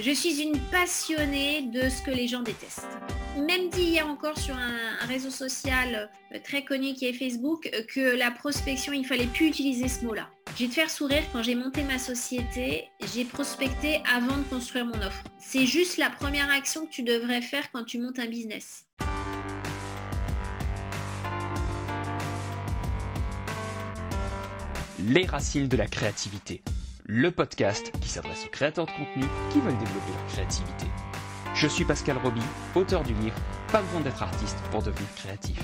[0.00, 2.86] Je suis une passionnée de ce que les gens détestent.
[3.36, 7.82] Même dit hier encore sur un, réseau social euh, très connu qui est Facebook euh,
[7.82, 10.30] que la prospection, il fallait plus utiliser ce mot-là.
[10.56, 14.86] Je vais te faire sourire, quand j'ai monté ma société, j'ai prospecté avant de construire
[14.86, 15.24] mon offre.
[15.40, 18.86] C'est juste la première action que tu devrais faire quand tu montes un business.
[25.00, 26.62] Les racines de la créativité
[27.10, 30.84] le podcast qui s'adresse aux créateurs de contenu qui veulent développer leur créativité.
[31.54, 32.42] Je suis Pascal Roby,
[32.74, 33.36] auteur du livre
[33.72, 35.58] Pas besoin d'être artiste pour devenir créatif.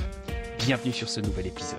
[0.57, 1.79] Bienvenue sur ce nouvel épisode.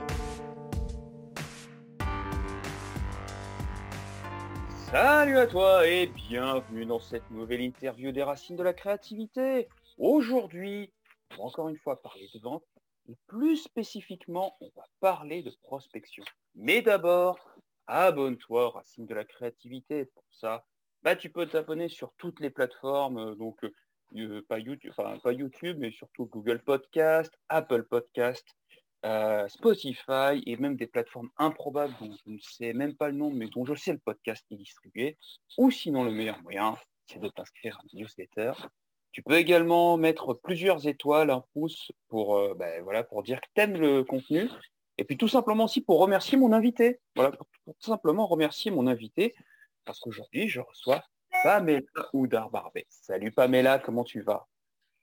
[4.92, 9.68] Salut à toi et bienvenue dans cette nouvelle interview des racines de la créativité.
[9.98, 10.92] Aujourd'hui,
[11.32, 12.64] on va encore une fois parler de vente
[13.10, 16.24] et plus spécifiquement, on va parler de prospection.
[16.54, 17.40] Mais d'abord,
[17.88, 20.06] abonne-toi Racine de la créativité.
[20.06, 20.66] Pour ça,
[21.06, 23.72] bah, tu peux t'abonner sur toutes les plateformes, euh, donc euh,
[24.16, 24.92] euh, pas, YouTube,
[25.24, 28.44] pas YouTube, mais surtout Google Podcast, Apple Podcast,
[29.50, 33.46] Spotify et même des plateformes improbables dont je ne sais même pas le nom, mais
[33.50, 35.16] dont je sais le podcast est distribué.
[35.60, 38.54] Ou sinon, le meilleur moyen, c'est de t'inscrire à un newsletter.
[39.12, 43.62] Tu peux également mettre plusieurs étoiles, un pouce pour, bah, voilà, pour dire que tu
[43.62, 44.50] aimes le contenu
[44.98, 47.00] et puis tout simplement aussi pour remercier mon invité.
[47.16, 49.36] Voilà, pour, tout simplement remercier mon invité,
[49.86, 51.04] parce qu'aujourd'hui, je reçois
[51.44, 51.82] Pamela
[52.14, 52.86] Oudar-Barbet.
[52.90, 54.48] Salut Pamela, comment tu vas?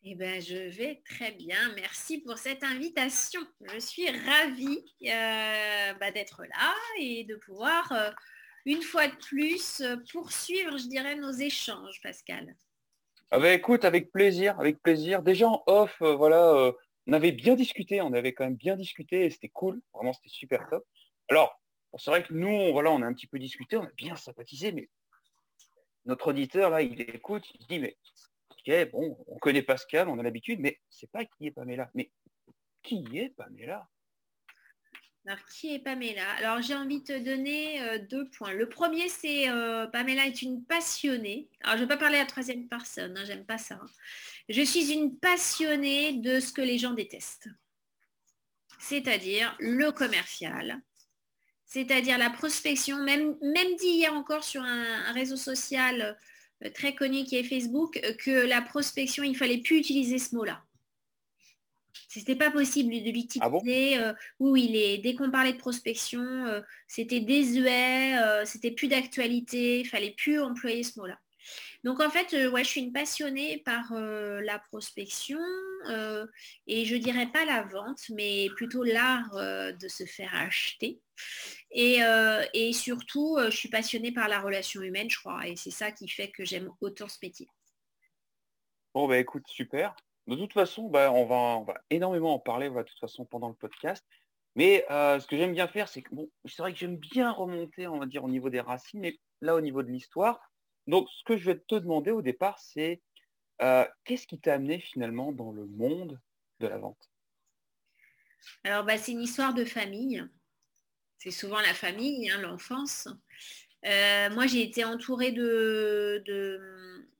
[0.05, 1.73] Eh ben, je vais très bien.
[1.77, 3.41] Merci pour cette invitation.
[3.73, 8.11] Je suis ravie euh, bah, d'être là et de pouvoir, euh,
[8.67, 12.57] une fois de plus, euh, poursuivre, je dirais, nos échanges, Pascal.
[13.31, 15.23] Ah ben, écoute, avec plaisir, avec plaisir.
[15.23, 16.73] Déjà en off, voilà,
[17.07, 20.69] on avait bien discuté, on avait quand même bien discuté c'était cool, vraiment c'était super
[20.69, 20.87] top.
[21.29, 21.61] Alors,
[21.99, 24.17] c'est vrai que nous, on, voilà, on a un petit peu discuté, on a bien
[24.17, 24.89] sympathisé, mais
[26.05, 27.97] notre auditeur, là, il écoute, il dit, mais
[28.51, 31.91] ok, bon, on connaît Pascal, on a l'habitude, mais c'est pas qui est Pamela.
[31.95, 32.11] Mais
[32.83, 33.89] qui est Pamela?
[35.25, 36.29] Alors, qui est Pamela?
[36.39, 38.53] Alors, j'ai envie de te donner euh, deux points.
[38.53, 41.49] Le premier, c'est euh, Pamela est une passionnée.
[41.63, 43.77] Alors, je ne vais pas parler à la troisième personne, hein, j'aime pas ça.
[43.77, 43.87] Hein.
[44.49, 47.49] Je suis une passionnée de ce que les gens détestent.
[48.81, 50.81] C'est-à-dire le commercial,
[51.67, 56.19] c'est-à-dire la prospection, même, dit hier encore sur un, réseau social
[56.65, 60.65] euh, très connu qui est Facebook, que la prospection, il fallait plus utiliser ce mot-là.
[62.09, 63.41] C'était pas possible de l'utiliser.
[63.41, 69.89] Ah oui, dès qu'on parlait de prospection, euh, c'était désuet, euh, c'était plus d'actualité, il
[69.89, 71.19] fallait plus employer ce mot-là.
[71.85, 75.41] Donc en fait, ouais, je suis une passionnée par la prospection
[76.69, 81.01] et je dirais pas la vente, mais plutôt l'art de se faire acheter.
[81.73, 81.99] Et,
[82.55, 86.09] et surtout, je suis passionnée par la relation humaine, je crois, et c'est ça qui
[86.09, 87.49] fait que j'aime autant ce métier.
[88.95, 89.97] Bon, bah écoute, super.
[90.27, 94.05] De toute façon, bah, on, va, énormément en parler de toute façon pendant le podcast.
[94.55, 97.31] Mais euh, ce que j'aime bien faire, c'est que bon, c'est vrai que j'aime bien
[97.31, 100.41] remonter, on va dire, au niveau des racines, mais là au niveau de l'histoire.
[100.87, 103.01] Donc ce que je vais te demander au départ, c'est
[103.63, 106.21] euh, qu'est-ce qui t'a amené finalement dans le monde
[106.61, 107.11] de la vente?
[108.65, 110.25] Alors bah, c'est une histoire de famille.
[111.19, 113.09] C'est souvent la famille, hein, l'enfance.
[113.87, 116.23] Euh, moi j'ai été entourée de,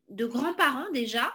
[0.09, 1.33] de, grands-parents déjà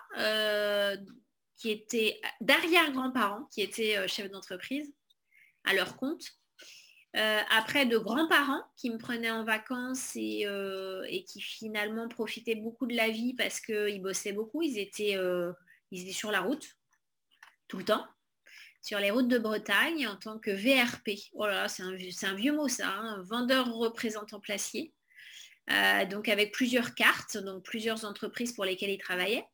[1.58, 4.94] qui étaient d'arrière-grands-parents, qui étaient euh, chefs d'entreprise
[5.66, 6.24] à leur compte.
[7.16, 12.86] Euh, après, de grands-parents qui me prenaient en vacances euh, et, qui finalement profitaient beaucoup
[12.86, 14.62] de la vie parce qu'ils bossaient beaucoup.
[14.62, 15.18] Ils étaient,
[15.92, 16.78] ils étaient sur la route
[17.68, 18.06] tout le temps,
[18.82, 21.20] sur les routes de Bretagne en tant que VRP.
[21.34, 21.84] Oh c'est
[22.26, 24.94] un, vieux mot ça, hein, vendeur représentant placier.
[26.10, 29.48] donc avec plusieurs cartes, donc plusieurs entreprises pour lesquelles ils travaillaient.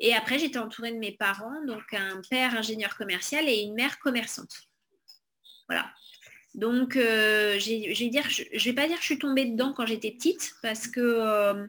[0.00, 3.98] Et après, j'étais entourée de mes parents, donc un père ingénieur commercial et une mère
[3.98, 4.68] commerçante.
[5.68, 5.92] Voilà.
[6.54, 10.54] Donc, euh, je ne vais pas dire que je suis tombée dedans quand j'étais petite,
[10.62, 11.66] parce que euh,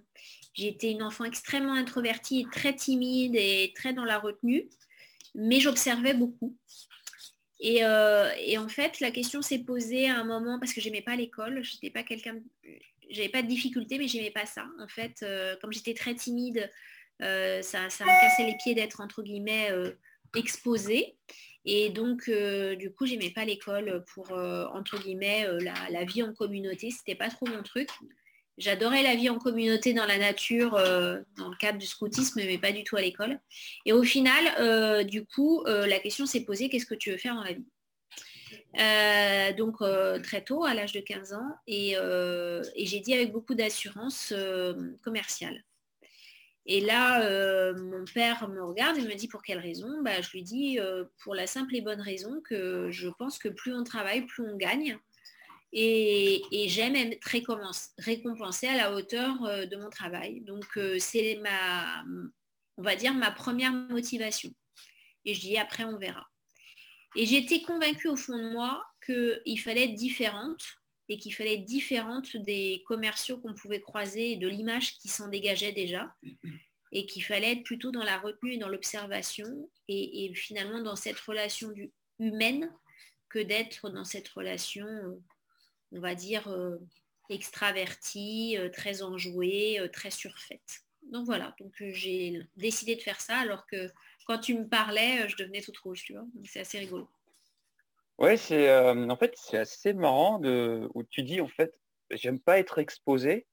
[0.54, 4.70] j'étais une enfant extrêmement introvertie, très timide et très dans la retenue,
[5.36, 6.56] mais j'observais beaucoup.
[7.60, 11.02] Et, euh, et, en fait, la question s'est posée à un moment parce que j'aimais
[11.02, 11.62] pas l'école.
[11.62, 12.40] Je n'étais pas quelqu'un,
[13.10, 14.66] j'avais pas de difficulté, mais j'aimais pas ça.
[14.80, 15.26] En fait,
[15.62, 16.72] comme j'étais très timide,
[17.22, 19.92] euh, ça, ça me cassait les pieds d'être entre guillemets euh,
[20.36, 21.18] exposée.
[21.66, 25.46] Et donc, euh, du coup, j'aimais pas l'école pour, entre guillemets,
[25.90, 26.90] la, vie en communauté.
[26.90, 27.90] C'était pas trop mon truc.
[28.58, 32.72] J'adorais la vie en communauté dans la nature, dans le cadre du scoutisme, mais pas
[32.72, 33.40] du tout à l'école.
[33.86, 37.44] Et au final, du coup, la question s'est posée, qu'est-ce que tu veux faire dans
[37.44, 37.68] la vie?
[39.58, 39.78] Donc
[40.24, 41.96] très tôt, à l'âge de 15 ans, et
[42.78, 44.34] j'ai dit avec beaucoup d'assurance
[45.04, 45.64] commerciale.
[46.66, 50.02] Et là, euh, mon père me regarde et me dit pour quelle raison?
[50.04, 53.50] Bah, Je lui dis euh, pour la simple et bonne raison que je pense que
[53.50, 54.98] plus on travaille, plus on gagne.
[55.72, 57.24] Et, j'aime être
[57.98, 60.42] récompensée à la hauteur euh, de mon travail.
[60.42, 62.04] Donc c'est ma,
[62.78, 64.54] on va dire, ma première motivation.
[65.26, 66.28] Et je dis après, on verra.
[67.16, 70.79] Et j'étais convaincue au fond de moi qu'il fallait être différente
[71.10, 75.28] et qu'il fallait être différente des commerciaux qu'on pouvait croiser et de l'image qui s'en
[75.28, 76.16] dégageait déjà
[76.92, 81.20] et qu'il fallait être plutôt dans la retenue et dans l'observation et, finalement dans cette
[81.20, 81.74] relation
[82.20, 82.72] humaine
[83.28, 85.22] que d'être dans cette relation, euh,
[85.92, 86.78] on va dire, euh,
[87.30, 90.82] extravertie, euh, très enjouée, très surfaite.
[91.12, 93.92] Donc voilà, donc j'ai décidé de faire ça alors que
[94.26, 96.26] quand tu me parlais, je devenais toute rouge, tu vois.
[96.46, 97.08] C'est assez rigolo.
[98.20, 101.74] Ouais, c'est en fait c'est assez marrant de où tu dis en fait
[102.12, 103.48] j'aime pas être exposé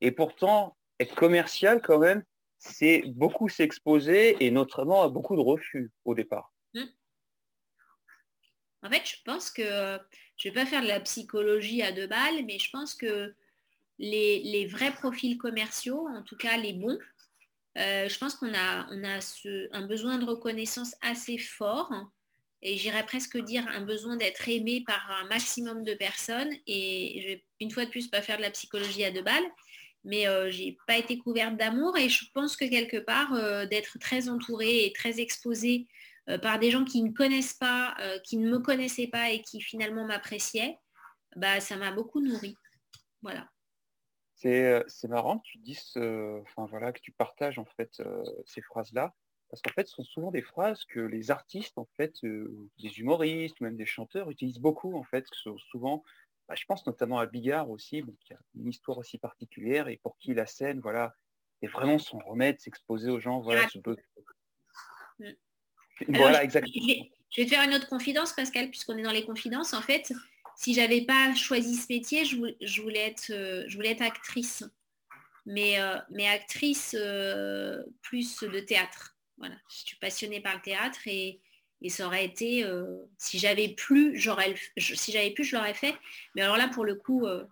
[0.00, 2.24] et pourtant être commercial quand même
[2.58, 6.52] c'est beaucoup s'exposer et notamment à beaucoup de refus au départ.
[6.74, 6.84] Mmh.
[8.82, 9.98] En fait, je pense que
[10.36, 13.34] je ne vais pas faire de la psychologie à deux balles, mais je pense que
[13.98, 16.98] les, vrais profils commerciaux, en tout cas les bons,
[17.78, 19.20] euh, je pense qu'on a, on a
[19.72, 21.92] un besoin de reconnaissance assez fort
[22.62, 26.52] et j'irais presque dire un besoin d'être aimé par un maximum de personnes.
[26.66, 29.44] Et je vais une fois de plus pas faire de la psychologie à deux balles,
[30.04, 33.98] mais euh, j'ai pas été couverte d'amour et je pense que quelque part euh, d'être
[33.98, 35.86] très entourée et très exposée
[36.28, 37.94] euh, par des gens qui ne connaissent pas,
[38.24, 40.78] qui ne me connaissaient pas et qui finalement m'appréciaient,
[41.34, 42.56] bah ça m'a beaucoup nourri.
[43.22, 43.48] Voilà.
[44.34, 48.02] C'est marrant que tu dises, enfin voilà, que tu partages en fait
[48.44, 49.14] ces phrases-là
[49.50, 52.98] parce qu'en fait, ce sont souvent des phrases que les artistes, en fait, euh, des
[52.98, 55.26] humoristes, même des chanteurs, utilisent beaucoup, en fait,
[55.70, 56.02] souvent,
[56.48, 60.16] bah, je pense notamment à Bigard aussi, qui a une histoire aussi particulière et pour
[60.18, 61.14] qui la scène, voilà,
[61.62, 65.32] est vraiment son remède, s'exposer aux gens, voilà, ce mm.
[66.08, 66.74] Voilà, exactement.
[67.30, 69.74] Je vais te faire une autre confidence, Pascal, puisqu'on est dans les confidences.
[69.74, 70.12] En fait,
[70.56, 72.36] si j'avais pas choisi ce métier, je
[72.82, 74.64] voulais, être, euh, je voulais être actrice.
[75.48, 76.96] Mais, euh, mais actrice
[78.02, 79.15] plus de théâtre.
[79.38, 81.40] Voilà, je suis passionnée par le théâtre et,
[81.88, 85.94] ça aurait été, euh, si j'avais plus, j'aurais, si j'avais plus, je l'aurais fait.
[86.34, 87.44] Mais alors là, pour le coup, euh,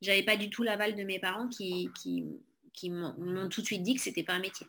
[0.00, 3.94] j'avais pas du tout l'aval de mes parents qui, qui, m'ont tout de suite dit
[3.94, 4.66] que c'était pas un métier.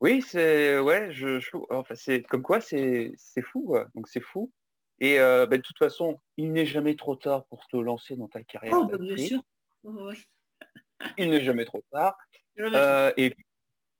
[0.00, 1.40] Oui, c'est ouais, je,
[1.70, 4.52] enfin c'est comme quoi c'est fou, donc c'est fou.
[5.00, 8.28] Et euh, ben, de toute façon, il n'est jamais trop tard pour te lancer dans
[8.28, 8.74] ta carrière.
[8.76, 9.40] Oh, bah, bien sûr.
[11.18, 12.16] Il n'est jamais trop tard.
[12.56, 13.34] et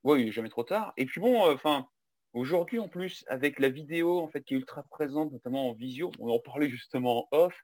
[0.04, 0.92] oui, il n'est jamais trop tard.
[0.96, 1.88] Et puis bon, euh, enfin,
[2.34, 6.10] aujourd'hui en plus, avec la vidéo en fait qui est ultra présente, notamment en visio,
[6.18, 7.54] on en parlait justement en off,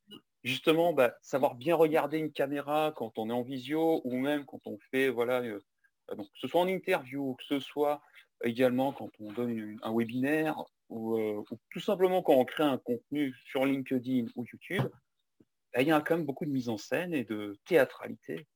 [0.42, 4.60] justement, bah, savoir bien regarder une caméra quand on est en visio ou même quand
[4.66, 5.60] on fait, voilà, euh,
[6.16, 8.00] donc, que ce soit en interview, que ce soit
[8.42, 10.56] également quand on donne un webinaire
[10.88, 14.88] ou, euh, ou, tout simplement quand on crée un contenu sur LinkedIn ou YouTube,
[15.74, 18.46] bah, il y a quand même beaucoup de mise en scène et de théâtralité.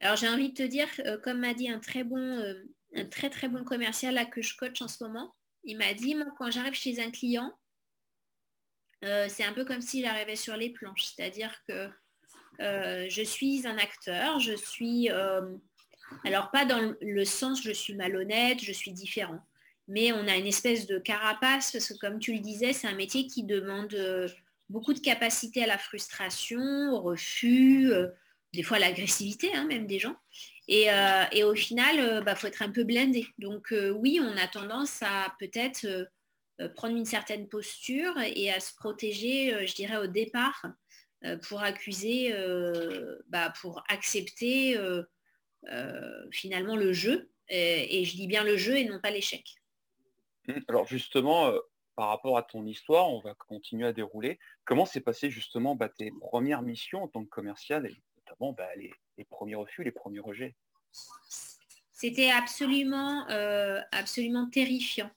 [0.00, 0.88] Alors j'ai envie de te dire,
[1.22, 2.54] comme m'a dit un très bon
[2.96, 5.34] un très bon commercial que je coach en ce moment.
[5.64, 7.52] Il m'a dit, moi, quand j'arrive chez un client,
[9.04, 11.04] euh, c'est un peu comme s'il arrivait sur les planches.
[11.04, 11.90] C'est-à-dire que
[12.60, 15.42] euh, je suis un acteur, je suis, euh,
[16.24, 19.40] alors pas dans le sens je suis malhonnête, je suis différent,
[19.88, 22.94] mais on a une espèce de carapace, parce que comme tu le disais, c'est un
[22.94, 23.94] métier qui demande
[24.70, 27.92] beaucoup de capacité à la frustration, au refus,
[28.56, 30.16] des fois l'agressivité hein, même des gens.
[30.68, 33.28] Euh, et, au final, il euh, bah, faut être un peu blindé.
[33.38, 35.86] Donc euh, oui, on a tendance à peut-être
[36.74, 40.64] prendre une certaine posture et à se protéger, je dirais, au départ,
[41.46, 42.34] pour accuser,
[43.28, 44.80] bah, pour accepter
[46.30, 47.28] finalement le jeu.
[47.50, 49.44] Et, je dis bien le jeu et non pas l'échec.
[50.48, 51.52] Mmh, alors justement,
[51.94, 54.38] par rapport à ton histoire, on va continuer à dérouler.
[54.64, 57.86] Comment s'est passé justement bah, tes premières missions en tant que commercial
[58.26, 60.54] notamment bah, les, premiers refus, les premiers rejets.
[61.92, 65.10] C'était absolument, euh, absolument terrifiant.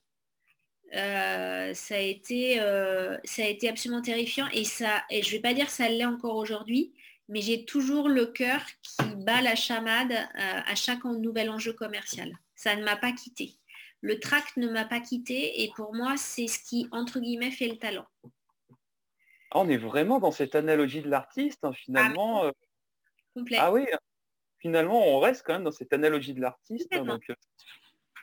[0.96, 5.34] Euh, ça, a été, euh, ça a été absolument terrifiant et, ça, et je ne
[5.34, 6.94] vais pas dire ça l'est encore aujourd'hui,
[7.28, 12.32] mais j'ai toujours le cœur qui bat la chamade à chaque nouvel enjeu commercial.
[12.56, 13.56] Ça ne m'a pas quitté.
[14.02, 17.68] Le tract ne m'a pas quitté et pour moi, c'est ce qui, entre guillemets, fait
[17.68, 18.08] le talent.
[19.52, 22.44] Ah, on est vraiment dans cette analogie de l'artiste, hein, finalement.
[22.46, 22.52] Ah,
[23.58, 23.86] ah oui,
[24.60, 26.88] finalement, on reste quand même dans cette analogie de l'artiste.
[26.94, 27.34] Hein, euh,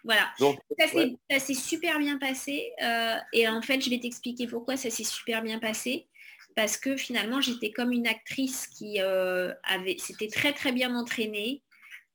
[0.05, 0.33] voilà.
[0.39, 2.73] ça s'est super bien passé.
[2.83, 6.09] Euh, et en fait, je vais t'expliquer pourquoi ça s'est super bien passé.
[6.55, 11.63] Parce que finalement, j'étais comme une actrice qui euh, avait, s'était très très bien entraînée,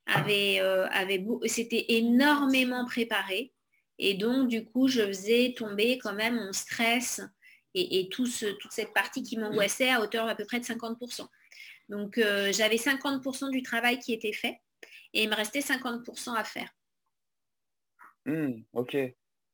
[0.08, 3.54] avait, avait s'était énormément préparé.
[4.00, 7.22] Et donc, du coup, je faisais tomber quand même mon stress
[7.76, 8.28] et, tout
[8.60, 11.28] toute cette partie qui m'angoissait à hauteur d'à peu près de 50%.
[11.92, 12.16] Donc,
[12.52, 14.60] j'avais 50% du travail qui était fait
[15.14, 16.70] et il me restait 50% à faire.
[18.26, 18.96] Mmh, ok.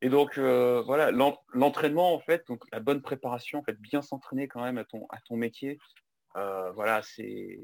[0.02, 4.48] Et donc euh, voilà, l'entraînement en fait, donc la bonne préparation, en fait, bien s'entraîner
[4.48, 5.80] quand même à ton, à ton métier,
[6.36, 7.60] euh, voilà, c'est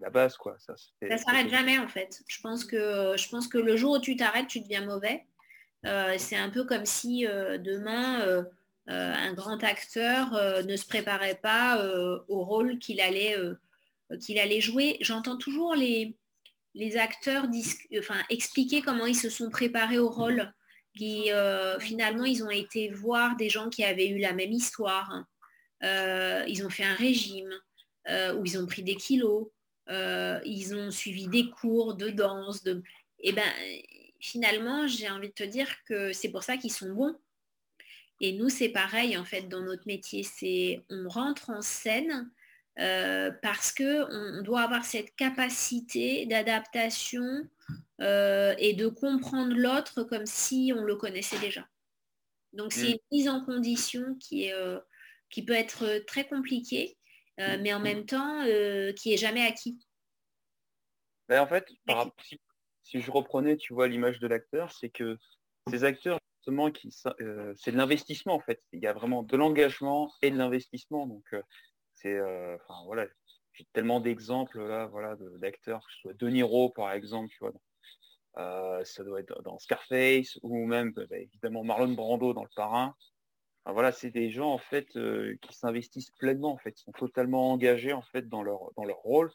[0.00, 0.56] la base quoi.
[0.58, 2.22] Ça, ça s'arrête jamais en fait.
[2.26, 5.24] Je pense que je pense que le jour où tu t'arrêtes, tu deviens mauvais.
[5.86, 8.44] Euh, c'est un peu comme si demain
[8.88, 10.32] un grand acteur
[10.64, 11.80] ne se préparait pas
[12.26, 13.36] au rôle qu'il allait
[14.20, 14.96] qu'il allait jouer.
[15.00, 16.16] J'entends toujours les,
[16.96, 17.46] acteurs
[18.30, 20.52] expliquer comment ils se sont préparés au rôle.
[20.96, 25.24] Qui, euh, finalement, ils ont été voir des gens qui avaient eu la même histoire.
[25.82, 27.52] Euh, ils ont fait un régime,
[28.08, 29.48] euh, où ils ont pris des kilos,
[29.88, 32.64] ils ont suivi des cours de danse.
[32.66, 32.80] Et
[33.20, 33.50] eh ben,
[34.20, 37.16] finalement, j'ai envie de te dire que c'est pour ça qu'ils sont bons.
[38.20, 40.22] Et nous, c'est pareil, en fait, dans notre métier.
[40.22, 42.30] C'est on rentre en scène
[42.80, 47.48] euh, parce qu'on doit avoir cette capacité d'adaptation
[48.00, 51.68] euh, et de comprendre l'autre comme si on le connaissait déjà.
[52.52, 54.80] Donc c'est une mise en condition qui, est, euh,
[55.30, 56.98] qui peut être très compliquée,
[57.38, 57.62] mm.
[57.62, 58.44] mais en même temps
[58.96, 59.78] qui est jamais acquis.
[61.28, 61.68] Ben, en fait,
[62.22, 62.40] si,
[62.82, 65.16] si, je reprenais, tu vois, l'image de l'acteur, c'est que
[65.70, 68.62] ces acteurs, justement, qui, c'est de l'investissement, en fait.
[68.72, 71.06] Il y a vraiment de l'engagement et de l'investissement.
[71.06, 71.24] Donc,
[72.12, 73.06] euh, enfin voilà,
[73.52, 77.34] j'ai tellement d'exemples là, voilà, d'acteurs, que ce soit De Niro par exemple.
[78.36, 82.50] Euh, ça doit être dans Scarface ou même bah, bah, évidemment Marlon Brando dans Le
[82.56, 82.96] Parrain.
[83.64, 87.92] voilà, c'est des gens en fait euh, qui s'investissent pleinement en fait, sont totalement engagés
[87.92, 89.32] en fait dans leur dans leur rôle.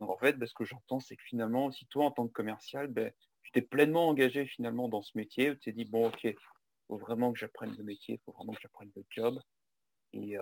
[0.00, 2.32] Donc en fait, bah, ce que j'entends, c'est que finalement, si toi en tant que
[2.32, 6.34] commercial, ben, tu t'es pleinement engagé finalement dans ce métier, tu t'es dit bon ok,
[6.88, 9.40] faut vraiment que j'apprenne le métier, faut vraiment que j'apprenne le job.
[10.14, 10.36] Et,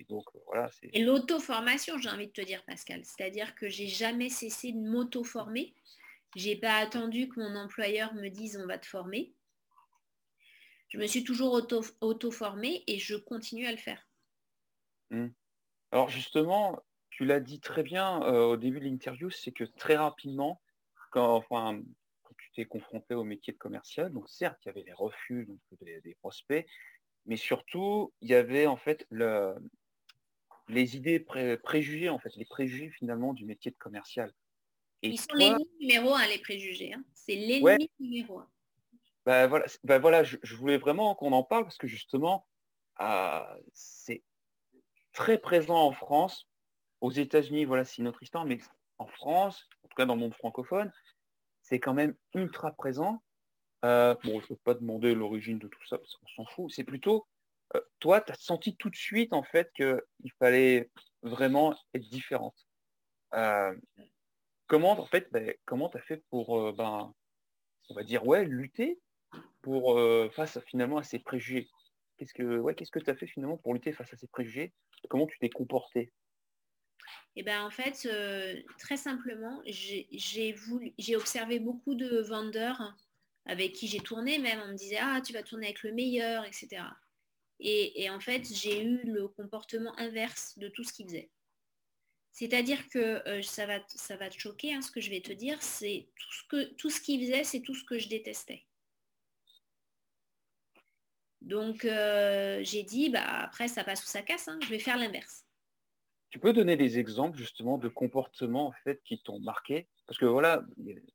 [0.00, 0.70] et donc, euh, voilà.
[0.94, 3.04] Et l'auto-formation, j'ai envie de te dire, Pascal.
[3.04, 5.74] C'est-à-dire que j'ai jamais cessé de m'auto-former.
[6.36, 9.34] J'ai pas attendu que mon employeur me dise on va te former.
[10.88, 11.62] Je me suis toujours
[12.00, 14.08] auto-formée et je continue à le faire.
[15.10, 15.28] Hmm.
[15.92, 19.96] Alors justement, tu l'as dit très bien euh, au début de l'interview, c'est que très
[19.96, 20.62] rapidement,
[21.10, 21.80] quand, enfin,
[22.22, 25.46] quand tu t'es confronté au métier de commercial, donc certes, il y avait les refus
[25.46, 26.66] donc, des, prospects,
[27.26, 29.54] mais surtout, il y avait en fait le,
[30.70, 31.20] les idées
[31.62, 34.32] préjugées, en fait, les préjugés finalement du métier de commercial.
[35.02, 36.92] Ils sont l'ennemi numéro un, les préjugés.
[36.92, 37.02] Hein.
[37.14, 38.48] C'est l'ennemi numéro un.
[39.26, 42.46] Bah, voilà, bah, voilà je, voulais vraiment qu'on en parle parce que justement,
[42.96, 44.22] ah, c'est
[45.12, 46.46] très présent en France.
[47.00, 48.58] Aux États-Unis, voilà, c'est notre histoire, mais
[48.98, 50.92] en France, en tout cas dans le monde francophone,
[51.62, 53.22] c'est quand même ultra présent.
[53.84, 56.70] Euh, bon, je ne peux pas demander l'origine de tout ça, parce qu'on s'en fout.
[56.70, 57.26] C'est plutôt
[57.76, 60.90] euh, toi, tu as senti tout de suite en fait qu'il fallait
[61.22, 62.56] vraiment être différente.
[63.34, 63.74] Euh,
[64.66, 67.12] comment en fait, ben, comment tu as fait pour, euh, ben,
[67.88, 69.00] on va dire, ouais, lutter
[69.62, 70.00] pour
[70.32, 71.68] face finalement à ces préjugés?
[72.16, 74.72] Qu'est-ce que ouais, qu'est-ce que tu as fait finalement pour lutter face à ces préjugés?
[75.08, 76.12] Comment tu t'es comporté
[77.36, 78.08] eh ben, en fait,
[78.78, 82.96] très simplement, j'ai observé beaucoup de vendeurs
[83.46, 86.44] avec qui j'ai tourné, même on me disait ah tu vas tourner avec le meilleur,
[86.44, 86.82] etc.
[87.62, 91.30] Et, en fait, j'ai eu le comportement inverse de tout ce qu'il faisait.
[92.32, 95.32] C'est-à-dire que euh, ça, va, ça va te choquer, hein, ce que je vais te
[95.32, 98.64] dire, c'est tout ce que tout ce qu'il faisait, c'est tout ce que je détestais.
[101.40, 104.96] Donc euh, j'ai dit, bah, après ça passe ou ça casse, hein, je vais faire
[104.96, 105.44] l'inverse.
[106.30, 109.88] Tu peux donner des exemples justement de comportements en fait qui t'ont marqué?
[110.06, 110.64] Parce que voilà,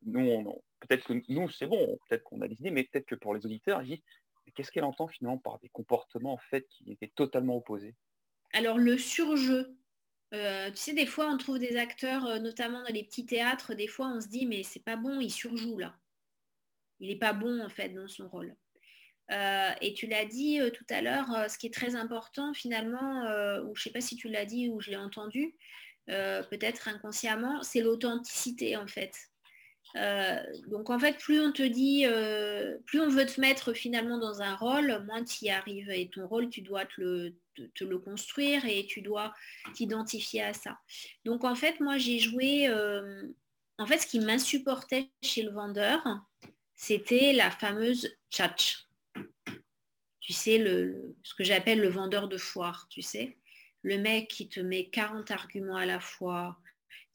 [0.06, 3.34] nous, peut-être que nous c'est bon, peut-être qu'on a des idées, mais peut-être que pour
[3.34, 3.82] les auditeurs,
[4.52, 7.96] qu'est-ce qu'elle entend finalement par des comportements en fait qui étaient totalement opposés?
[8.54, 9.78] Alors le surjeu.
[10.34, 13.74] Euh, tu sais, des fois, on trouve des acteurs, euh, notamment dans les petits théâtres,
[13.74, 15.96] des fois, on se dit, mais c'est pas bon, il surjoue là.
[17.00, 18.56] Il n'est pas bon, en fait, dans son rôle.
[19.32, 23.22] Euh, et tu l'as dit tout à l'heure, ce qui est très important, finalement,
[23.64, 25.56] ou je ne sais pas si tu l'as dit ou je l'ai entendu,
[26.08, 29.14] peut-être inconsciemment, c'est l'authenticité, en fait.
[29.96, 34.18] Euh, donc en fait, plus on te dit, euh, plus on veut te mettre finalement
[34.18, 35.90] dans un rôle, moins tu y arrives.
[35.90, 39.34] Et ton rôle, tu dois te le, construire et tu dois
[39.74, 40.78] t'identifier à ça.
[41.24, 43.24] Donc en fait, moi j'ai joué, euh,
[43.78, 46.04] en fait ce qui m'insupportait chez le vendeur,
[46.76, 48.86] c'était la fameuse tchatch.
[50.20, 53.38] Tu sais, le, ce que j'appelle le vendeur de foire, tu sais.
[53.84, 56.58] Le mec qui te met 40 arguments à la fois,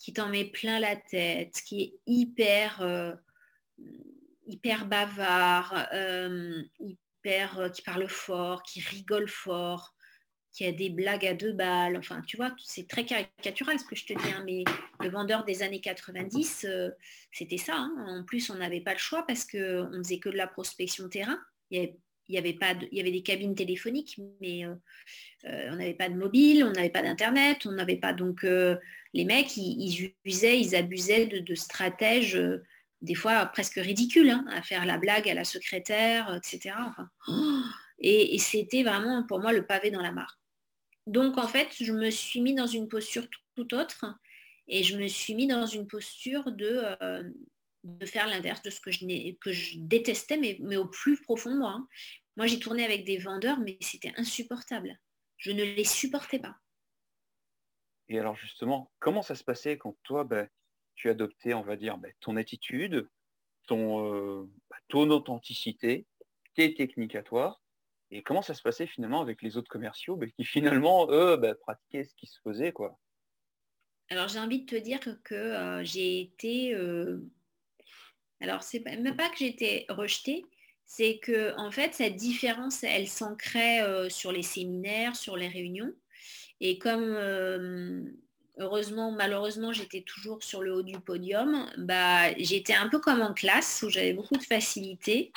[0.01, 3.13] qui t'en met plein la tête, qui est hyper, euh,
[4.47, 9.95] hyper bavard, euh, hyper, euh, qui parle fort, qui rigole fort,
[10.53, 11.99] qui a des blagues à deux balles.
[11.99, 14.65] Enfin, tu vois, c'est très caricatural ce que je te dis, hein, mais
[15.01, 16.67] le vendeur des années 90,
[17.31, 17.77] c'était ça.
[17.77, 17.95] Hein.
[18.09, 21.11] En plus, on n'avait pas le choix parce qu'on ne faisait que de la prospection
[21.11, 21.39] terrain.
[21.71, 21.95] Il
[22.35, 24.67] y avait pas il y avait des cabines téléphoniques, mais
[25.45, 28.45] on n'avait pas de mobile, on n'avait pas d'internet, on n'avait pas donc
[29.13, 32.63] les mecs, ils, usaient, ils abusaient de, stratèges, euh,
[33.03, 36.77] des fois presque ridicules, hein, à faire la blague à la secrétaire, etc.
[37.99, 40.39] et, c'était vraiment pour moi le pavé dans la mare.
[41.07, 44.07] Donc en fait, je me suis mis dans une posture tout, autre
[44.69, 47.23] et je me suis mis dans une posture de, euh,
[48.05, 51.59] faire l'inverse de ce que je, que je détestais, mais, mais, au plus profond de
[51.59, 51.85] moi.
[52.41, 54.99] Moi, j'ai tourné avec des vendeurs, mais c'était insupportable.
[55.37, 56.57] Je ne les supportais pas.
[58.09, 60.49] Et alors justement, comment ça se passait quand toi, ben,
[60.95, 63.11] tu adoptais, on va dire, ben, ton attitude,
[63.67, 66.07] ton, euh, bah, ton authenticité,
[66.55, 67.61] tes techniques à toi,
[68.11, 72.05] et comment ça se passait finalement avec les autres commerciaux ben, qui finalement, eux, pratiquaient
[72.05, 72.99] ce qui se faisait, quoi?
[74.09, 76.73] Alors j'ai envie de te dire que euh, j'ai été...
[76.73, 77.19] Euh,
[78.41, 80.47] alors c'est même pas que j'ai été rejetée,
[80.93, 85.93] c'est que en fait cette différence, elle s'ancrait sur les séminaires, sur les réunions.
[86.61, 88.03] Et comme euh,
[88.59, 93.33] heureusement, malheureusement, j'étais toujours sur le haut du podium, bah, j'étais un peu comme en
[93.33, 95.33] classe où j'avais beaucoup de facilité.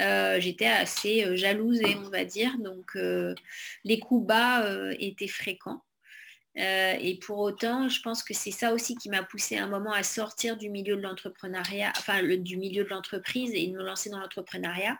[0.00, 2.56] Euh, j'étais assez euh, jalouse, on va dire.
[2.58, 2.96] Donc,
[3.84, 4.64] les coups bas
[4.98, 5.82] étaient fréquents.
[6.58, 10.02] Et pour autant, je pense que c'est ça aussi qui m'a poussé un moment à
[10.02, 14.18] sortir du milieu de l'entrepreneuriat, enfin du milieu de l'entreprise et de me lancer dans
[14.18, 14.98] l'entrepreneuriat.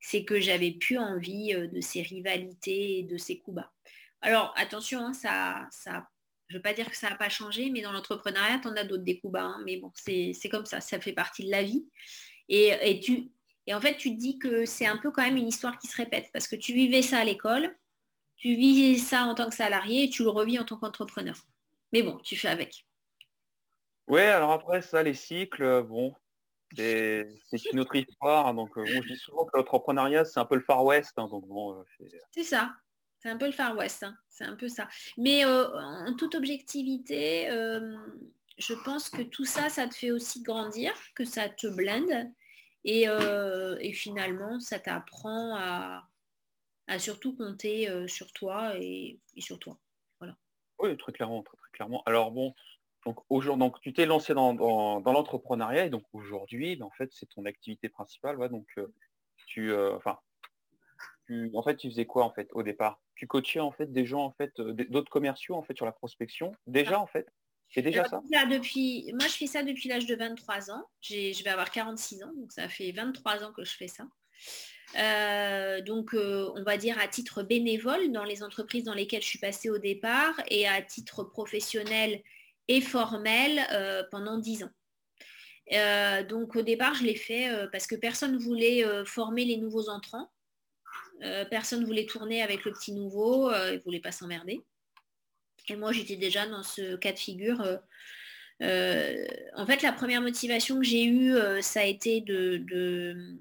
[0.00, 3.72] C'est que j'avais plus envie de ces rivalités et de ces coups bas.
[4.20, 5.68] Alors attention, hein, ça,
[6.48, 8.84] je ne veux pas dire que ça n'a pas changé, mais dans l'entrepreneuriat, on a
[8.84, 9.44] d'autres découps bas.
[9.44, 9.62] Hein.
[9.64, 11.86] mais bon, c'est comme ça, ça fait partie de la vie.
[12.48, 13.30] Et, tu,
[13.66, 15.86] et en fait, tu te dis que c'est un peu quand même une histoire qui
[15.86, 17.76] se répète, parce que tu vivais ça à l'école,
[18.38, 21.36] tu vivais ça en tant que salarié et tu le revis en tant qu'entrepreneur.
[21.92, 22.86] Mais bon, tu fais avec.
[24.06, 26.14] Ouais, alors après ça, les cycles, bon,
[26.74, 27.28] c'est
[27.72, 28.54] une autre histoire.
[28.54, 31.12] Donc, euh, je dis souvent que l'entrepreneuriat, c'est un peu le Far West.
[31.18, 32.72] Hein, donc bon, euh, c'est ça.
[33.18, 34.16] C'est un peu le Far West, hein.
[34.28, 34.88] c'est un peu ça.
[35.16, 37.96] Mais euh, en toute objectivité, euh,
[38.58, 42.30] je pense que tout ça, ça te fait aussi grandir, que ça te blende.
[42.84, 46.07] Et, euh, finalement, ça t'apprend à,
[46.98, 49.78] surtout compter sur toi et, sur toi.
[50.18, 50.36] Voilà.
[50.78, 52.02] Oui, très clairement, très, clairement.
[52.06, 52.54] Alors bon,
[53.04, 57.26] donc aujourd'hui, donc tu t'es lancé dans, l'entrepreneuriat et donc aujourd'hui, ben, en fait, c'est
[57.26, 58.38] ton activité principale.
[58.48, 58.66] donc
[59.46, 60.18] tu, enfin,
[61.54, 63.00] en fait, tu faisais quoi en fait au départ?
[63.14, 65.92] Tu coachais en fait des gens en fait, euh, d'autres commerciaux en fait sur la
[65.92, 66.52] prospection?
[66.66, 67.00] Déjà ah.
[67.00, 67.26] en fait,
[67.70, 68.22] c'est déjà ça?
[68.46, 70.84] depuis, moi, je fais ça depuis l'âge de 23 ans.
[71.02, 74.04] Je vais avoir 46 ans, donc ça fait 23 ans que je fais ça.
[74.96, 79.28] Euh, donc, euh, on va dire à titre bénévole dans les entreprises dans lesquelles je
[79.28, 82.22] suis passée au départ et à titre professionnel
[82.68, 83.66] et formel
[84.10, 86.24] pendant 10 ans.
[86.28, 90.28] donc au départ, je l'ai fait parce que personne ne voulait former les nouveaux entrants.
[91.22, 94.64] Euh, personne ne voulait tourner avec le petit nouveau, euh, il ne voulait pas s'emmerder.
[95.68, 97.62] Et moi, j'étais déjà dans ce cas de figure.
[98.62, 103.36] Euh, en fait, la première motivation que j'ai eue, ça a été de,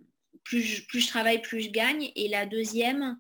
[0.47, 0.61] plus,
[0.93, 2.11] je, travaille, plus je gagne.
[2.15, 3.19] Et la deuxième,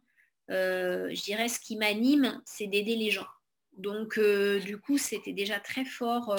[0.49, 3.27] je dirais, ce qui m'anime, c'est d'aider les gens.
[3.73, 6.35] Donc, du coup, c'était déjà très fort,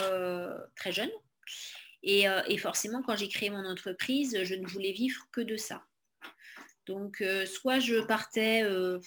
[0.76, 1.10] très jeune.
[2.02, 5.82] et, forcément, quand j'ai créé mon entreprise, je ne voulais vivre que de ça.
[6.88, 8.98] Donc, euh, soit je partais euh,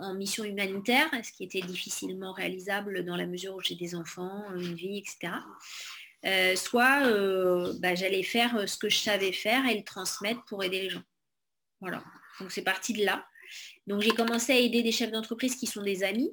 [0.00, 4.44] en, mission humanitaire, ce qui était difficilement réalisable dans la mesure où j'ai des enfants,
[4.56, 5.34] une vie, etc.
[6.24, 7.00] Euh, soit
[7.80, 11.02] bah, j'allais faire ce que je savais faire et le transmettre pour aider les gens.
[11.80, 12.04] Voilà.
[12.40, 13.26] Donc, c'est parti de là.
[13.86, 16.30] Donc, j'ai commencé à aider des chefs d'entreprise qui sont des amis,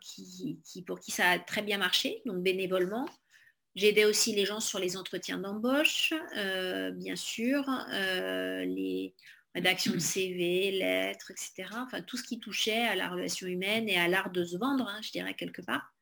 [0.00, 3.08] qui, pour qui ça a très bien marché, donc bénévolement.
[3.76, 9.14] J'aidais aussi les gens sur les entretiens d'embauche, bien sûr, les,
[9.56, 11.70] rédaction de CV, lettres, etc.
[11.76, 14.86] Enfin, tout ce qui touchait à la relation humaine et à l'art de se vendre,
[14.86, 15.94] hein, je dirais, quelque part.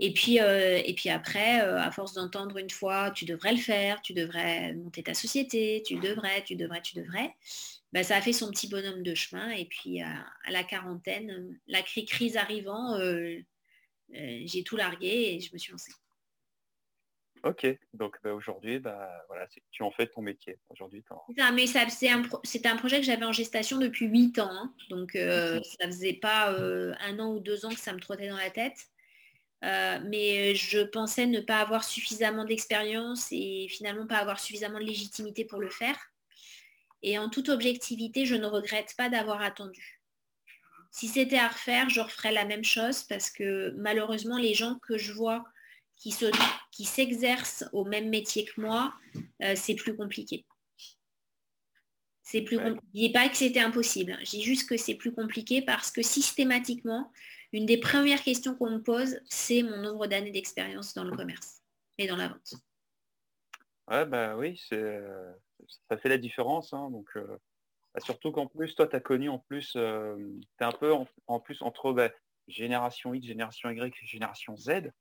[0.00, 3.58] Et puis, euh, et puis après, euh, à force d'entendre une fois, tu devrais le
[3.58, 7.34] faire, tu devrais monter ta société, tu devrais, tu devrais, tu devrais,
[7.92, 9.50] ben, ça a fait son petit bonhomme de chemin.
[9.50, 13.38] Et puis, à, la quarantaine, la crise arrivant, euh,
[14.10, 15.92] j'ai tout largué et je me suis lancée.
[17.44, 20.58] Ok, donc bah, aujourd'hui, bah, voilà, tu en fais ton métier.
[20.70, 21.02] Aujourd'hui,
[21.52, 24.50] mais c'est un, projet que j'avais en gestation depuis 8 ans.
[24.50, 24.74] Hein.
[24.90, 28.28] donc euh, ça faisait pas euh, un an ou deux ans que ça me trottait
[28.28, 28.88] dans la tête.
[29.64, 34.84] Euh, mais je pensais ne pas avoir suffisamment d'expérience et finalement pas avoir suffisamment de
[34.84, 35.98] légitimité pour le faire.
[37.02, 40.00] Et en toute objectivité, je ne regrette pas d'avoir attendu.
[40.90, 44.96] Si c'était à refaire, je referais la même chose parce que malheureusement, les gens que
[44.96, 45.44] je vois
[45.96, 46.12] qui,
[46.84, 48.94] s'exercent au même métier que moi,
[49.42, 50.46] euh, c'est plus compliqué.
[52.22, 54.16] C'est plus Je ne dis pas que c'était impossible.
[54.20, 57.10] Je dis juste que c'est plus compliqué parce que systématiquement,
[57.52, 61.62] une des premières questions qu'on me pose, c'est mon nombre d'années d'expérience dans le commerce
[61.96, 62.54] et dans la vente.
[63.88, 65.32] Ouais, bah oui, euh,
[65.88, 66.74] ça fait la différence.
[66.74, 67.38] Hein, donc, euh,
[67.94, 70.16] bah, surtout qu'en plus, toi, tu as connu en plus, euh,
[70.58, 70.92] tu es un peu
[71.26, 72.10] en, plus entre bah,
[72.48, 74.92] génération X, génération Y, génération Z.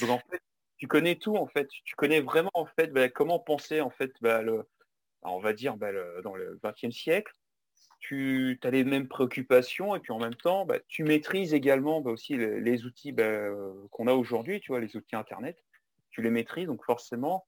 [0.00, 0.40] Donc en fait,
[0.78, 1.68] tu connais tout en fait.
[1.84, 4.64] Tu connais vraiment en fait bah, comment penser en fait le,
[5.22, 7.32] on va dire dans le XXe siècle
[8.08, 12.10] tu as les mêmes préoccupations et puis en même temps, bah, tu maîtrises également bah,
[12.10, 13.48] aussi les, outils bah,
[13.90, 15.56] qu'on a aujourd'hui, tu vois, les outils Internet.
[16.10, 17.46] Tu les maîtrises, donc forcément,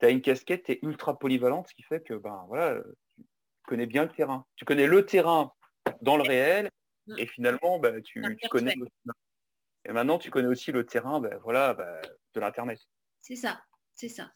[0.00, 2.82] tu as une casquette, tu es ultra polyvalente, ce qui fait que ben, voilà,
[3.16, 3.24] tu
[3.66, 4.44] connais bien le terrain.
[4.56, 5.52] Tu connais le terrain
[6.00, 6.68] dans le réel
[7.06, 7.18] mmh.
[7.18, 8.74] et finalement, tu, connais...
[9.84, 11.74] Et maintenant, tu connais aussi le terrain voilà,
[12.34, 12.80] de l'Internet.
[13.20, 13.62] C'est ça,
[13.94, 14.32] c'est ça.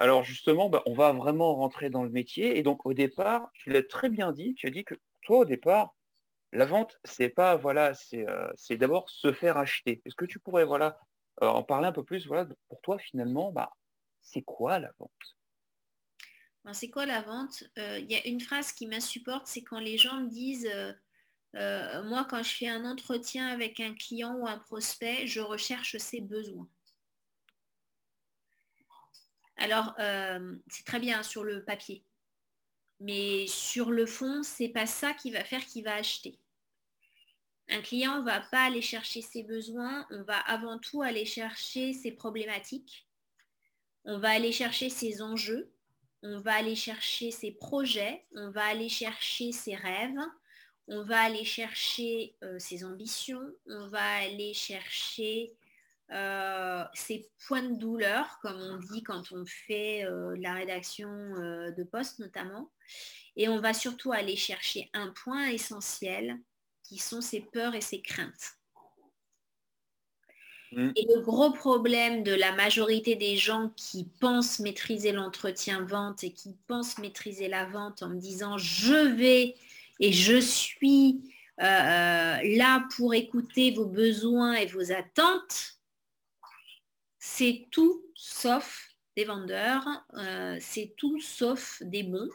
[0.00, 2.56] Alors justement, bah, on va vraiment rentrer dans le métier.
[2.58, 5.44] Et donc au départ, tu l'as très bien dit, tu as dit que toi au
[5.44, 5.94] départ,
[6.52, 10.00] la vente, c'est pas voilà, c'est euh, d'abord se faire acheter.
[10.06, 10.98] Est-ce que tu pourrais voilà
[11.42, 13.70] euh, en parler un peu plus voilà, pour toi finalement, bah,
[14.22, 15.36] c'est quoi la vente?
[16.64, 17.64] Ben, C'est quoi la vente?
[17.78, 20.68] Euh, Il y a une phrase qui m'insupporte, c'est quand les gens me disent
[21.52, 26.22] moi quand je fais un entretien avec un client ou un prospect, je recherche ses
[26.22, 26.68] besoins.
[29.60, 32.02] Alors, euh, c'est très bien sur le papier.
[32.98, 36.38] Mais sur le fond, ce n'est pas ça qui va faire qu'il va acheter.
[37.68, 41.92] Un client ne va pas aller chercher ses besoins, on va avant tout aller chercher
[41.92, 43.06] ses problématiques,
[44.04, 45.70] on va aller chercher ses enjeux,
[46.22, 50.18] on va aller chercher ses projets, on va aller chercher ses rêves,
[50.88, 55.52] on va aller chercher euh, ses ambitions, on va aller chercher
[56.12, 61.70] euh, ces points de douleur, comme on dit quand on fait euh, la rédaction euh,
[61.70, 62.68] de poste notamment.
[63.36, 66.36] Et on va surtout aller chercher un point essentiel
[66.82, 68.56] qui sont ses peurs et ses craintes.
[70.72, 70.90] Mm.
[70.96, 76.32] Et le gros problème de la majorité des gens qui pensent maîtriser l'entretien vente et
[76.32, 79.54] qui pensent maîtriser la vente en me disant je vais
[80.00, 81.20] et je suis
[81.58, 85.79] là pour écouter vos besoins et vos attentes,
[87.20, 92.30] c'est tout sauf des vendeurs, euh, c'est tout sauf des bons.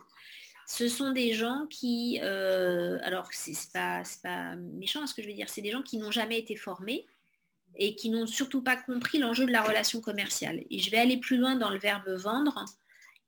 [0.67, 5.33] Ce sont des gens qui, euh, alors c'est pas, pas méchant ce que je veux
[5.33, 7.05] dire, c'est des gens qui n'ont jamais été formés
[7.75, 10.63] et qui n'ont surtout pas compris l'enjeu de la relation commerciale.
[10.69, 12.63] Et je vais aller plus loin dans le verbe vendre.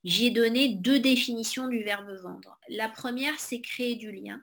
[0.03, 2.59] J'ai donné deux définitions du verbe vendre.
[2.69, 4.41] La première, c'est créer du lien.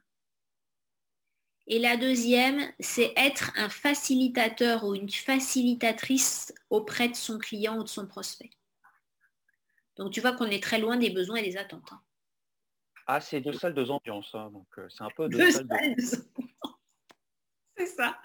[1.67, 7.85] Et la deuxième, c'est être un facilitateur ou une facilitatrice auprès de son client ou
[7.85, 8.51] de son prospect.
[9.97, 11.91] Donc tu vois qu'on est très loin des besoins et des attentes.
[11.93, 12.03] Hein.
[13.07, 14.35] Ah, c'est deux salles, deux ambiances.
[14.35, 14.51] Hein.
[14.51, 15.97] Donc euh, c'est un peu deux, salles,
[17.77, 18.19] C'est ça.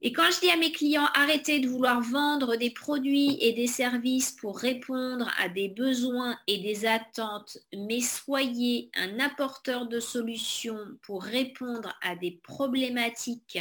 [0.00, 3.66] Et quand je dis à mes clients, arrêtez de vouloir vendre des produits et des
[3.66, 10.78] services pour répondre à des besoins et des attentes, mais soyez un apporteur de solutions
[11.02, 13.58] pour répondre à des problématiques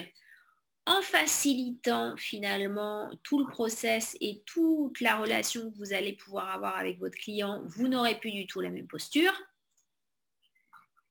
[0.86, 6.78] en facilitant finalement tout le process et toute la relation que vous allez pouvoir avoir
[6.78, 9.34] avec votre client, vous n'aurez plus du tout la même posture.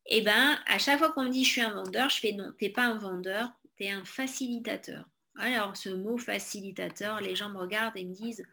[0.09, 2.33] Et eh bien, à chaque fois qu'on me dit je suis un vendeur, je fais
[2.33, 5.05] non, tu n'es pas un vendeur, tu es un facilitateur.
[5.39, 8.45] Alors, ce mot facilitateur, les gens me regardent et me disent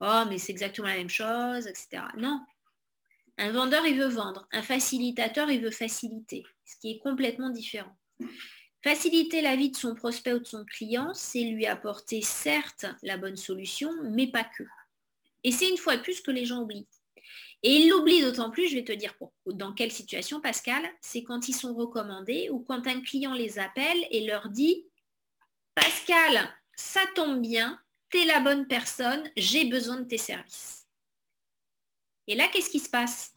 [0.00, 2.04] Oh, mais c'est exactement la même chose, etc.
[2.16, 2.40] Non.
[3.38, 4.46] Un vendeur, il veut vendre.
[4.52, 7.96] Un facilitateur, il veut faciliter, ce qui est complètement différent.
[8.82, 13.16] Faciliter la vie de son prospect ou de son client, c'est lui apporter certes la
[13.16, 14.64] bonne solution, mais pas que.
[15.42, 16.86] Et c'est une fois de plus que les gens oublient.
[17.64, 19.14] Et ils l'oublient d'autant plus, je vais te dire
[19.46, 23.98] dans quelle situation, Pascal, c'est quand ils sont recommandés ou quand un client les appelle
[24.12, 24.84] et leur dit
[25.80, 30.88] Pascal, ça tombe bien, tu es la bonne personne, j'ai besoin de tes services.
[32.26, 33.32] Et là, qu'est-ce qui se passe?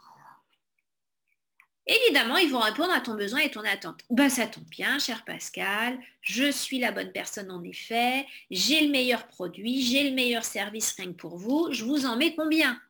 [1.86, 4.02] Évidemment, ils vont répondre à ton besoin et ton attente.
[4.10, 8.92] Ben, ça tombe bien, cher Pascal, je suis la bonne personne en effet, j'ai le
[8.92, 12.82] meilleur produit, j'ai le meilleur service rien que pour vous, je vous en mets combien?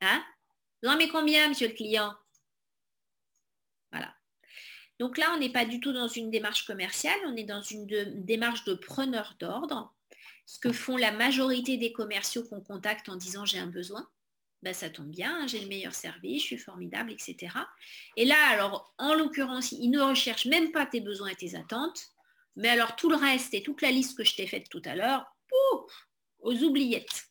[0.00, 0.24] Hein?
[0.82, 2.14] Vous en mets combien, monsieur le client?
[5.00, 7.86] Donc là, on n'est pas du tout dans une démarche commerciale, on est dans une
[8.24, 9.92] démarche de preneur d'ordre.
[10.46, 14.06] ce que font la majorité des commerciaux qu'on contacte en disant j'ai un besoin.
[14.62, 17.54] Ben, ça tombe bien, hein, j'ai le meilleur service, je suis formidable, etc.
[18.16, 22.08] Et là, alors, en l'occurrence, ils ne recherchent même pas tes besoins et tes attentes,
[22.56, 24.94] mais alors tout le reste et toute la liste que je t'ai faite tout à
[24.94, 25.26] l'heure,
[26.40, 27.24] aux oubliettes.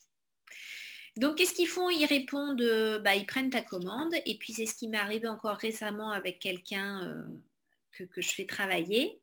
[1.17, 1.89] Donc, qu'est-ce qu'ils font?
[1.89, 4.13] Ils répondent, euh, bah, ils prennent ta commande.
[4.25, 7.23] Et puis, c'est ce qui m'est arrivé encore récemment avec quelqu'un euh,
[7.93, 9.21] que, je fais travailler.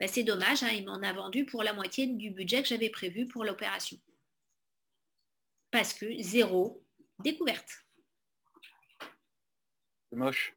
[0.00, 2.90] Bah, c'est dommage, hein, il m'en a vendu pour la moitié du budget que j'avais
[2.90, 3.98] prévu pour l'opération.
[5.70, 6.84] Parce que zéro
[7.20, 7.84] découverte.
[10.10, 10.54] C'est moche.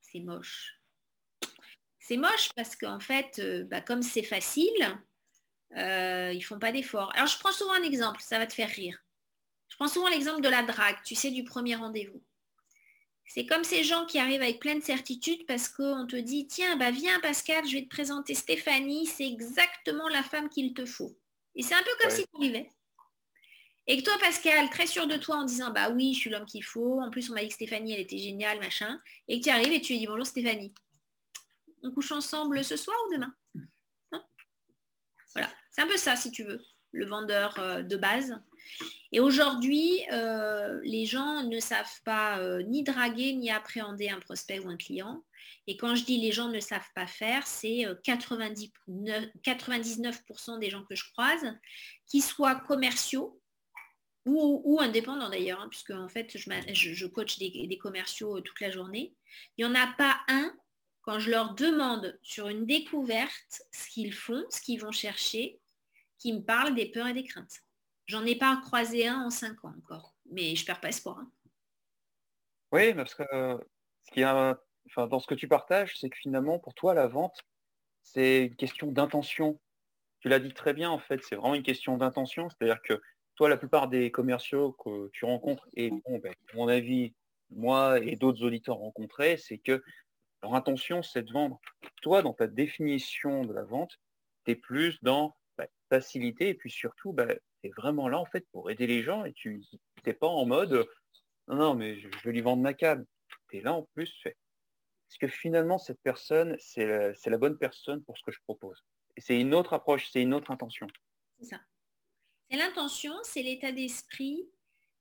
[0.00, 0.78] C'est moche.
[1.98, 5.00] C'est moche parce qu'en fait, euh, bah, comme c'est facile,
[5.74, 7.12] ils ne font pas d'efforts.
[7.14, 9.02] Alors, je prends souvent un exemple, ça va te faire rire.
[9.68, 12.22] Je prends souvent l'exemple de la drague, tu sais, du premier rendez-vous.
[13.26, 16.90] C'est comme ces gens qui arrivent avec pleine certitude parce qu'on te dit, tiens, bah
[16.90, 21.16] viens Pascal, je vais te présenter Stéphanie, c'est exactement la femme qu'il te faut.
[21.54, 22.70] Et c'est un peu comme si tu vivais.
[23.86, 26.46] Et que toi, Pascal, très sûr de toi en disant, bah oui, je suis l'homme
[26.46, 29.44] qu'il faut, en plus on m'a dit que Stéphanie, elle était géniale, machin, et que
[29.44, 30.72] tu arrives et tu lui dis, bonjour Stéphanie,
[31.82, 33.34] on couche ensemble ce soir ou demain?
[34.12, 34.24] Hein?
[35.34, 38.40] Voilà, c'est un peu ça si tu veux, le vendeur euh, de base.
[39.12, 44.58] Et aujourd'hui, euh, les gens ne savent pas euh, ni draguer ni appréhender un prospect
[44.58, 45.22] ou un client.
[45.66, 50.82] Et quand je dis les gens ne savent pas faire, c'est 99%, euh, des gens
[50.84, 51.58] que je croise,
[52.06, 53.38] qui soient commerciaux
[54.24, 59.14] ou, indépendants d'ailleurs, hein, puisque en fait, je, coach des, commerciaux toute la journée.
[59.58, 60.54] Il n'y en a pas un,
[61.02, 65.58] quand je leur demande sur une découverte ce qu'ils font, ce qu'ils vont chercher,
[66.18, 67.62] qui me parle des peurs et des craintes.
[68.12, 71.20] J'en ai pas croisé un en cinq ans encore, mais je perds pas espoir.
[71.20, 71.32] Hein.
[72.70, 76.58] Oui, parce que ce qui a, enfin, dans ce que tu partages, c'est que finalement,
[76.58, 77.40] pour toi, la vente,
[78.02, 79.58] c'est une question d'intention.
[80.20, 82.50] Tu l'as dit très bien, en fait, c'est vraiment une question d'intention.
[82.50, 83.00] C'est-à-dire que
[83.34, 87.14] toi, la plupart des commerciaux que tu rencontres, et bon, ben, à mon avis,
[87.48, 89.82] moi et d'autres auditeurs rencontrés, c'est que
[90.42, 91.62] leur intention, c'est de vendre.
[92.02, 93.98] Toi, dans ta définition de la vente,
[94.44, 97.38] tu es plus dans la facilité et puis surtout, ben,
[97.70, 99.62] vraiment là en fait pour aider les gens et tu
[100.06, 100.88] n'es pas en mode
[101.48, 103.04] non, mais je, veux lui vendre ma cam.
[103.50, 104.12] Tu là en plus.
[104.22, 104.36] Fait.
[105.08, 108.82] Parce que finalement, cette personne, c'est la, la, bonne personne pour ce que je propose?
[109.16, 110.86] Et c'est une autre approche, c'est une autre intention.
[111.38, 111.60] C'est ça.
[112.50, 114.48] C'est l'intention, c'est l'état d'esprit,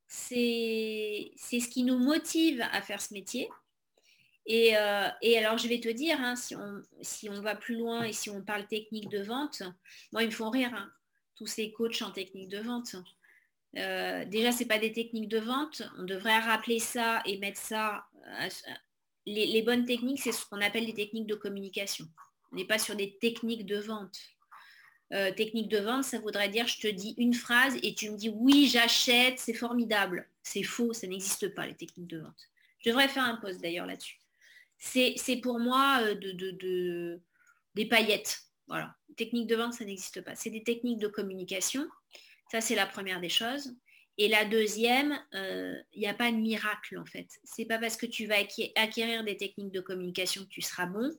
[0.08, 3.50] c'est ce qui nous motive à faire ce métier.
[4.48, 7.78] Et, euh, et, alors, je vais te dire, hein, si, on, si, on, va plus
[7.78, 9.62] loin et si on parle technique de vente,
[10.12, 10.74] moi, ils me font rire.
[10.74, 10.92] Hein
[11.42, 12.96] tous ces coachs en technique de vente.
[13.76, 15.82] Euh, déjà, ce n'est pas des techniques de vente.
[15.98, 18.06] On devrait rappeler ça et mettre ça.
[18.28, 18.50] Euh,
[19.26, 22.06] les, bonnes techniques, c'est ce qu'on appelle des techniques de communication.
[22.52, 24.20] On n'est pas sur des techniques de vente.
[25.14, 28.18] Euh, technique de vente, ça voudrait dire je te dis une phrase et tu me
[28.18, 30.30] dis oui, j'achète, c'est formidable.
[30.44, 32.50] C'est faux, ça n'existe pas, les techniques de vente.
[32.86, 34.20] Je devrais faire un post d'ailleurs là-dessus.
[34.78, 37.20] C'est pour moi de,
[37.74, 38.51] des paillettes.
[38.72, 38.96] Voilà.
[39.18, 40.34] Technique de vente, ça n'existe pas.
[40.34, 41.86] C'est des techniques de communication.
[42.50, 43.76] Ça, c'est la première des choses.
[44.18, 47.28] Et la deuxième, il euh, n'y a pas de miracle en fait.
[47.44, 48.36] C'est pas parce que tu vas
[48.78, 51.12] acquérir des techniques de communication que tu seras bon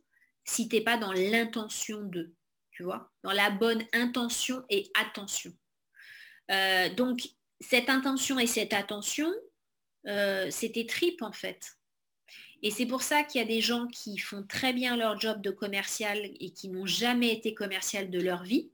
[0.44, 2.32] si tu n'es pas dans l'intention de,
[2.70, 5.52] tu vois, dans la bonne intention et attention.
[6.50, 7.20] Euh, donc,
[7.60, 9.30] cette intention et cette attention,
[10.06, 10.72] euh, c'est
[11.20, 11.72] en fait.
[12.62, 15.42] Et c'est pour ça qu'il y a des gens qui font très bien leur job
[15.42, 18.70] de commercial et qui n'ont jamais été commercial de leur vie,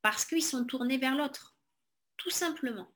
[0.00, 1.54] parce qu'ils sont tournés vers l'autre,
[2.16, 2.90] tout simplement.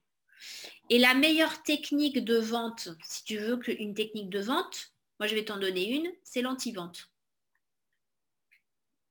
[0.88, 5.34] Et la meilleure technique de vente, si tu veux qu'une technique de vente, moi je
[5.34, 7.10] vais t'en donner une, c'est l'anti-vente.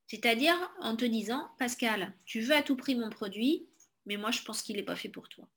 [0.08, 3.68] C'est-à-dire en te disant, Pascal, tu veux à tout prix mon produit,
[4.06, 5.48] mais moi je pense qu'il n'est pas fait pour toi.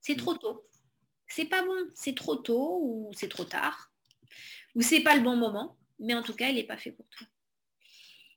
[0.00, 0.64] C'est trop tôt
[1.26, 3.92] c'est pas bon, c'est trop tôt ou c'est trop tard,
[4.74, 7.06] ou c'est pas le bon moment, mais en tout cas, il n'est pas fait pour
[7.08, 7.26] toi.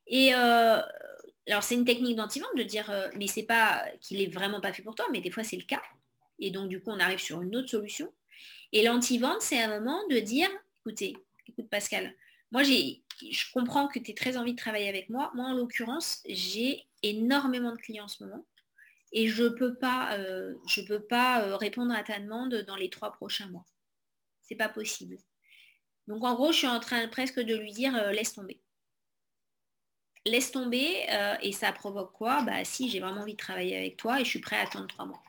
[0.08, 0.82] Et euh,
[1.48, 4.74] alors, c'est une technique d'anti-vente de dire, euh, mais c'est pas qu'il est vraiment pas
[4.74, 5.82] fait pour toi, mais des fois, c'est le cas.
[6.40, 8.14] Et donc, du coup, on arrive sur une autre solution.
[8.72, 11.16] Et l'anti-vente, c'est un moment de dire, écoutez,
[11.48, 12.14] écoute Pascal,
[12.52, 15.32] moi, j'ai, je comprends que tu as très envie de travailler avec moi.
[15.36, 18.46] Moi, en l'occurrence, j'ai énormément de clients en ce moment
[19.12, 22.76] et je ne peux pas, euh, je peux pas euh, répondre à ta demande dans
[22.76, 23.66] les trois prochains mois.
[24.42, 25.18] C'est pas possible.
[26.08, 28.62] Donc en gros, je suis en train presque de lui dire euh, laisse tomber.
[30.26, 31.08] Laisse tomber
[31.42, 32.42] et ça provoque quoi?
[32.42, 34.88] Bah si j'ai vraiment envie de travailler avec toi et je suis prêt à attendre
[34.88, 35.24] trois mois.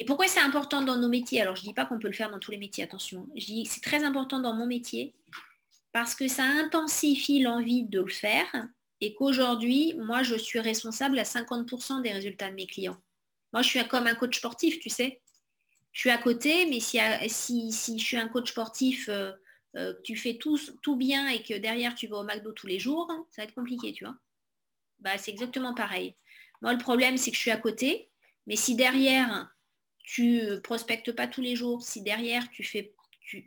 [0.00, 1.40] Et pourquoi c'est important dans nos métiers?
[1.40, 3.28] Alors je ne dis pas qu'on peut le faire dans tous les métiers, attention.
[3.36, 5.14] Je dis c'est très important dans mon métier
[5.92, 8.48] parce que ça intensifie l'envie de le faire
[9.02, 12.96] et qu'aujourd'hui, moi, je suis responsable à 50% des résultats de mes clients.
[13.52, 15.20] Moi, je suis comme un coach sportif, tu sais.
[15.90, 19.32] Je suis à côté, mais si, si, je suis un coach sportif, euh,
[19.76, 22.78] euh, tu fais tout, tout bien et que derrière, tu vas au McDo tous les
[22.78, 24.14] jours, ça va être compliqué, tu vois.
[25.00, 26.14] Bah, c'est exactement pareil.
[26.62, 28.08] Moi, le problème, c'est que je suis à côté,
[28.46, 29.52] mais si derrière,
[30.04, 32.94] tu prospectes pas tous les jours, si derrière, tu fais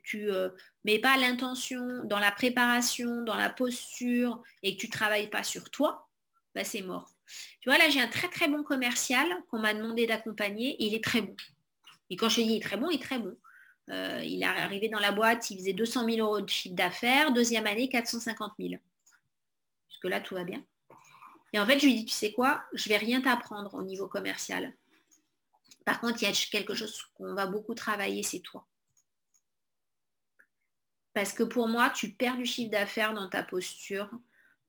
[0.04, 0.50] tu, euh,
[0.86, 5.70] mets pas l'intention dans la préparation, dans la posture et que tu travailles pas sur
[5.72, 6.08] toi,
[6.54, 7.12] bah, c'est mort.
[7.60, 11.04] Tu vois, là, j'ai un très très bon commercial qu'on m'a demandé d'accompagner il est
[11.04, 11.36] très bon.
[12.12, 13.36] Et quand je dis il est très bon, il est très bon.
[13.90, 17.34] Euh, il est arrivé dans la boîte, il faisait 200 000 euros de chiffre d'affaires,
[17.34, 18.76] deuxième année 450 000.
[19.90, 20.64] Jusque là, tout va bien.
[21.54, 24.08] Et en fait, je lui dis, tu sais quoi, je vais rien t'apprendre au niveau
[24.08, 24.74] commercial.
[25.84, 28.66] Par contre, il y a quelque chose qu'on va beaucoup travailler, c'est toi.
[31.16, 34.12] Parce que pour moi, tu perds du chiffre d'affaires dans ta posture,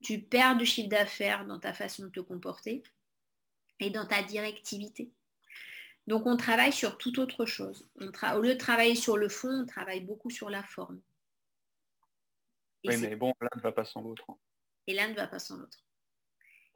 [0.00, 2.84] tu perds du chiffre d'affaires dans ta façon de te comporter
[3.80, 5.10] et dans ta directivité.
[6.06, 7.88] Donc on travaille sur toute autre chose.
[7.96, 11.02] au lieu de travailler sur le fond, on travaille beaucoup sur la forme.
[12.84, 14.26] oui, mais bon, l'un ne va pas sans l'autre.
[14.86, 15.84] Et l'un ne va pas sans l'autre.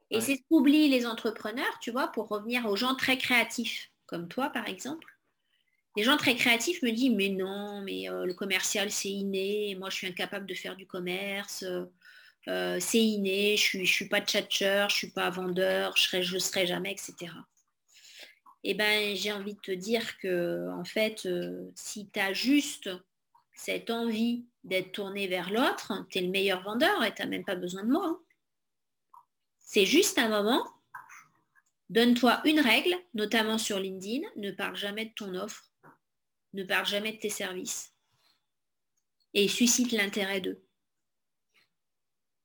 [0.09, 4.27] Et c'est ce qu'oublient les entrepreneurs, tu vois, pour revenir aux gens très créatifs, comme
[4.27, 5.07] toi par exemple.
[5.97, 9.89] Les gens très créatifs me disent mais non, mais euh, le commercial c'est inné, moi
[9.89, 11.65] je suis incapable de faire du commerce,
[12.47, 16.39] euh, c'est inné, je ne suis, pas tchatcher, je ne suis pas vendeur, je ne
[16.39, 17.33] serai, jamais, etc.
[18.63, 22.89] Eh ben j'ai envie de te dire que en fait, euh, si tu as juste
[23.53, 27.45] cette envie d'être tourné vers l'autre, tu es le meilleur vendeur et tu n'as même
[27.45, 28.07] pas besoin de moi.
[28.07, 28.19] Hein.
[29.59, 30.65] C'est juste un moment,
[31.89, 35.70] donne-toi une règle, notamment sur LinkedIn, ne parle jamais de ton offre
[36.53, 37.95] ne parle jamais de tes services
[39.33, 40.63] et suscite l'intérêt d'eux.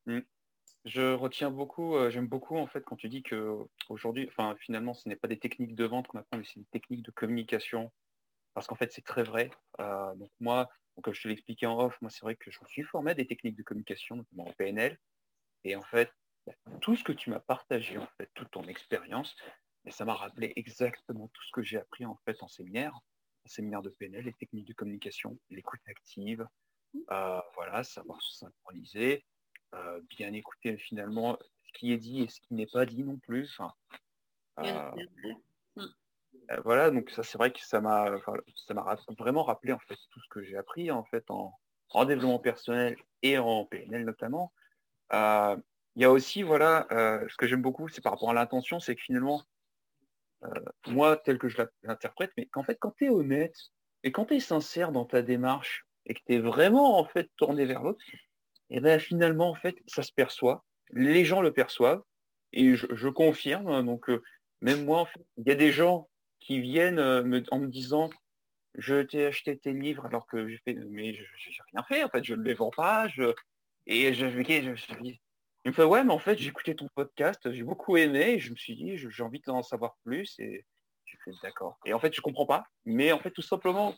[0.07, 0.21] Hmm.
[0.85, 4.95] Je retiens beaucoup, euh, j'aime beaucoup en fait quand tu dis que aujourd'hui, enfin finalement,
[4.95, 7.93] ce n'est pas des techniques de vente qu'on apprend, mais c'est des techniques de communication.
[8.55, 9.51] Parce qu'en fait, c'est très vrai.
[9.81, 10.71] Euh, donc moi,
[11.03, 13.15] comme je te l'expliquais en off, moi c'est vrai que je me suis formé à
[13.15, 14.99] des techniques de communication, notamment en PNL.
[15.65, 16.11] Et en fait,
[16.47, 19.35] bah, tout ce que tu m'as partagé, en fait, toute ton expérience,
[19.91, 22.99] ça m'a rappelé exactement tout ce que j'ai appris en fait en séminaire
[23.49, 26.47] séminaire de PNL, les techniques de communication, l'écoute active,
[27.11, 29.25] euh, voilà, savoir se synchroniser,
[29.75, 33.19] euh, bien écouter finalement ce qui est dit et ce qui n'est pas dit non
[33.19, 33.59] plus.
[34.59, 34.91] Euh,
[36.65, 38.17] voilà, donc ça c'est vrai que ça m'a
[38.55, 41.53] ça m'a vraiment rappelé en fait tout ce que j'ai appris en fait en,
[41.91, 44.53] en, développement personnel et en PNL notamment.
[45.13, 48.95] Il y a aussi voilà ce que j'aime beaucoup, c'est par rapport à l'intention, c'est
[48.95, 49.43] que finalement
[50.89, 53.57] moi, tel que je l'interprète, mais qu'en fait, quand tu es honnête
[54.03, 57.31] et quand tu es sincère dans ta démarche et que tu es vraiment en fait
[57.37, 58.01] tourné vers l'autre,
[58.69, 60.65] et eh bien finalement, en fait, ça se perçoit.
[60.91, 62.03] Les gens le perçoivent
[62.53, 63.69] et je, confirme.
[63.69, 64.23] Hein, donc, euh,
[64.61, 66.09] même moi, en fait, il y a des gens
[66.41, 68.11] qui viennent euh, en me disant
[68.77, 72.09] je t'ai acheté tes livres alors que j'ai fait mais je n'ai rien fait en
[72.09, 73.33] fait je ne les vends pas je,
[73.87, 75.13] et je, je, je,
[75.67, 78.39] il me fait ouais mais en fait j'ai écouté ton podcast, j'ai beaucoup aimé et
[78.39, 80.65] je me suis dit j'ai envie d'en savoir plus et
[81.05, 81.77] j'ai fait d'accord.
[81.85, 83.97] Et en fait je comprends pas, mais en fait tout simplement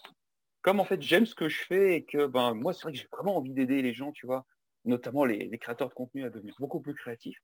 [0.63, 2.99] comme en fait j'aime ce que je fais et que ben moi c'est vrai que
[2.99, 4.47] j'ai vraiment envie d'aider les gens, tu vois,
[4.87, 7.39] notamment les, créateurs de contenu à devenir beaucoup plus créatifs.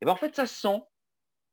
[0.00, 0.82] Et ben en fait ça se sent,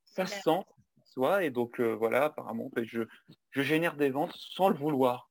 [0.06, 0.66] ça se sent,
[1.04, 3.04] soit et donc euh, voilà apparemment je,
[3.52, 5.30] je génère des ventes sans le vouloir,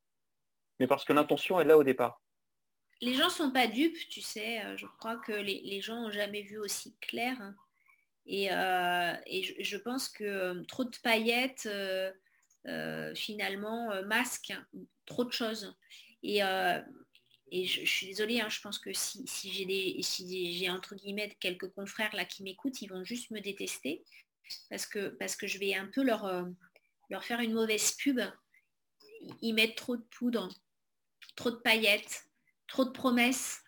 [0.79, 2.23] mais parce que l'intention est là au départ
[3.01, 4.63] les gens sont pas dupes, tu sais.
[4.63, 7.55] Euh, je crois que les, gens n'ont jamais vu aussi clair.
[8.27, 9.15] Et, euh,
[9.61, 11.69] je, pense que euh, trop de paillettes,
[13.15, 14.57] finalement, masquent
[15.05, 15.77] trop de choses.
[16.23, 16.41] Et,
[17.53, 21.69] je, suis désolée, hein, je pense que si, j'ai des, si j'ai entre guillemets quelques
[21.69, 24.05] confrères là qui m'écoutent, ils vont juste me détester
[24.69, 26.49] parce que, parce que je vais un peu leur,
[27.11, 28.21] leur faire une mauvaise pub.
[29.43, 30.49] Ils mettent trop de poudre,
[31.37, 32.26] trop de paillettes,
[32.69, 33.63] trop de promesses.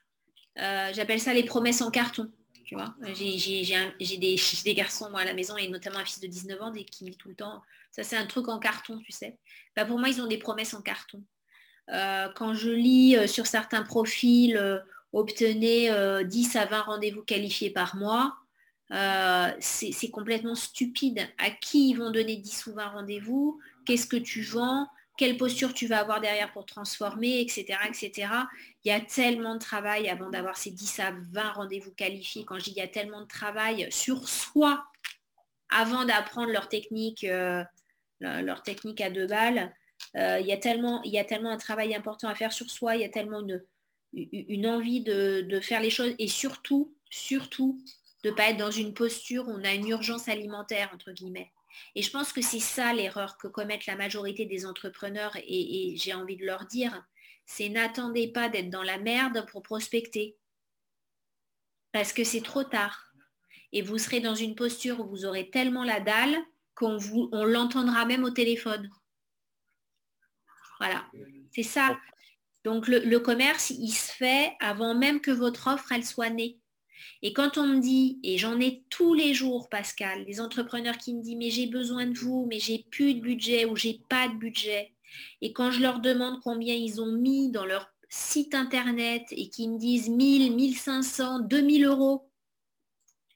[0.59, 2.31] Euh, j'appelle ça les promesses en carton.
[2.65, 2.77] Tu
[3.14, 7.05] j'ai des, garçons moi à la maison et notamment un fils de 19 ans qui
[7.05, 9.39] me dit tout le temps, ça c'est un truc en carton, tu sais.
[9.75, 11.25] Bah, pour moi, ils ont des promesses en carton.
[11.91, 14.83] Euh, quand je lis euh, sur certains profils,
[15.14, 15.91] obtenez
[16.25, 18.37] 10 à 20 rendez-vous qualifiés par mois,
[19.61, 21.27] c'est complètement stupide.
[21.39, 23.59] À qui ils vont donner 10 ou 20 rendez-vous?
[23.87, 24.87] Qu'est-ce que tu vends?
[25.19, 28.31] Quelle posture tu vas avoir derrière pour transformer, etc., etc.
[28.85, 32.45] Il y a tellement de travail avant d'avoir ces 10 à 20 rendez-vous qualifiés.
[32.45, 34.87] Quand je dis il y a tellement de travail sur soi
[35.69, 37.62] avant d'apprendre leur technique, euh,
[38.21, 39.75] leur technique à deux balles,
[40.16, 42.71] euh, il, y a tellement, il y a tellement un travail important à faire sur
[42.71, 43.62] soi, il y a tellement une,
[44.12, 47.83] une envie de, faire les choses et surtout, surtout,
[48.23, 51.51] de ne pas être dans une posture où on a une urgence alimentaire, entre guillemets.
[51.95, 56.14] Et je pense que c'est ça l'erreur que commettent la majorité des entrepreneurs et, j'ai
[56.14, 57.05] envie de leur dire,
[57.47, 60.37] c'est n'attendez pas d'être dans la merde pour prospecter.
[61.93, 63.12] Parce que c'est trop tard.
[63.72, 66.37] Et vous serez dans une posture où vous aurez tellement la dalle
[66.74, 68.89] qu'on vous, on l'entendra même au téléphone.
[70.79, 71.07] Voilà,
[71.53, 71.99] c'est ça.
[72.64, 76.59] Donc le, commerce, il se fait avant même que votre offre, elle soit née.
[77.22, 81.14] Et quand on me dit, et j'en ai tous les jours, Pascal, des entrepreneurs qui
[81.14, 84.28] me disent, mais j'ai besoin de vous, mais j'ai plus de budget ou j'ai pas
[84.28, 84.92] de budget.
[85.40, 89.70] Et quand je leur demande combien ils ont mis dans leur site internet et qu'ils
[89.72, 92.30] me disent 1000, 1500, 2000 euros,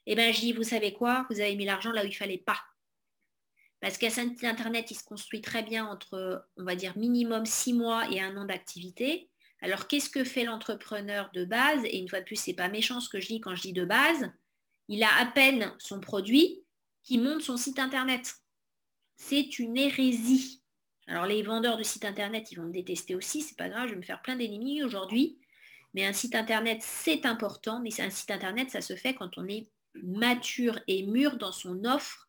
[0.06, 2.38] eh bien je dis, vous savez quoi, vous avez mis l'argent là où il fallait
[2.38, 2.58] pas.
[3.80, 7.72] Parce qu'un site internet, il se construit très bien entre, on va dire, minimum six
[7.72, 9.28] mois et un an d'activité.
[9.62, 11.84] Alors, qu'est-ce que fait l'entrepreneur de base?
[11.84, 13.62] Et une fois de plus, ce n'est pas méchant ce que je dis quand je
[13.62, 14.30] dis de base.
[14.88, 16.62] Il a à peine son produit
[17.02, 18.34] qui monte son site internet.
[19.16, 20.62] C'est une hérésie.
[21.06, 23.40] Alors, les vendeurs de sites internet, ils vont me détester aussi.
[23.40, 25.38] C'est pas grave, je vais me faire plein d'ennemis aujourd'hui.
[25.94, 27.80] Mais un site internet, c'est important.
[27.80, 31.84] Mais un site internet, ça se fait quand on est mature et mûr dans son
[31.84, 32.28] offre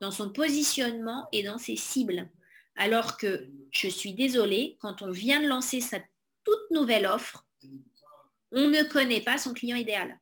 [0.00, 2.28] dans son positionnement et dans ses cibles.
[2.76, 5.98] Alors que, je suis désolée, quand on vient de lancer sa
[6.50, 7.46] toute nouvelle offre,
[8.52, 10.18] on ne connaît pas son client idéal.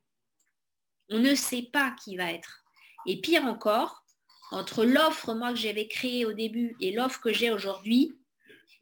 [1.09, 2.63] On ne sait pas qui va être.
[3.07, 4.03] Et pire encore,
[4.51, 8.15] entre l'offre moi que j'avais créée au début et l'offre que j'ai aujourd'hui,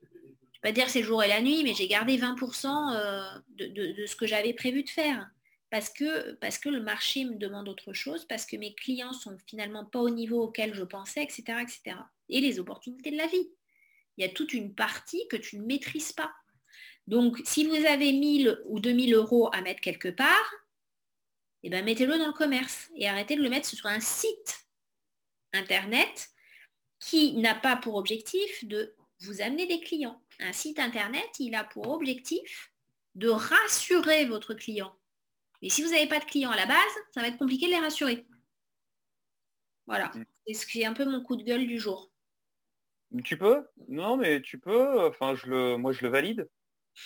[0.01, 4.05] je ne pas dire c'est jour et la nuit, mais j'ai gardé 20% euh, de
[4.05, 5.29] ce que j'avais prévu de faire
[5.69, 9.37] parce que, parce que le marché me demande autre chose, parce que mes clients sont
[9.47, 11.97] finalement pas au niveau auquel je pensais, etc., etc.
[12.29, 13.49] Et les opportunités de la vie.
[14.17, 16.31] Il y a toute une partie que tu ne maîtrises pas.
[17.07, 20.53] Donc, si vous avez 1000 ou 2000 euros à mettre quelque part,
[21.63, 24.67] eh ben, mettez-le dans le commerce et arrêtez de le mettre sur un site
[25.53, 26.29] Internet
[26.99, 30.21] qui n'a pas pour objectif de vous amener des clients.
[30.39, 32.71] Un site Internet, il a pour objectif
[33.15, 34.93] de rassurer votre client
[35.61, 36.77] mais si vous n'avez pas de clients à la base,
[37.13, 38.25] ça va être compliqué de les rassurer.
[39.87, 40.11] Voilà.
[40.13, 40.25] Mm.
[40.47, 42.11] C'est ce qui est un peu mon coup de gueule du jour.
[43.23, 43.65] Tu peux?
[43.87, 45.07] Non, mais tu peux.
[45.07, 46.47] Enfin, je le, moi, je le valide.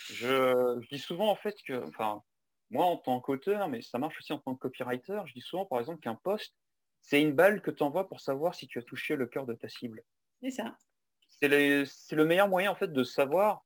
[0.09, 2.21] Je, dis souvent en fait que, enfin,
[2.69, 5.65] moi en tant qu'auteur, mais ça marche aussi en tant que copywriter, je dis souvent
[5.65, 6.55] par exemple qu'un poste,
[7.01, 9.53] c'est une balle que tu envoies pour savoir si tu as touché le cœur de
[9.53, 10.03] ta cible.
[10.41, 10.75] C'est ça.
[11.29, 13.65] C'est le meilleur moyen en fait de savoir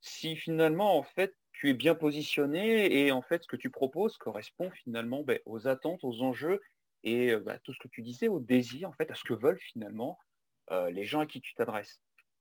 [0.00, 4.16] si finalement en fait tu es bien positionné et en fait ce que tu proposes
[4.16, 6.60] correspond finalement ben, aux attentes, aux enjeux
[7.04, 9.58] et bah, tout ce que tu disais, au désir, en fait, à ce que veulent
[9.58, 10.18] finalement
[10.70, 12.00] euh, les gens à qui tu t'adresses.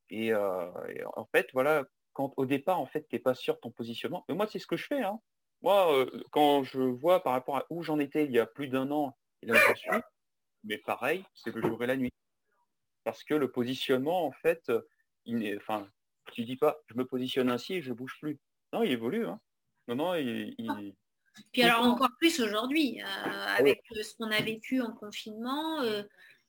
[0.10, 0.70] Et, euh,
[1.16, 4.26] en fait, voilà, quand au départ, en fait, tu n'es pas sûr de ton positionnement,
[4.28, 5.02] mais moi, c'est ce que je fais.
[5.02, 5.20] Hein.
[5.62, 8.90] Moi, quand je vois par rapport à où j'en étais il y a plus d'un
[8.90, 9.90] an et là je suis,
[10.64, 12.12] mais pareil, c'est le jour et la nuit.
[13.04, 14.72] Parce que le positionnement, en fait,
[15.26, 15.88] il enfin,
[16.32, 18.40] tu dis pas, je me positionne ainsi et je bouge plus.
[18.74, 19.28] Non, il évolue.
[19.28, 19.40] Hein.
[19.88, 20.78] Non, non, il, ah.
[21.52, 25.82] Puis alors encore plus aujourd'hui, euh, ah avec euh, ce qu'on a vécu en confinement,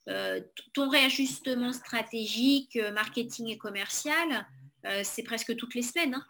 [0.08, 0.40] euh,
[0.74, 4.46] ton réajustement stratégique, marketing et commercial,
[5.02, 6.14] c'est presque toutes les semaines.
[6.14, 6.26] Hein.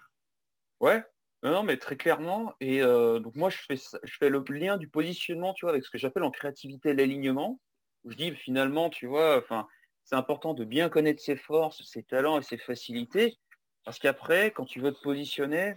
[0.80, 1.05] Ouais,
[1.42, 2.55] non, mais très clairement.
[2.61, 6.24] Et donc moi, je fais, le lien du positionnement, tu vois, avec ce que j'appelle
[6.24, 7.61] en créativité l'alignement.
[8.05, 9.66] je dis finalement, tu vois, enfin,
[10.05, 13.38] c'est important de bien connaître ses forces, ses talents et ses facilités.
[13.84, 15.74] Parce qu'après, quand tu veux te positionner,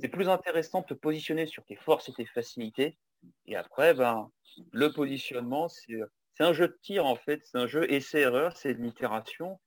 [0.00, 2.98] c'est plus intéressant de te positionner sur tes forces et tes facilités.
[3.46, 4.30] Et après, ben,
[4.72, 8.84] le positionnement, c'est un jeu de tir en fait, c'est un jeu essai-erreur, c'est une
[8.84, 9.58] itération.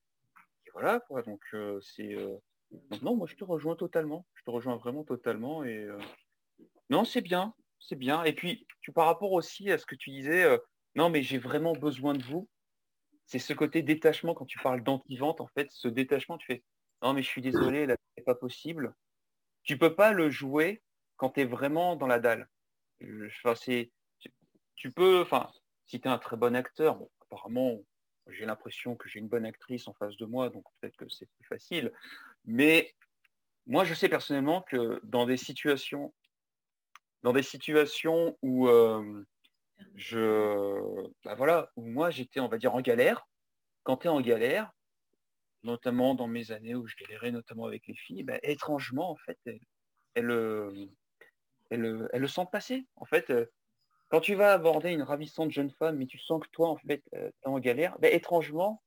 [0.74, 1.02] Voilà.
[1.26, 2.14] Donc, euh, c'est.
[2.14, 2.38] Euh,
[3.02, 4.26] non, moi, je te rejoins totalement.
[4.36, 5.64] Je te rejoins vraiment totalement.
[5.64, 6.00] Et euh,
[6.90, 8.24] non, c'est bien, c'est bien.
[8.24, 10.46] Et puis, tu par rapport aussi à ce que tu disais,
[10.96, 12.50] non, mais j'ai vraiment besoin de vous.
[13.26, 16.64] C'est ce côté détachement quand tu parles d'anti-vente, en fait, ce détachement, tu fais,
[17.02, 18.94] non, mais je suis désolé, là, c'est pas possible.
[19.64, 20.82] Tu peux pas le jouer
[21.18, 22.50] quand tu es vraiment dans la dalle.
[23.26, 23.92] Enfin, c'est,
[24.76, 25.50] tu, peux, enfin,
[25.86, 27.80] si tu es un très bon acteur, apparemment,
[28.28, 31.30] j'ai l'impression que j'ai une bonne actrice en face de moi, donc peut-être que c'est
[31.30, 31.92] plus facile.
[32.46, 32.94] Mais
[33.68, 36.14] moi, je sais personnellement que dans des situations,
[37.24, 39.26] dans des situations où euh,
[39.96, 40.80] je,
[41.24, 43.28] bah voilà, où moi j'étais, on va dire, en galère.
[43.84, 44.72] Quand tu es en galère,
[45.64, 49.40] notamment dans mes années où je galérais notamment avec les filles, bah, étrangement, en fait,
[50.14, 50.88] elles,
[51.70, 52.86] elles, le sentent passer.
[52.96, 53.46] En fait, euh,
[54.12, 57.02] quand tu vas aborder une ravissante jeune femme, mais tu sens que toi, en fait,
[57.16, 58.84] euh, tu es en galère, bah, étrangement,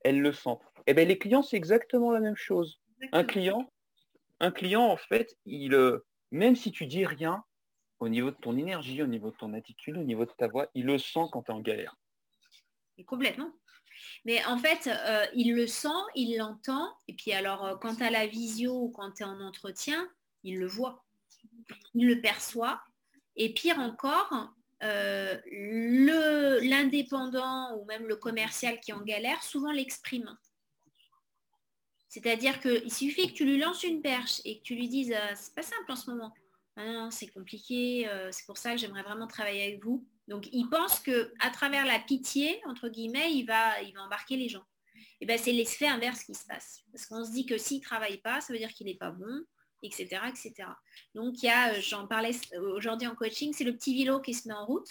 [0.00, 0.64] elles le sentent.
[0.86, 2.80] Et ben les clients, c'est exactement la même chose.
[3.12, 3.70] Un client,
[4.40, 5.76] un client, en fait, il,
[6.30, 7.44] même si tu dis rien,
[8.00, 10.68] au niveau de ton énergie, au niveau de ton attitude, au niveau de ta voix,
[10.74, 11.96] il le sent quand tu es en galère.
[12.96, 13.50] Et complètement.
[14.24, 16.92] Mais en fait, euh, il le sent, il l'entend.
[17.08, 20.08] Et puis alors, euh, quand tu as la visio ou quand tu es en entretien,
[20.44, 21.04] il le voit.
[21.94, 22.80] Il le perçoit.
[23.38, 25.40] Et pire encore, euh,
[26.60, 30.36] l'indépendant ou même le commercial qui est en galère, souvent l'exprime.
[32.08, 35.54] C'est-à-dire qu'il suffit que tu lui lances une perche et que tu lui dises c'est
[35.54, 36.34] pas simple en ce moment.
[36.76, 40.06] Ah c'est compliqué, c'est pour ça que j'aimerais vraiment travailler avec vous.
[40.28, 44.64] Donc il pense que à travers la pitié, entre guillemets, il va, embarquer les gens.
[45.20, 46.82] Et ben c'est l'effet inverse qui se passe.
[46.92, 49.10] Parce qu'on se dit que s'il ne travaille pas, ça veut dire qu'il n'est pas
[49.10, 49.44] bon,
[49.82, 50.54] etc., etc.
[51.14, 52.32] Donc il y a, euh, j'en parlais
[52.74, 54.88] aujourd'hui en coaching, c'est le petit vélo qui se met en route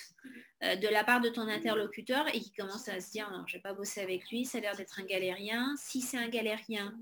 [0.63, 3.57] euh, de la part de ton interlocuteur et qui commence à se dire non, je
[3.57, 5.75] vais pas bosser avec lui, ça a l'air d'être un galérien.
[5.77, 6.97] Si c'est un galérien,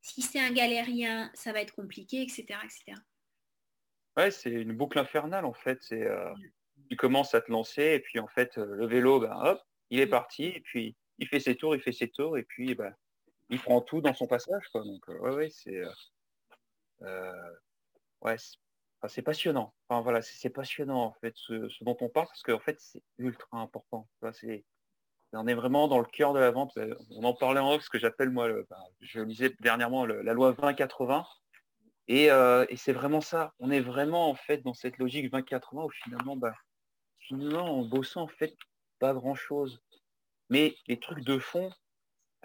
[0.00, 2.98] si c'est un galérien, ça va être compliqué, etc., etc.
[4.16, 5.78] Ouais, c'est une boucle infernale en fait.
[5.82, 6.32] C'est euh,
[6.90, 10.00] tu commences à te lancer et puis en fait euh, le vélo, ben, hop, il
[10.00, 12.94] est parti et puis il fait ses tours, il fait ses tours et puis ben,
[13.48, 14.68] il prend tout dans son passage.
[14.68, 14.84] Quoi.
[14.84, 15.90] Donc euh, ouais, ouais, c'est euh,
[18.22, 18.36] ouais,
[19.08, 19.74] c'est passionnant.
[19.88, 23.58] Enfin voilà, c'est passionnant en fait ce, dont on parle parce qu'en fait c'est ultra
[23.58, 24.08] important.
[24.32, 24.64] C'est
[25.34, 26.78] on est vraiment dans le cœur de la vente.
[27.10, 30.52] On en parlait en off, ce que j'appelle moi, ben, je lisais dernièrement la loi
[30.52, 31.24] 2080.
[32.08, 33.54] Et, et c'est vraiment ça.
[33.58, 36.54] On est vraiment en fait dans cette logique 2080 où finalement, bah,
[37.22, 38.54] finalement, en bossant, en fait,
[38.98, 39.80] pas grand-chose.
[40.50, 41.72] Mais les trucs de fond,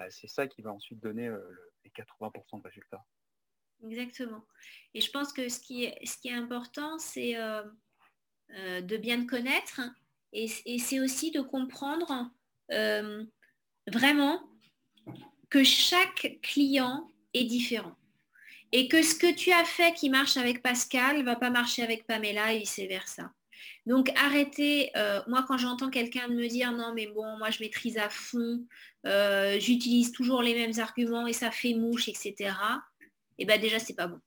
[0.10, 1.42] c'est ça qui va ensuite donner euh,
[1.84, 3.04] les 80% de résultats.
[3.84, 4.44] Exactement.
[4.94, 7.64] Et je pense que ce qui est, important, c'est euh,
[8.56, 9.82] euh, de bien te connaître
[10.34, 12.32] et, c'est aussi de comprendre
[13.88, 14.42] vraiment
[15.50, 17.96] que chaque client est différent.
[18.74, 21.84] Et que ce que tu as fait qui marche avec Pascal ne va pas marcher
[21.84, 23.32] avec Pamela et vice-versa.
[23.86, 27.98] Donc arrêtez, euh, moi quand j'entends quelqu'un me dire non mais bon, moi je maîtrise
[27.98, 28.66] à fond,
[29.06, 32.52] euh, j'utilise toujours les mêmes arguments et ça fait mouche, etc.
[33.38, 34.20] Eh bien déjà c'est pas bon.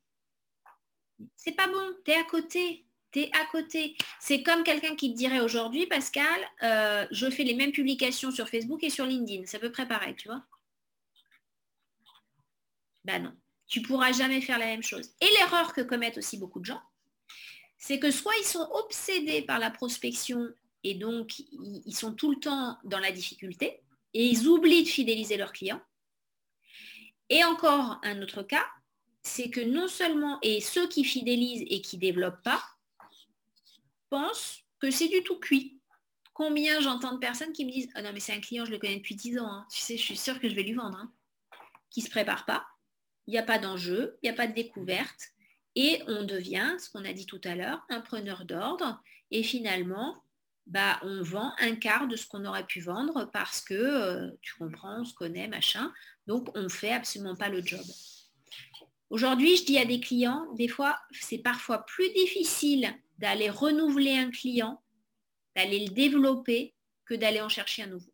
[1.36, 3.96] C'est pas bon, t'es à côté, t'es à côté.
[4.20, 8.48] C'est comme quelqu'un qui te dirait aujourd'hui, Pascal, euh, je fais les mêmes publications sur
[8.48, 9.44] Facebook et sur LinkedIn.
[9.46, 10.42] C'est à peu près pareil, tu vois.
[13.04, 13.34] Ben non,
[13.66, 15.10] tu pourras jamais faire la même chose.
[15.20, 16.82] Et l'erreur que commettent aussi beaucoup de gens,
[17.78, 20.48] c'est que soit ils sont obsédés par la prospection
[20.84, 23.80] et donc ils sont tout le temps dans la difficulté
[24.12, 25.80] et ils oublient de fidéliser leurs clients.
[27.30, 28.66] Et encore un autre cas,
[29.22, 32.62] c'est que non seulement, et ceux qui fidélisent et qui ne développent pas,
[34.08, 35.80] pensent que c'est du tout cuit.
[36.32, 38.78] Combien j'entends de personnes qui me disent Ah non, mais c'est un client, je le
[38.78, 39.66] connais depuis 10 ans, hein.
[39.70, 41.12] tu sais, je suis sûre que je vais lui vendre, hein.
[41.90, 42.66] qui ne se prépare pas,
[43.26, 45.20] il n'y a pas d'enjeu, il n'y a pas de découverte,
[45.76, 49.00] et on devient, ce qu'on a dit tout à l'heure, un preneur d'ordre.
[49.30, 50.22] Et finalement,
[50.66, 54.54] bah, on vend un quart de ce qu'on aurait pu vendre parce que, euh, tu
[54.54, 55.92] comprends, on se connaît, machin.
[56.26, 57.84] Donc, on ne fait absolument pas le job.
[59.10, 64.30] Aujourd'hui, je dis à des clients, des fois, c'est parfois plus difficile d'aller renouveler un
[64.30, 64.80] client,
[65.56, 68.12] d'aller le développer, que d'aller en chercher un nouveau.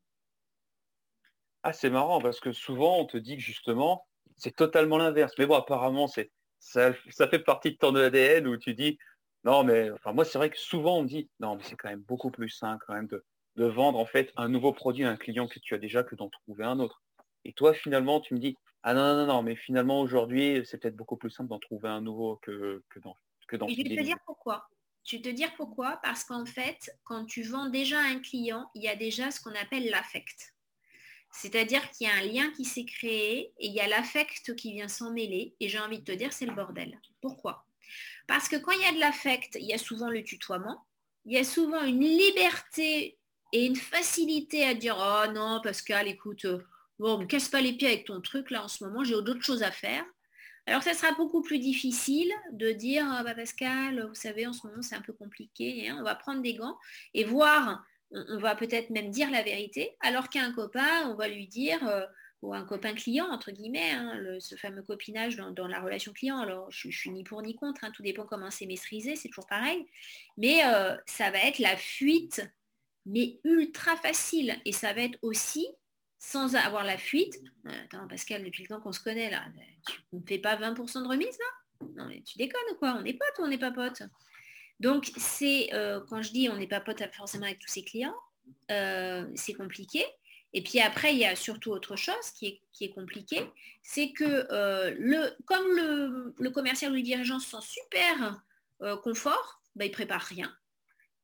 [1.62, 5.34] Ah, c'est marrant parce que souvent, on te dit que justement, c'est totalement l'inverse.
[5.38, 8.98] Mais bon, apparemment, c'est ça, fait partie de ton ADN où tu dis,
[9.44, 12.00] non, mais enfin, moi, c'est vrai que souvent on dit, non, mais c'est quand même
[12.00, 13.22] beaucoup plus simple quand même de,
[13.66, 16.28] vendre en fait un nouveau produit à un client que tu as déjà que d'en
[16.28, 17.02] trouver un autre.
[17.44, 18.56] Et toi, finalement, tu me dis,
[18.88, 22.00] ah non, non, non, mais finalement, aujourd'hui, c'est peut-être beaucoup plus simple d'en trouver un
[22.00, 23.16] nouveau que, que dans
[23.48, 24.68] que dans Je vais te dire pourquoi.
[25.04, 25.98] Je vais te dire pourquoi.
[26.04, 29.56] Parce qu'en fait, quand tu vends déjà un client, il y a déjà ce qu'on
[29.56, 30.54] appelle l'affect.
[31.32, 34.72] C'est-à-dire qu'il y a un lien qui s'est créé et il y a l'affect qui
[34.72, 35.56] vient s'en mêler.
[35.58, 37.00] Et j'ai envie de te dire, c'est le bordel.
[37.20, 37.66] Pourquoi?
[38.28, 40.86] Parce que quand il y a de l'affect, il y a souvent le tutoiement,
[41.24, 43.18] il y a souvent une liberté
[43.52, 46.46] et une facilité à dire Oh non, Pascal, écoute,
[46.98, 49.42] bon, me casse pas les pieds avec ton truc là en ce moment, j'ai d'autres
[49.42, 50.04] choses à faire.
[50.66, 54.66] Alors ça sera beaucoup plus difficile de dire ah, bah, Pascal, vous savez, en ce
[54.66, 56.76] moment c'est un peu compliqué, hein, on va prendre des gants
[57.14, 61.46] et voir on, va peut-être même dire la vérité, alors qu'un copain, on va lui
[61.46, 62.06] dire, euh,
[62.42, 66.70] ou un copain client, entre guillemets, hein, ce fameux copinage dans, la relation client, alors
[66.70, 69.46] je, ne suis ni pour ni contre, hein, tout dépend comment c'est maîtrisé, c'est toujours
[69.46, 69.86] pareil,
[70.36, 72.48] mais euh, ça va être la fuite,
[73.06, 75.66] mais ultra facile, et ça va être aussi
[76.18, 77.40] sans avoir la fuite.
[77.66, 79.44] Euh, attends, Pascal, depuis le temps qu'on se connaît là,
[79.86, 81.86] tu ne fais pas 20% de remise là?
[81.94, 82.96] Non mais tu déconnes quoi?
[83.00, 84.02] On est potes ou on n'est pas potes?
[84.80, 88.16] Donc, c'est euh, quand je dis on n'est pas pote forcément avec tous ses clients,
[88.70, 90.04] euh, c'est compliqué.
[90.52, 93.50] Et puis après, il y a surtout autre chose qui est, qui compliqué,
[93.82, 98.42] c'est que euh, comme le, commercial ou le dirigeant se sent super
[99.02, 100.54] confort, bah, il prépare rien.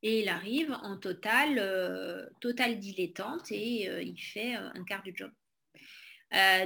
[0.03, 5.03] Et il arrive en total, euh, total dilettante et euh, il fait euh, un quart
[5.03, 5.31] du job.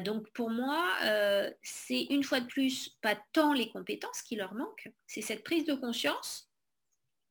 [0.05, 0.97] donc pour moi,
[1.63, 5.65] c'est une fois de plus pas tant les compétences qui leur manquent, c'est cette prise
[5.65, 6.49] de conscience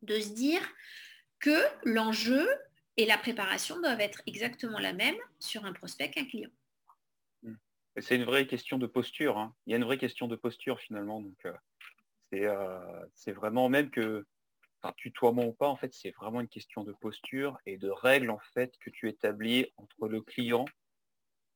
[0.02, 0.62] de se dire
[1.40, 2.46] que l'enjeu
[2.98, 6.52] et la préparation doivent être exactement la même sur un prospect qu'un client.
[7.98, 9.38] C'est une vraie question de posture.
[9.38, 9.56] Hein.
[9.66, 11.22] Il y a une vraie question de posture finalement.
[11.22, 11.48] Donc
[13.14, 14.26] c'est vraiment même que
[14.86, 18.30] enfin, tutoiement ou pas, en fait, c'est vraiment une question de posture et de règles
[18.30, 20.66] en fait que tu établis entre le client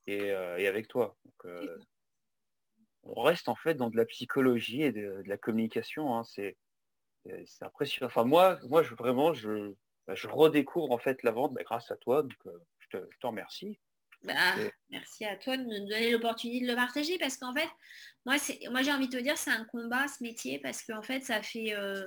[0.08, 1.16] et, euh, avec toi.
[1.46, 1.78] Euh,
[3.04, 6.16] on reste en fait dans de la psychologie et de, la communication.
[6.16, 6.24] Hein.
[6.24, 6.58] C'est
[7.62, 8.08] impressionnant.
[8.08, 9.74] Enfin moi, moi je, vraiment je,
[10.08, 12.24] bah, je redécouvre en fait la vente bah, grâce à toi.
[12.24, 13.80] Donc euh, je, te, je, remercie.
[14.24, 14.34] Bah,
[14.90, 17.70] merci à toi de me donner l'opportunité de le partager parce qu'en fait,
[18.26, 18.36] moi,
[18.70, 21.42] moi j'ai envie de te dire, c'est un combat ce métier parce qu'en fait, ça
[21.42, 22.06] fait, euh,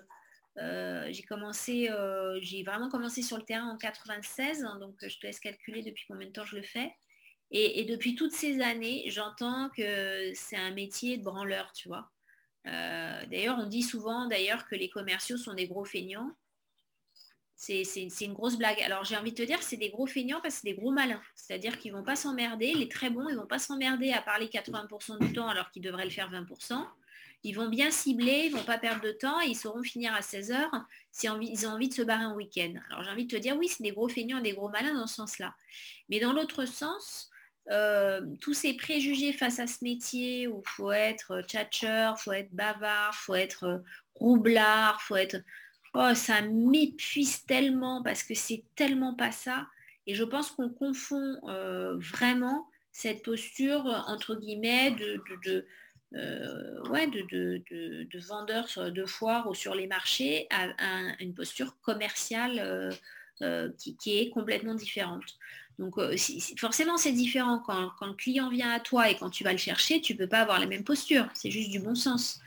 [0.56, 5.26] j'ai commencé, euh, j'ai vraiment commencé sur le terrain en 96, hein, donc je te
[5.26, 6.92] laisse calculer depuis combien de temps je le fais.
[7.54, 12.10] Et, depuis toutes ces années, j'entends que c'est un métier de branleur, tu vois.
[12.66, 16.30] Euh, d'ailleurs, on dit souvent d'ailleurs que les commerciaux sont des gros feignants.
[17.54, 17.84] C'est
[18.22, 18.80] une grosse blague.
[18.80, 20.90] Alors j'ai envie de te dire, c'est des gros feignants parce que c'est des gros
[20.90, 21.22] malins.
[21.36, 22.72] C'est-à-dire qu'ils ne vont pas s'emmerder.
[22.72, 25.82] Les très bons, ils ne vont pas s'emmerder à parler 80% du temps alors qu'ils
[25.82, 26.84] devraient le faire 20%.
[27.44, 30.14] Ils vont bien cibler, ils ne vont pas perdre de temps et ils sauront finir
[30.14, 32.74] à 16 heures si ils ont envie de se barrer en week-end.
[32.88, 35.06] Alors j'ai envie de te dire, oui, c'est des gros feignants, des gros malins dans
[35.06, 35.54] ce sens-là.
[36.08, 37.30] Mais dans l'autre sens,
[37.70, 42.32] euh, tous ces préjugés face à ce métier où il faut être tchatcheur, il faut
[42.32, 43.78] être bavard, faut être euh,
[44.14, 45.36] roublard, faut être...
[45.94, 49.66] Oh, ça m'épuise tellement parce que c'est tellement pas ça.
[50.06, 55.66] Et je pense qu'on confond euh, vraiment cette posture, entre guillemets, de
[56.14, 60.66] euh, ouais, de, de, vendeurs de foire ou sur les marchés à,
[61.20, 62.90] une posture commerciale euh,
[63.40, 65.24] euh, qui, est complètement différente.
[65.78, 65.94] Donc
[66.58, 70.02] forcément c'est différent quand, le client vient à toi et quand tu vas le chercher,
[70.02, 72.40] tu ne peux pas avoir la même posture, c'est juste du bon sens.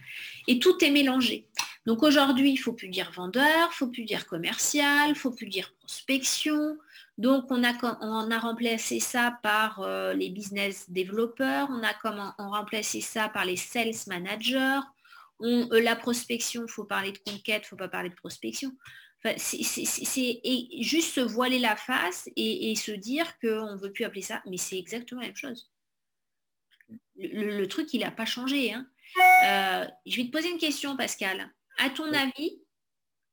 [0.48, 1.48] Et tout est mélangé.
[1.88, 5.14] Donc aujourd'hui, il ne faut plus dire vendeur, il ne faut plus dire commercial, il
[5.14, 6.78] ne faut plus dire prospection,
[7.18, 12.34] donc, on a, on a remplacé ça par euh, les business développeurs, on a comment,
[12.40, 14.80] on remplacé ça par les sales managers.
[15.40, 18.16] On, euh, la prospection, il faut parler de conquête, il ne faut pas parler de
[18.16, 18.72] prospection.
[19.38, 20.42] c'est
[20.82, 24.58] juste se voiler la face et, se dire qu'on ne veut plus appeler ça, mais
[24.58, 25.72] c'est exactement la même chose.
[27.18, 28.74] Le, truc, il n'a pas changé.
[28.74, 28.86] Hein.
[29.46, 31.50] Euh, je vais te poser une question, Pascal.
[31.78, 32.60] À ton avis,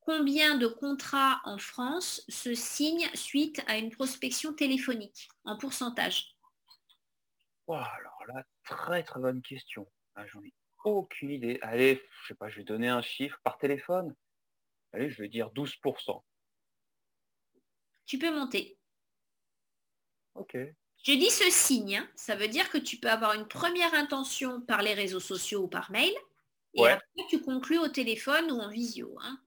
[0.04, 6.36] combien de contrats en France se signent suite à une prospection téléphonique en pourcentage?
[7.68, 9.90] Alors là, très très bonne question.
[10.14, 10.52] Ah, j'en ai
[10.84, 11.58] aucune idée.
[11.62, 14.14] Allez, je sais pas, je vais donner un chiffre par téléphone.
[14.92, 16.22] Allez, je vais dire 12%.
[18.04, 18.78] Tu peux monter.
[20.34, 20.56] Ok.
[21.04, 22.08] Je dis ce signe, hein.
[22.14, 25.68] ça veut dire que tu peux avoir une première intention par les réseaux sociaux ou
[25.68, 26.12] par mail,
[26.74, 29.16] et après tu conclus au téléphone ou en visio.
[29.20, 29.40] Hein.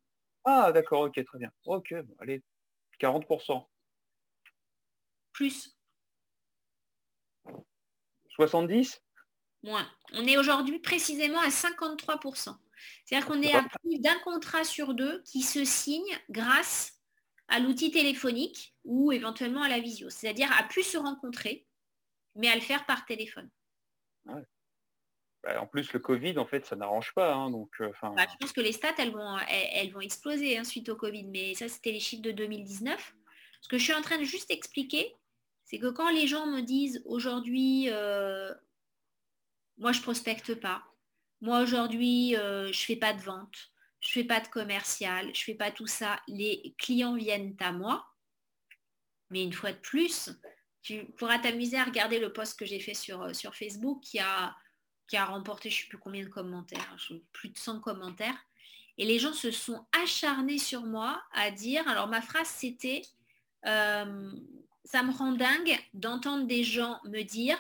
[0.46, 1.52] Ah, d'accord, ok, très bien.
[1.66, 2.44] Ok, allez,
[3.00, 3.68] 40%.
[5.34, 5.78] Plus.
[8.30, 9.02] 70
[9.64, 9.90] Moins.
[10.14, 12.56] On est aujourd'hui précisément à 53%.
[13.06, 17.02] C'est-à-dire qu'on est à plus d'un contrat sur deux qui se signe grâce
[17.48, 20.10] à l'outil téléphonique ou éventuellement à la visio.
[20.10, 21.66] C'est-à-dire à plus se rencontrer,
[22.36, 23.50] mais à le faire par téléphone.
[25.46, 27.36] Bah, en plus, le Covid, en fait, ça n'arrange pas.
[27.36, 30.64] Hein, donc, euh, bah, je pense que les stats, elles vont, elles, vont exploser hein,
[30.64, 31.26] suite au Covid.
[31.26, 33.16] Mais ça, c'était les chiffres de 2019.
[33.62, 35.16] Ce que je suis en train de juste expliquer,
[35.64, 38.52] c'est que quand les gens me disent aujourd'hui, euh,
[39.78, 40.84] moi, je prospecte pas.
[41.42, 43.72] Moi, aujourd'hui, euh, je fais pas de vente.
[44.00, 45.30] Je fais pas de commercial.
[45.36, 46.20] Je fais pas tout ça.
[46.28, 48.04] Les clients viennent à moi.
[49.30, 50.32] Mais une fois de plus,
[50.82, 54.56] tu pourras t'amuser à regarder le post que j'ai fait sur, sur Facebook qui a
[55.08, 56.96] qui a remporté je ne sais plus combien de commentaires,
[57.32, 58.38] plus de 100 commentaires.
[58.98, 63.02] Et les gens se sont acharnés sur moi à dire, alors ma phrase c'était,
[63.66, 64.32] euh,
[64.86, 67.58] ça me rend dingue d'entendre des gens me dire,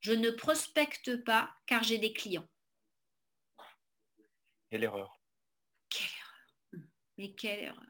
[0.00, 2.46] je ne prospecte pas car j'ai des clients.
[4.70, 5.20] Quelle erreur.
[5.88, 6.88] Quelle erreur.
[7.18, 7.82] Mais quelle erreur.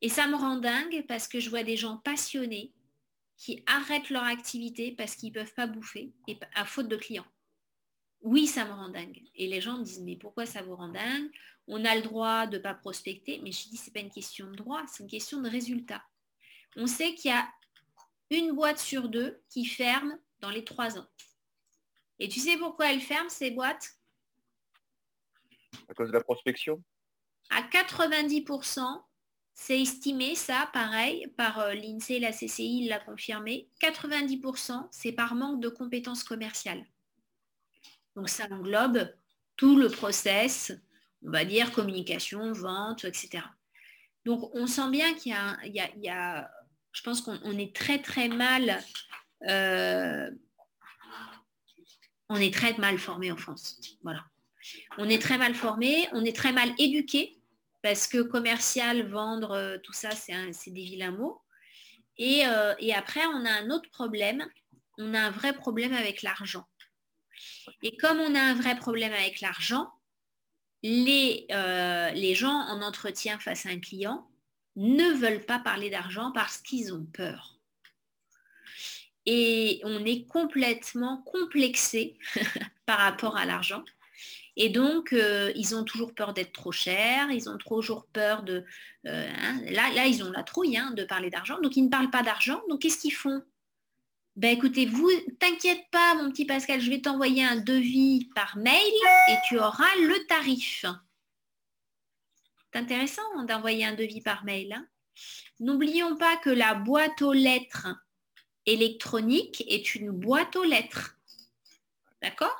[0.00, 2.72] Et ça me rend dingue parce que je vois des gens passionnés
[3.36, 7.26] qui arrêtent leur activité parce qu'ils ne peuvent pas bouffer et à faute de clients
[8.22, 9.20] oui, ça me rend dingue.
[9.34, 11.30] Et les gens me disent, mais pourquoi ça vous rend dingue?
[11.66, 13.40] On a le droit de ne pas prospecter.
[13.42, 16.02] Mais je dis, ce n'est pas une question de droit, c'est une question de résultat.
[16.76, 17.48] On sait qu'il y a
[18.30, 21.06] une boîte sur deux qui ferme dans les trois ans.
[22.18, 23.96] Et tu sais pourquoi elles ferment, ces boîtes?
[25.88, 26.82] À cause de la prospection?
[27.50, 29.02] À 90%,
[29.54, 35.34] c'est estimé, ça, pareil, par euh, l'INSEE, la CCI, il l'a confirmé, 90%, c'est par
[35.34, 36.86] manque de compétences commerciales.
[38.16, 39.12] Donc ça englobe
[39.56, 40.72] tout le process,
[41.24, 43.44] on va dire communication, vente, etc.
[44.24, 46.50] Donc on sent bien qu'il y, a,
[46.92, 48.82] je pense qu'on est très très mal,
[49.48, 50.30] euh,
[52.28, 53.80] on est très mal formé en France.
[54.02, 54.24] Voilà.
[54.98, 57.36] On est très mal formé, on est très mal éduqué
[57.82, 61.42] parce que commercial, vendre, euh, tout ça, c'est des vilains mots.
[62.20, 64.46] Euh, et, après, on a un autre problème.
[64.98, 66.66] On a un vrai problème avec l'argent.
[67.82, 69.90] Et comme on a un vrai problème avec l'argent,
[70.82, 74.28] les, euh, les gens en entretien face à un client
[74.76, 77.60] ne veulent pas parler d'argent parce qu'ils ont peur.
[79.26, 82.18] Et on est complètement complexé
[82.86, 83.84] par rapport à l'argent.
[84.56, 88.64] Et donc, euh, ils ont toujours peur d'être trop chers, ils ont toujours peur de...
[89.06, 91.88] Euh, hein, là, là, ils ont la trouille hein, de parler d'argent, donc ils ne
[91.88, 92.60] parlent pas d'argent.
[92.68, 93.42] Donc, qu'est-ce qu'ils font?
[94.34, 98.92] Ben écoutez, vous, t'inquiète pas, mon petit Pascal, je vais t'envoyer un devis par mail
[99.28, 100.86] et tu auras le tarif.
[102.72, 104.72] C'est intéressant d'envoyer un devis par mail.
[104.72, 104.86] Hein.
[105.60, 107.88] N'oublions pas que la boîte aux lettres
[108.64, 111.18] électronique est une boîte aux lettres.
[112.22, 112.56] D'accord?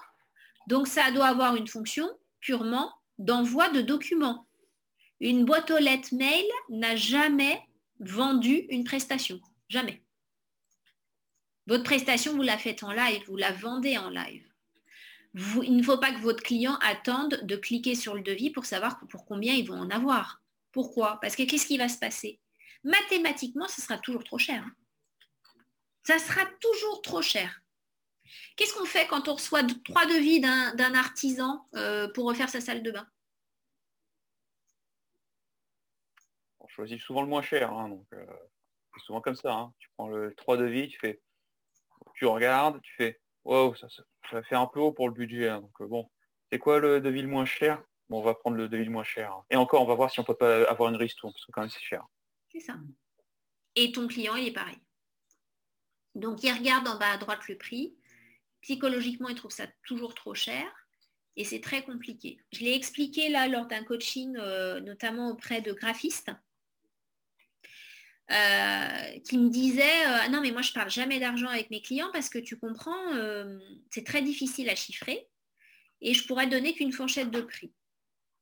[0.66, 2.08] Donc ça doit avoir une fonction
[2.40, 4.46] purement d'envoi de documents.
[5.20, 7.60] Une boîte aux lettres mail n'a jamais
[8.00, 9.40] vendu une prestation.
[9.68, 10.01] Jamais.
[11.66, 14.46] Votre prestation, vous la faites en live, vous la vendez en live.
[15.34, 18.98] il ne faut pas que votre client attende de cliquer sur le devis pour savoir
[19.08, 20.42] pour combien ils vont en avoir.
[20.72, 21.18] Pourquoi?
[21.20, 22.40] Parce que qu'est-ce qui va se passer?
[22.82, 24.64] Mathématiquement, ce sera toujours trop cher.
[26.02, 27.62] Ça sera toujours trop cher.
[28.56, 32.82] Qu'est-ce qu'on fait quand on reçoit trois devis d'un artisan euh, pour refaire sa salle
[32.82, 33.06] de bain?
[36.58, 38.26] On choisit souvent le moins cher, hein, euh,
[38.94, 39.52] c'est souvent comme ça.
[39.52, 39.72] Hein.
[39.78, 41.20] Tu prends le trois devis, tu fais,
[42.22, 43.88] tu regardes, tu fais, wow, ça,
[44.44, 45.48] fait un peu haut pour le budget.
[45.48, 46.08] Hein, donc euh, bon,
[46.50, 47.82] c'est quoi le devis le moins cher?
[48.10, 49.34] On va prendre le devis le moins cher.
[49.50, 51.62] Et encore, on va voir si on peut pas avoir une ristourne, parce que quand
[51.62, 52.04] même c'est cher.
[52.52, 52.76] C'est ça.
[53.74, 54.78] Et ton client, il est pareil.
[56.14, 57.96] Donc, il regarde en bas à droite le prix
[58.60, 60.64] psychologiquement, ils trouvent ça toujours trop cher
[61.34, 62.38] et c'est très compliqué.
[62.52, 66.30] Je l'ai expliqué là lors d'un coaching, euh, notamment auprès de graphistes,
[68.32, 72.10] euh, qui me disaient euh, non mais moi je parle jamais d'argent avec mes clients
[72.12, 73.12] parce que tu comprends,
[73.90, 75.28] c'est très difficile à chiffrer
[76.00, 77.72] et je pourrais donner qu'une fourchette de prix.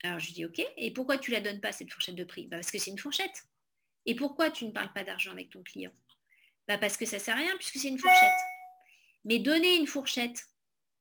[0.03, 2.47] Alors je dis ok, et pourquoi tu la donnes pas cette fourchette de prix?
[2.47, 3.45] Bah, Parce que c'est une fourchette.
[4.07, 5.93] Et pourquoi tu ne parles pas d'argent avec ton client?
[6.66, 8.41] Bah, Parce que ça sert à rien puisque c'est une fourchette.
[9.24, 10.47] Mais donner une fourchette,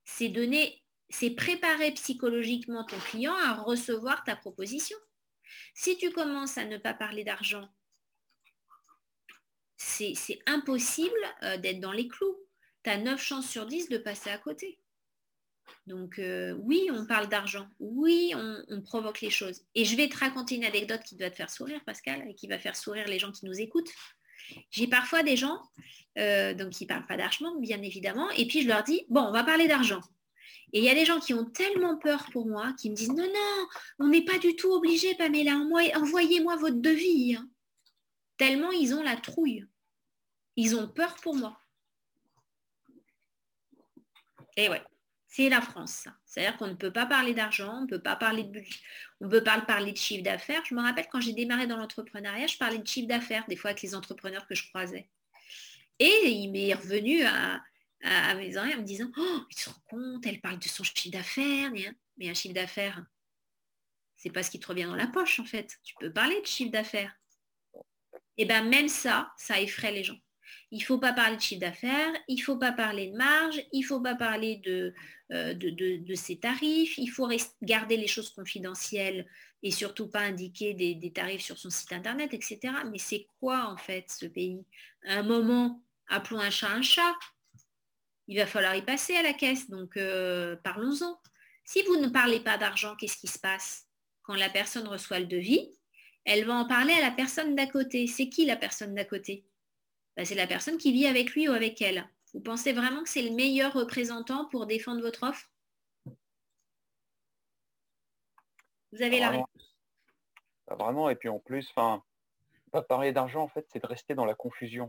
[0.03, 4.97] c'est donner, c'est préparer psychologiquement ton client à recevoir ta proposition.
[5.73, 7.69] Si tu commences à ne pas parler d'argent,
[9.79, 12.37] c'est impossible euh, d'être dans les clous.
[12.83, 14.79] Tu as 9 chances sur 10 de passer à côté.
[15.87, 17.67] Donc euh, oui, on parle d'argent.
[17.79, 19.61] Oui, on, provoque les choses.
[19.75, 22.47] Et je vais te raconter une anecdote qui doit te faire sourire, Pascal, et qui
[22.47, 23.89] va faire sourire les gens qui nous écoutent.
[24.71, 25.61] J'ai parfois des gens
[26.17, 29.21] euh, donc qui ne parlent pas d'argent, bien évidemment, et puis je leur dis, bon,
[29.21, 30.01] on va parler d'argent.
[30.73, 33.09] Et il y a des gens qui ont tellement peur pour moi, qui me disent,
[33.09, 33.67] non, non,
[33.99, 37.35] on n'est pas du tout obligé, Pamela, envoyez-moi votre devis.
[37.35, 37.47] Hein.
[38.37, 39.65] Tellement ils ont la trouille.
[40.55, 41.59] Ils ont peur pour moi.
[44.57, 44.83] Et ouais.
[45.31, 48.43] C'est la France, C'est-à-dire qu'on ne peut pas parler d'argent, on ne peut pas parler
[48.43, 48.79] de budget,
[49.21, 50.65] on peut pas parler de chiffre d'affaires.
[50.65, 53.69] Je me rappelle quand j'ai démarré dans l'entrepreneuriat, je parlais de chiffre d'affaires des fois
[53.69, 55.07] avec les entrepreneurs que je croisais.
[55.99, 57.61] Et il m'est revenu à,
[58.35, 61.11] mes oreilles en me disant Oh, tu te rends compte, elle parle de son chiffre
[61.11, 61.71] d'affaires.
[62.17, 63.05] Mais un chiffre d'affaires,
[64.17, 65.77] c'est pas ce qui te revient dans la poche en fait.
[65.83, 67.15] Tu peux parler de chiffre d'affaires.
[68.37, 70.17] Et bien même ça, ça effraie les gens.
[70.71, 73.59] Il ne faut pas parler de chiffre d'affaires, il ne faut pas parler de marge,
[73.71, 74.93] il ne faut pas parler de,
[75.31, 77.27] euh, ses tarifs, il faut
[77.63, 79.27] garder les choses confidentielles
[79.63, 82.59] et surtout pas indiquer des, tarifs sur son site internet, etc.
[82.91, 84.63] Mais c'est quoi en fait ce pays?
[85.03, 87.15] Un moment, appelons un chat un chat.
[88.27, 91.19] Il va falloir y passer à la caisse, donc euh, parlons-en.
[91.63, 93.87] Si vous ne parlez pas d'argent, qu'est-ce qui se passe?
[94.21, 95.67] Quand la personne reçoit le devis,
[96.25, 98.05] elle va en parler à la personne d'à côté.
[98.05, 99.48] C'est qui la personne d'à côté?
[100.19, 102.05] Bah, c'est la personne qui vit avec lui ou avec elle.
[102.33, 105.49] Vous pensez vraiment que c'est le meilleur représentant pour défendre votre offre?
[108.91, 109.77] Vous avez la réponse.
[110.67, 112.03] Vraiment, et puis en plus, enfin,
[112.73, 114.87] pas parler d'argent, en fait, c'est de rester dans la confusion.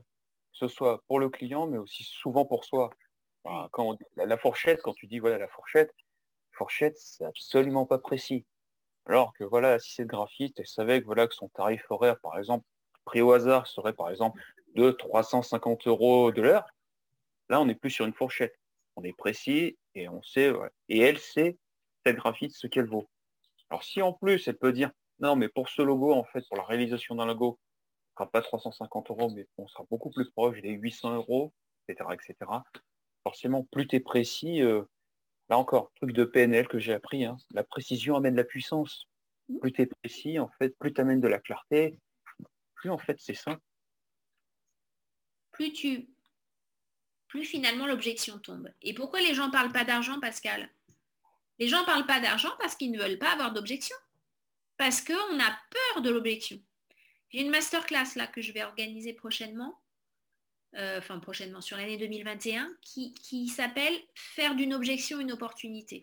[0.50, 2.90] Que ce soit pour le client, mais aussi souvent pour soi.
[3.70, 5.94] quand la, fourchette, quand tu dis voilà la fourchette,
[6.50, 8.46] fourchette, c'est absolument pas précis.
[9.06, 12.36] Alors que voilà, si c'est graphiste, elle savait que voilà que son tarif horaire, par
[12.36, 12.66] exemple,
[13.04, 14.42] pris au hasard, serait par exemple
[14.74, 16.66] de 350 euros de l'heure.
[17.48, 18.54] Là, on n'est plus sur une fourchette.
[18.96, 20.52] On est précis et on sait,
[20.88, 21.58] et elle sait,
[22.04, 23.08] cette graphiste, ce qu'elle vaut.
[23.70, 24.90] Alors si en plus elle peut dire
[25.20, 27.58] non mais pour ce logo, en fait, pour la réalisation d'un logo,
[28.08, 31.52] ce sera pas 350 euros, mais on sera beaucoup plus proche des 800 euros,
[31.88, 32.10] etc.
[32.12, 32.50] etc.
[33.22, 34.82] Forcément, plus tu es précis, euh,
[35.48, 39.06] là encore, truc de PNL que j'ai appris, hein, la précision amène la puissance.
[39.60, 41.98] Plus tu es précis, en fait, plus tu amènes de la clarté,
[42.74, 43.60] plus en fait c'est simple.
[45.60, 46.08] Plus tu
[47.28, 48.72] plus finalement l'objection tombe.
[48.80, 50.70] Et pourquoi les gens parlent pas d'argent, Pascal?
[51.58, 53.94] Les gens parlent pas d'argent parce qu'ils ne veulent pas avoir d'objection.
[54.78, 56.58] Parce qu'on a peur de l'objection.
[57.28, 59.78] J'ai une masterclass là que je vais organiser prochainement,
[60.76, 66.02] euh, enfin prochainement sur l'année 2021, qui, qui s'appelle Faire d'une objection une opportunité.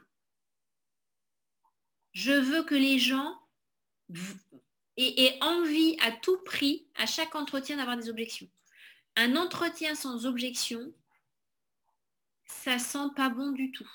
[2.14, 3.42] Je veux que les gens
[4.98, 8.48] aient envie à tout prix, à chaque entretien, d'avoir des objections.
[9.20, 10.94] Un entretien sans objection,
[12.46, 13.90] ça sent pas bon du tout.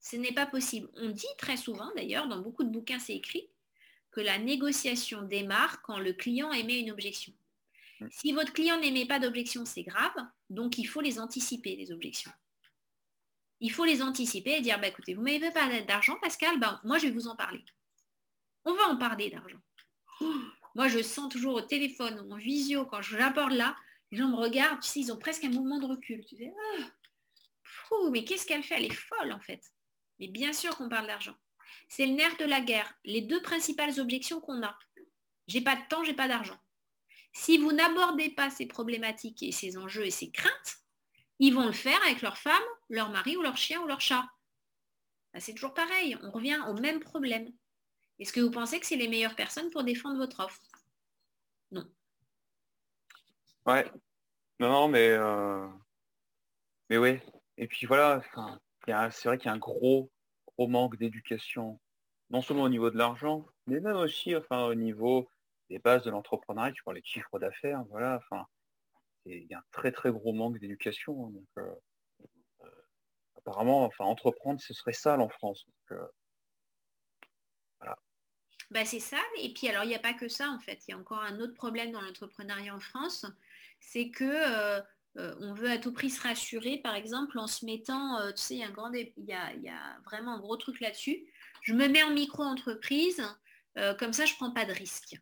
[0.00, 0.88] Ce n'est pas possible.
[0.96, 3.50] On dit très souvent, d'ailleurs, dans beaucoup de bouquins, c'est écrit,
[4.10, 7.34] que la négociation démarre quand le client émet une objection.
[8.10, 10.16] Si votre client n'émet pas d'objection, c'est grave,
[10.48, 12.32] donc il faut les anticiper, les objections.
[13.60, 16.96] Il faut les anticiper et dire, bah, écoutez, vous m'avez pas d'argent, Pascal, ben, moi
[16.96, 17.62] je vais vous en parler.
[18.64, 19.60] On va en parler d'argent.
[20.74, 23.76] Moi je sens toujours au téléphone, en visio, quand je l'apporte là,
[24.10, 26.24] les gens me regardent, tu ils ont presque un mouvement de recul.
[26.26, 26.84] Tu sais, ah,
[28.10, 28.76] mais qu'est-ce qu'elle fait?
[28.76, 29.62] Elle est folle en fait.
[30.18, 31.36] Mais bien sûr qu'on parle d'argent.
[31.88, 32.94] C'est le nerf de la guerre.
[33.04, 34.78] Les deux principales objections qu'on a.
[35.46, 36.58] J'ai pas de temps, j'ai pas d'argent.
[37.32, 40.76] Si vous n'abordez pas ces problématiques et ces enjeux et ces craintes,
[41.38, 44.26] ils vont le faire avec leur femme, leur mari ou leur chien ou leur chat.
[45.32, 47.50] Bah, c'est toujours pareil, on revient au même problème.
[48.22, 50.62] Est-ce que vous pensez que c'est les meilleures personnes pour défendre votre offre?
[51.72, 51.84] Non.
[53.66, 53.90] Ouais.
[54.60, 55.66] Non, non, mais euh,
[56.88, 57.18] mais oui,
[57.56, 58.22] et puis voilà,
[59.10, 60.12] c'est vrai qu'il y a un gros,
[60.46, 61.80] gros manque d'éducation,
[62.30, 65.28] non seulement au niveau de l'argent, mais même aussi enfin, au niveau
[65.68, 68.46] des bases de l'entrepreneuriat, tu vois, les chiffres d'affaires, voilà, enfin,
[69.26, 71.26] il y a un très très gros manque d'éducation.
[71.26, 71.74] Hein, euh,
[72.62, 72.70] euh,
[73.36, 75.66] apparemment, enfin, entreprendre, ce serait sale en France.
[78.72, 79.18] Bah, c'est ça.
[79.38, 80.82] Et puis alors, il n'y a pas que ça, en fait.
[80.86, 83.26] Il y a encore un autre problème dans l'entrepreneuriat en France,
[83.80, 84.24] c'est que
[85.18, 88.42] euh, on veut à tout prix se rassurer, par exemple, en se mettant, euh, tu
[88.42, 91.26] sais, il y, a un grand il, y a, vraiment un gros truc là-dessus.
[91.62, 93.22] Je me mets en micro-entreprise,
[93.76, 95.16] euh, comme ça, je ne prends pas de risque.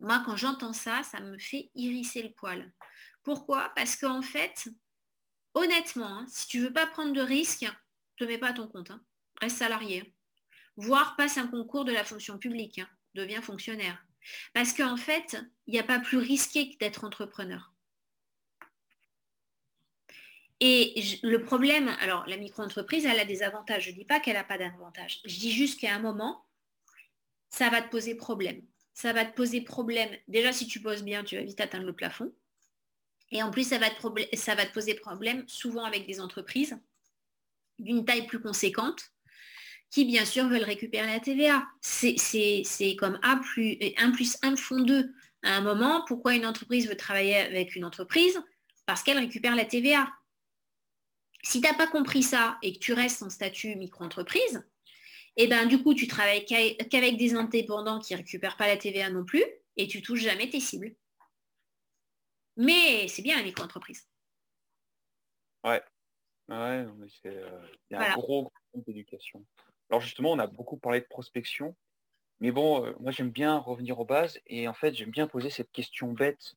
[0.00, 2.72] Moi, quand j'entends ça, ça me fait hérisser le poil.
[3.22, 3.72] Pourquoi?
[3.76, 4.68] Parce qu'en fait,
[5.54, 7.66] honnêtement, hein, si tu veux pas prendre de risque,
[8.16, 8.90] te mets pas à ton compte.
[8.90, 9.02] Hein.
[9.40, 10.15] Reste salarié.
[10.76, 10.82] Hein.
[10.84, 12.80] Voire passe un concours de la fonction publique.
[13.14, 14.04] Deviens fonctionnaire.
[14.54, 17.72] Parce qu'en fait, il n'y a pas plus risqué que d'être entrepreneur.
[20.60, 23.84] Et le problème, alors la micro-entreprise, elle a des avantages.
[23.84, 25.20] Je ne dis pas qu'elle n'a pas d'avantages.
[25.24, 26.46] Je dis juste qu'à un moment,
[27.50, 28.62] ça va te poser problème.
[28.94, 30.16] Ça va te poser problème.
[30.28, 32.34] Déjà, si tu poses bien, tu vas vite atteindre le plafond.
[33.30, 33.88] Et en plus, ça va
[34.32, 36.78] ça va te poser problème souvent avec des entreprises
[37.78, 39.12] d'une taille plus conséquente
[39.90, 41.66] qui, bien sûr, veulent récupérer la TVA.
[41.80, 45.12] C'est comme A plus 1 plus 1 font 2.
[45.42, 48.40] À un moment, pourquoi une entreprise veut travailler avec une entreprise?
[48.84, 50.08] Parce qu'elle récupère la TVA.
[51.42, 54.64] Si tu n'as pas compris ça et que tu restes en statut micro-entreprise,
[55.36, 59.10] eh ben, du coup, tu travailles qu'avec des indépendants qui ne récupèrent pas la TVA
[59.10, 59.44] non plus
[59.76, 60.94] et tu touches jamais tes cibles.
[62.56, 64.08] Mais c'est bien la micro-entreprise.
[65.62, 65.82] Ouais.
[66.48, 66.86] Ouais,
[67.26, 69.44] euh, il y a un gros, gros d'éducation.
[69.90, 71.76] Alors justement, on a beaucoup parlé de prospection,
[72.40, 75.50] mais bon, euh, moi j'aime bien revenir aux bases et en fait j'aime bien poser
[75.50, 76.56] cette question bête,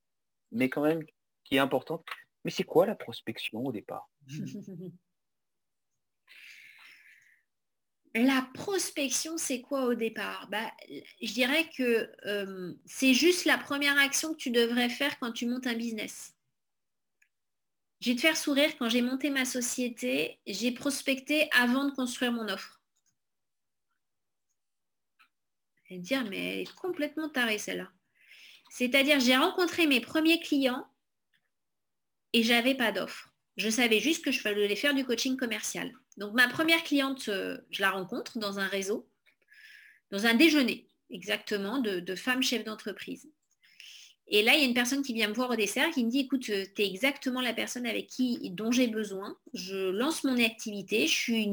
[0.52, 1.04] mais quand même
[1.44, 2.06] qui est importante.
[2.46, 4.10] Mais c'est quoi la prospection au départ?
[8.16, 10.48] La prospection, c'est quoi au départ?
[10.50, 10.72] Bah,
[11.22, 15.46] Je dirais que euh, c'est juste la première action que tu devrais faire quand tu
[15.46, 16.36] montes un business.
[18.02, 22.32] Je vais te faire sourire, quand j'ai monté ma société, j'ai prospecté avant de construire
[22.32, 22.79] mon offre.
[25.90, 27.90] Et dire, mais elle est complètement tarée celle-là.
[28.70, 30.86] C'est-à-dire, j'ai rencontré mes premiers clients
[32.34, 33.34] et j'avais pas d'offre.
[33.58, 35.92] Je savais juste que je fallait faire du coaching commercial.
[36.18, 39.10] Donc ma première cliente, euh, je la rencontre dans un réseau,
[40.12, 43.28] dans un déjeuner exactement de, femmes chefs d'entreprise.
[44.28, 46.12] Et là, il y a une personne qui vient me voir au dessert qui me
[46.12, 49.36] dit, écoute, euh, tu es exactement la personne avec qui, dont j'ai besoin.
[49.56, 51.08] Je lance mon activité.
[51.08, 51.50] Je suis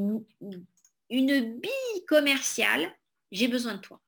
[1.08, 2.94] une bille commerciale,
[3.32, 4.02] j'ai besoin de toi.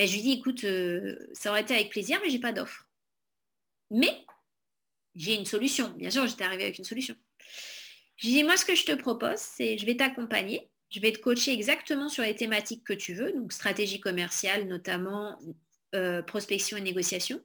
[0.00, 2.88] Ben, je lui dis, écoute, euh, ça aurait été avec plaisir, mais j'ai pas d'offre.
[3.90, 4.24] Mais
[5.14, 5.90] j'ai une solution.
[5.90, 7.14] Bien sûr, j'étais arrivée avec une solution.
[8.16, 11.12] Je lui dis, moi, ce que je te propose, c'est je vais t'accompagner, je vais
[11.12, 15.38] te coacher exactement sur les thématiques que tu veux, donc stratégie commerciale, notamment
[15.94, 17.38] euh, prospection et négociation.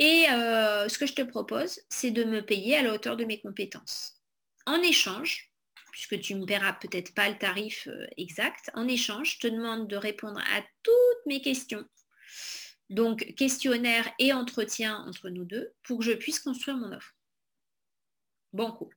[0.00, 3.24] Et euh, ce que je te propose, c'est de me payer à la hauteur de
[3.24, 4.20] mes compétences.
[4.66, 5.49] En échange,
[5.90, 8.70] puisque tu ne me paieras peut-être pas le tarif euh, exact.
[8.74, 11.84] En échange, je te demande de répondre à toutes mes questions.
[12.88, 17.14] Donc, questionnaire et entretien entre nous deux pour que je puisse construire mon offre.
[18.52, 18.90] Bon coup.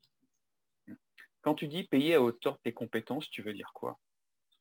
[1.42, 4.00] Quand tu dis payer à hauteur de tes compétences, tu veux dire quoi?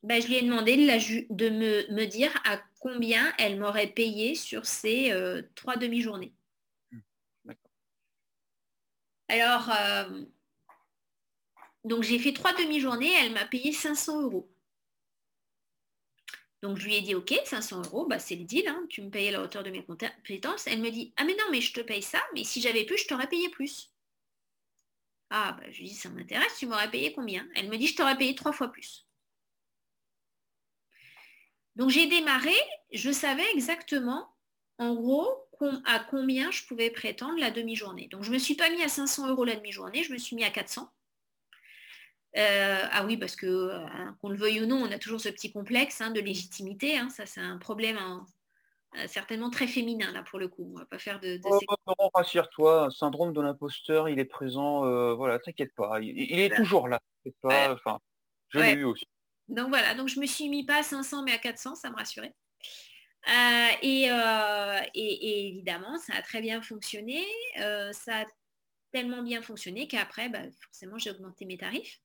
[0.03, 5.13] Ben, Je lui ai demandé de, me, dire à combien elle m'aurait payé sur ces
[5.13, 6.35] euh, trois demi-journées.
[6.91, 7.53] Hmm,
[9.29, 10.25] Alors, euh,
[11.85, 14.49] donc j'ai fait trois demi-journées, elle m'a payé 500 euros.
[16.63, 19.11] Donc je lui ai dit, ok, 500 euros, bah, c'est le deal, hein, tu me
[19.11, 20.67] payes à la hauteur de mes compétences.
[20.69, 22.99] Elle me dit, ah mais non, mais je te paye ça, mais si j'avais plus,
[22.99, 23.91] je t'aurais payé plus.
[25.31, 27.49] Ah, bah, je lui dis, ça m'intéresse, tu m'aurais payé combien?
[27.57, 29.07] Elle me dit, je t'aurais payé trois fois plus.
[31.75, 32.55] Donc j'ai démarré,
[32.93, 34.29] je savais exactement,
[34.79, 35.49] en gros,
[35.85, 38.09] à combien je pouvais prétendre la demi-journée.
[38.09, 40.37] Donc je ne me suis pas mis à 500 euros la demi-journée, je me suis
[40.37, 40.91] mis à 400.
[42.37, 43.87] Euh, ah oui, parce que euh,
[44.21, 46.97] qu'on le veuille ou non, on a toujours ce petit complexe hein, de légitimité.
[46.97, 47.11] Hein.
[47.11, 48.25] ça, c'est un problème hein,
[48.97, 50.73] euh, certainement très féminin là pour le coup.
[50.75, 51.39] On va pas faire de.
[51.45, 55.15] Oh, non, rassure-toi, syndrome de l'imposteur, il est présent.
[55.15, 57.01] voilà, t'inquiète pas, il, est toujours là.
[57.25, 59.07] Je l'ai eu aussi.
[59.49, 61.97] Donc voilà, donc je me suis mis pas à 500 mais à 400, ça me
[61.97, 62.35] rassurait.
[63.83, 64.09] et,
[65.49, 67.23] évidemment, ça a très bien fonctionné.
[67.57, 68.25] ça a
[68.91, 72.01] tellement bien fonctionné qu'après, bah, forcément, j'ai augmenté mes tarifs.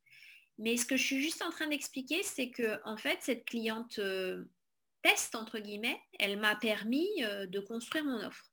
[0.58, 3.99] Mais ce que je suis juste en train d'expliquer, c'est que en fait, cette cliente
[3.99, 4.45] euh,
[5.03, 8.51] test, entre guillemets, elle m'a permis euh, de construire mon offre.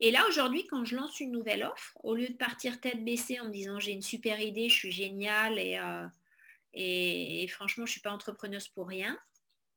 [0.00, 3.40] Et là, aujourd'hui, quand je lance une nouvelle offre, au lieu de partir tête baissée
[3.40, 7.92] en me disant j'ai une super idée, je suis géniale et, euh, franchement, je ne
[7.92, 9.18] suis pas entrepreneuse pour rien,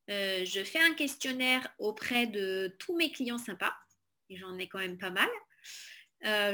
[0.09, 3.73] je fais un questionnaire auprès de tous mes clients sympas,
[4.29, 5.29] j'en ai quand même pas mal.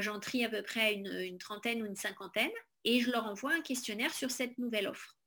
[0.04, 2.52] j'en trie à peu près une trentaine ou une cinquantaine
[2.86, 5.18] et je leur envoie un questionnaire sur cette nouvelle offre.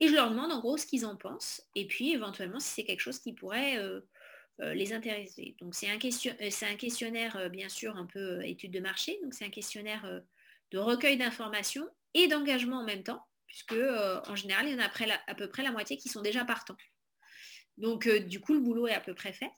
[0.00, 2.84] Et je leur demande en gros ce qu'ils en pensent et puis éventuellement si c'est
[2.84, 4.00] quelque chose qui pourrait euh,
[4.60, 5.56] euh, les intéresser.
[5.60, 9.44] Donc c'est un, euh, un, questionnaire bien sûr un peu étude de marché, donc c'est
[9.44, 10.22] un questionnaire
[10.70, 14.90] de recueil d'informations et d'engagement en même temps, puisque en général il y en a
[15.26, 16.76] à peu près la moitié qui sont déjà partants.
[17.76, 19.50] Donc du coup le boulot est à peu près fait.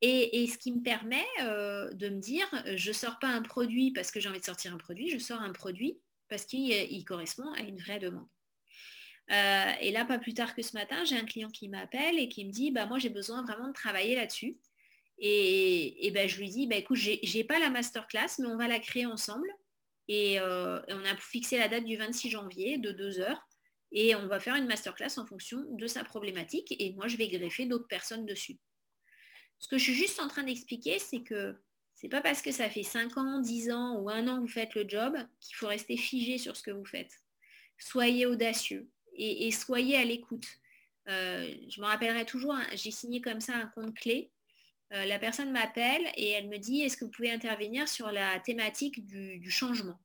[0.00, 3.90] Et, et, ce qui me permet de me dire, je ne sors pas un produit
[3.92, 7.50] parce que j'ai envie de sortir un produit, je sors un produit parce qu'il correspond
[7.52, 8.28] à une vraie demande.
[9.30, 12.28] Euh, et là, pas plus tard que ce matin, j'ai un client qui m'appelle et
[12.28, 14.58] qui me dit, bah, moi j'ai besoin vraiment de travailler là-dessus.
[15.18, 18.80] Et, ben, je lui dis, bah, écoute, j'ai pas la masterclass, mais on va la
[18.80, 19.48] créer ensemble.
[20.08, 23.40] Et, euh, on a fixé la date du 26 janvier de 2 heures.
[23.92, 26.74] Et on va faire une masterclass en fonction de sa problématique.
[26.78, 28.58] Et moi, je vais greffer d'autres personnes dessus.
[29.60, 31.56] Ce que je suis juste en train d'expliquer, c'est que
[32.04, 34.46] c'est pas parce que ça fait 5 ans, 10 ans ou un an que vous
[34.46, 37.22] faites le job qu'il faut rester figé sur ce que vous faites.
[37.78, 40.46] Soyez audacieux et, soyez à l'écoute.
[41.08, 44.30] Euh, je me rappellerai toujours, hein, j'ai signé comme ça un compte clé.
[44.92, 48.38] Euh, la personne m'appelle et elle me dit est-ce que vous pouvez intervenir sur la
[48.38, 49.98] thématique du, changement?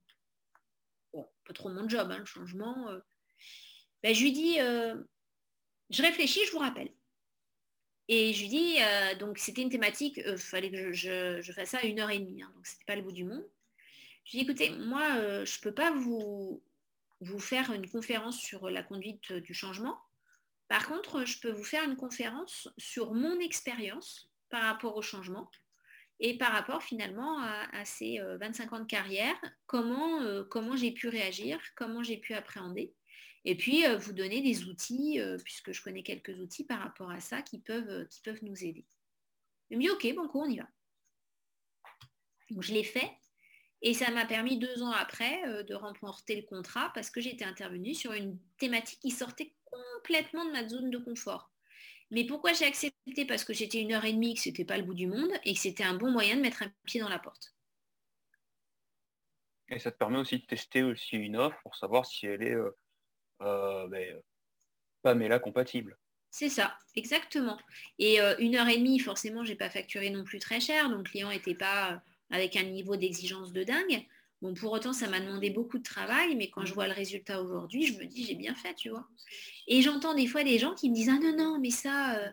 [1.11, 2.87] Bon, pas trop mon job, hein, le changement.
[2.87, 2.99] Euh.
[4.03, 4.55] Ben, je lui dis
[5.89, 6.93] je réfléchis, je vous rappelle.
[8.11, 11.69] Et je lui dis, euh, donc c'était une thématique, il euh, fallait que je, fasse
[11.69, 13.47] ça à une heure et demie, hein, donc c'était pas le bout du monde.
[14.25, 16.63] Je lui dis, écoutez, moi, euh, je ne peux pas vous,
[17.21, 19.95] vous faire une conférence sur la conduite du changement.
[20.69, 25.49] Par contre, je peux vous faire une conférence sur mon expérience par rapport au changement
[26.19, 29.35] et par rapport finalement à, ces 25 ans de carrière,
[29.67, 32.93] comment, comment j'ai pu réagir, comment j'ai pu appréhender.
[33.45, 37.09] Et puis, euh, vous donner des outils, euh, puisque je connais quelques outils par rapport
[37.09, 38.85] à ça qui peuvent, euh, qui peuvent nous aider.
[39.71, 40.67] Je me dis, OK, bon, on y va.
[42.49, 43.11] Donc, je l'ai fait.
[43.81, 47.93] Et ça m'a permis deux ans après de remporter le contrat parce que j'étais intervenue
[47.93, 51.49] sur une thématique qui sortait complètement de ma zone de confort.
[52.11, 53.25] Mais pourquoi j'ai accepté?
[53.25, 55.31] Parce que j'étais une heure et demie, que ce n'était pas le bout du monde
[55.45, 57.55] et que c'était un bon moyen de mettre un pied dans la porte.
[59.69, 62.57] Et ça te permet aussi de tester aussi une offre pour savoir si elle est
[63.39, 64.15] mais,
[65.01, 65.97] Pamela compatible.
[66.31, 67.57] C'est ça, exactement.
[67.97, 70.99] Et euh, une heure et demie, forcément, j'ai pas facturé non plus très cher, donc
[70.99, 74.05] le client n'était pas avec un niveau d'exigence de dingue.
[74.41, 77.41] Bon, pour autant, ça m'a demandé beaucoup de travail, mais quand je vois le résultat
[77.41, 79.07] aujourd'hui, je me dis, j'ai bien fait, tu vois.
[79.67, 82.29] Et j'entends des fois des gens qui me disent, ah non, non, mais ça, euh,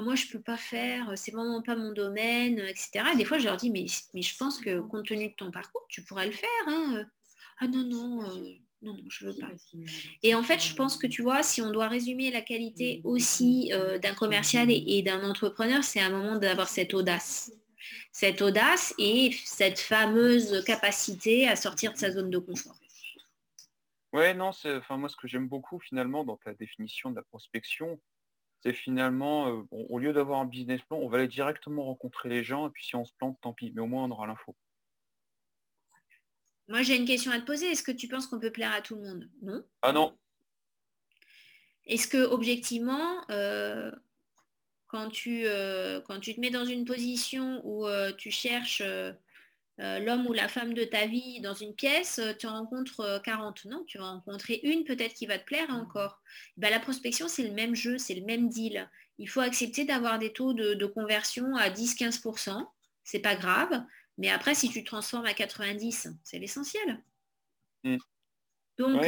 [0.00, 3.04] moi, je peux pas faire, c'est vraiment pas mon domaine, etc.
[3.12, 5.84] Et des fois, je leur dis, mais, je pense que compte tenu de ton parcours,
[5.88, 6.48] tu pourrais le faire.
[6.68, 7.04] Hein.
[7.58, 9.48] Ah non, non, euh, non, non, je veux pas.
[10.22, 13.70] Et en fait, je pense que tu vois, si on doit résumer la qualité aussi
[13.72, 17.52] euh, d'un commercial et d'un entrepreneur, c'est un moment d'avoir cette audace
[18.12, 22.76] cette audace et cette fameuse capacité à sortir de sa zone de confort.
[24.12, 27.22] Ouais, non, c'est, enfin, moi, ce que j'aime beaucoup finalement dans ta définition de la
[27.22, 27.98] prospection,
[28.62, 32.44] c'est finalement, euh, au lieu d'avoir un business plan, on va aller directement rencontrer les
[32.44, 34.54] gens et puis si on se plante, tant pis, mais au moins on aura l'info.
[36.72, 37.66] Moi, j'ai une question à te poser.
[37.66, 39.28] Est-ce que tu penses qu'on peut plaire à tout le monde?
[39.42, 39.62] Non?
[39.82, 40.16] Ah non.
[41.84, 43.92] Est-ce que objectivement, euh,
[44.86, 48.82] quand tu, euh, quand tu te mets dans une position où euh, tu cherches
[49.76, 53.66] l'homme ou la femme de ta vie dans une pièce, tu en rencontres 40.
[53.66, 56.22] Non, tu vas rencontrer une peut-être qui va te plaire encore.
[56.56, 58.88] Ben, la prospection, c'est le même jeu, c'est le même deal.
[59.18, 62.66] Il faut accepter d'avoir des taux de, conversion à 10-15%.
[63.04, 63.84] C'est pas grave.
[64.22, 67.02] Mais après, si tu transformes à 90, c'est l'essentiel.
[67.82, 67.96] Mm.
[68.78, 69.04] Donc,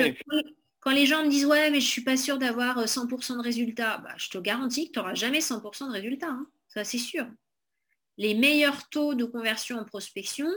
[0.81, 3.41] quand les gens me disent ouais mais je suis pas sûre d'avoir 100% euh, de
[3.41, 6.31] résultats, bah, je te garantis que tu n'auras jamais 100% de résultats.
[6.31, 6.49] Hein.
[6.67, 7.29] Ça c'est sûr.
[8.17, 10.49] Les meilleurs taux de conversion en prospection,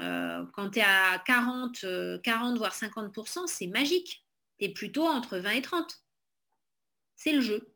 [0.00, 1.84] euh, quand tu es à 40,
[2.22, 4.24] 40 euh, voire 50%, c'est magique.
[4.60, 6.04] Tu es plutôt entre 20 et 30.
[7.16, 7.74] C'est le jeu.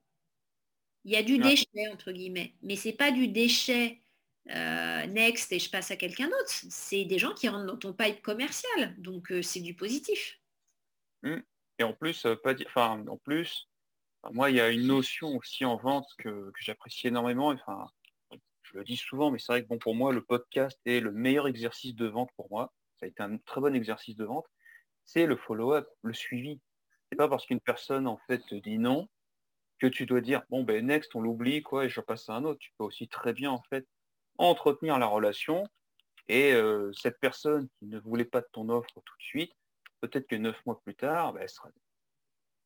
[1.05, 2.55] Il y a du déchet, entre guillemets.
[2.63, 4.01] Mais ce n'est pas du déchet
[4.49, 6.51] next et je passe à quelqu'un d'autre.
[6.71, 8.95] C'est des gens qui rentrent dans ton pipe commercial.
[8.99, 10.41] Donc c'est du positif.
[11.23, 11.41] Mmh.
[11.79, 13.69] Et en plus, pas enfin, en plus,
[14.33, 17.49] moi, il y a une notion aussi en vente que, j'apprécie énormément.
[17.49, 17.87] Enfin,
[18.63, 21.13] je le dis souvent, mais c'est vrai que bon, pour moi, le podcast est le
[21.13, 22.73] meilleur exercice de vente pour moi.
[22.99, 24.47] Ça a été un très bon exercice de vente.
[25.05, 26.61] C'est le follow-up, le suivi.
[27.11, 29.09] C'est pas parce qu'une personne en fait te dit non
[29.79, 32.45] que tu dois dire bon ben next on l'oublie quoi et je passe à un
[32.45, 32.59] autre.
[32.59, 33.87] Tu peux aussi très bien en fait
[34.39, 35.65] entretenir la relation
[36.29, 36.55] et
[36.93, 39.53] cette personne qui ne voulait pas de ton offre tout de suite,
[40.01, 41.71] peut-être que neuf mois plus tard, bah, elle sera.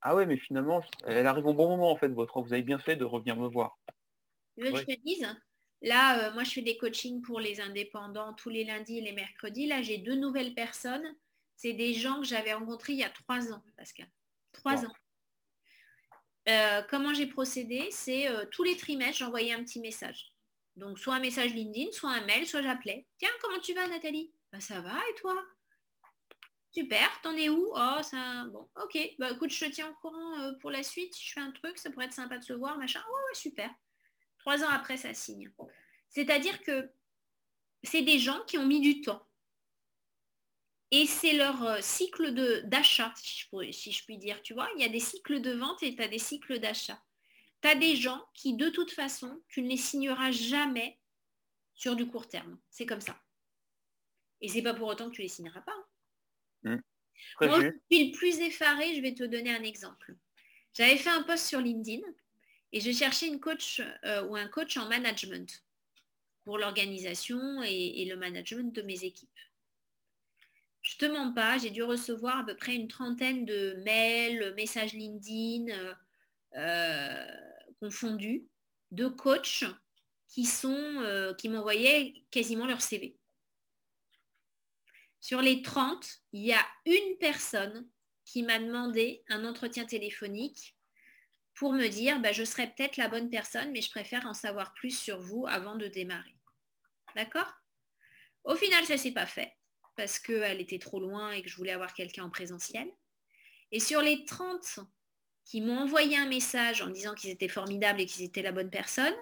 [0.02, 2.78] Ah ouais, mais finalement, elle arrive au bon moment en fait, votre Vous avez bien
[2.78, 3.78] fait de revenir me voir.
[4.56, 5.26] Tu veux que je te dise
[5.82, 9.12] Là, euh, moi, je fais des coachings pour les indépendants tous les lundis et les
[9.12, 9.66] mercredis.
[9.66, 11.16] Là, j'ai deux nouvelles personnes.
[11.56, 14.08] C'est des gens que j'avais rencontrés il y a trois ans, Pascal.
[14.52, 14.92] Trois ans.
[16.48, 17.88] Euh, comment j'ai procédé?
[17.90, 20.32] C'est euh, tous les trimestres, j'envoyais un petit message.
[20.76, 23.06] Donc, soit un message LinkedIn, soit un mail, soit j'appelais.
[23.18, 24.32] Tiens, comment tu vas, Nathalie?
[24.52, 25.44] Bah, Ça va, et toi?
[26.72, 27.72] Super, t'en es où?
[27.74, 28.44] Oh, ça.
[28.52, 28.96] Bon, ok.
[29.18, 31.16] Bah écoute, je te tiens au courant euh, pour la suite.
[31.20, 33.00] Je fais un truc, ça pourrait être sympa de se voir, machin.
[33.00, 33.70] Ouais, ouais, super.
[34.38, 35.50] Trois ans après, ça signe.
[36.08, 36.88] C'est-à-dire que
[37.82, 39.26] c'est des gens qui ont mis du temps.
[40.92, 42.32] Et c'est leur euh, cycle
[42.64, 44.40] d'achat, si, si, je puis dire.
[44.42, 47.00] Tu vois, il y a des cycles de vente et tu as des cycles d'achat.
[47.62, 50.98] Tu as des gens qui, de toute façon, tu ne les signeras jamais
[51.74, 52.58] sur du court terme.
[52.70, 53.20] C'est comme ça.
[54.40, 55.74] Et c'est pas pour autant que tu les signeras pas.
[56.64, 56.76] Hein.
[56.76, 57.46] Mmh.
[57.46, 60.14] Moi, je suis le plus effaré, je vais te donner un exemple.
[60.74, 62.06] J'avais fait un post sur LinkedIn
[62.72, 65.64] et je cherchais une coach euh, ou un coach en management
[66.44, 69.28] pour l'organisation et, le management de mes équipes.
[70.82, 74.94] Je te mens pas, j'ai dû recevoir à peu près une trentaine de mails, messages
[74.94, 75.94] LinkedIn euh, euh,
[77.80, 78.46] confondus
[78.90, 79.64] de coachs
[80.28, 83.16] qui sont qui m'envoyaient quasiment leur CV.
[85.20, 87.86] Sur les 30, il y a une personne
[88.24, 90.76] qui m'a demandé un entretien téléphonique
[91.54, 94.72] pour me dire bah, je serais peut-être la bonne personne, mais je préfère en savoir
[94.72, 96.34] plus sur vous avant de démarrer.
[97.16, 97.52] D'accord?
[98.44, 99.52] Au final, ça ne s'est pas fait
[99.96, 102.90] parce qu'elle était trop loin et que je voulais avoir quelqu'un en présentiel.
[103.72, 104.80] Et sur les 30
[105.44, 108.70] qui m'ont envoyé un message en disant qu'ils étaient formidables et qu'ils étaient la bonne
[108.70, 109.14] personne,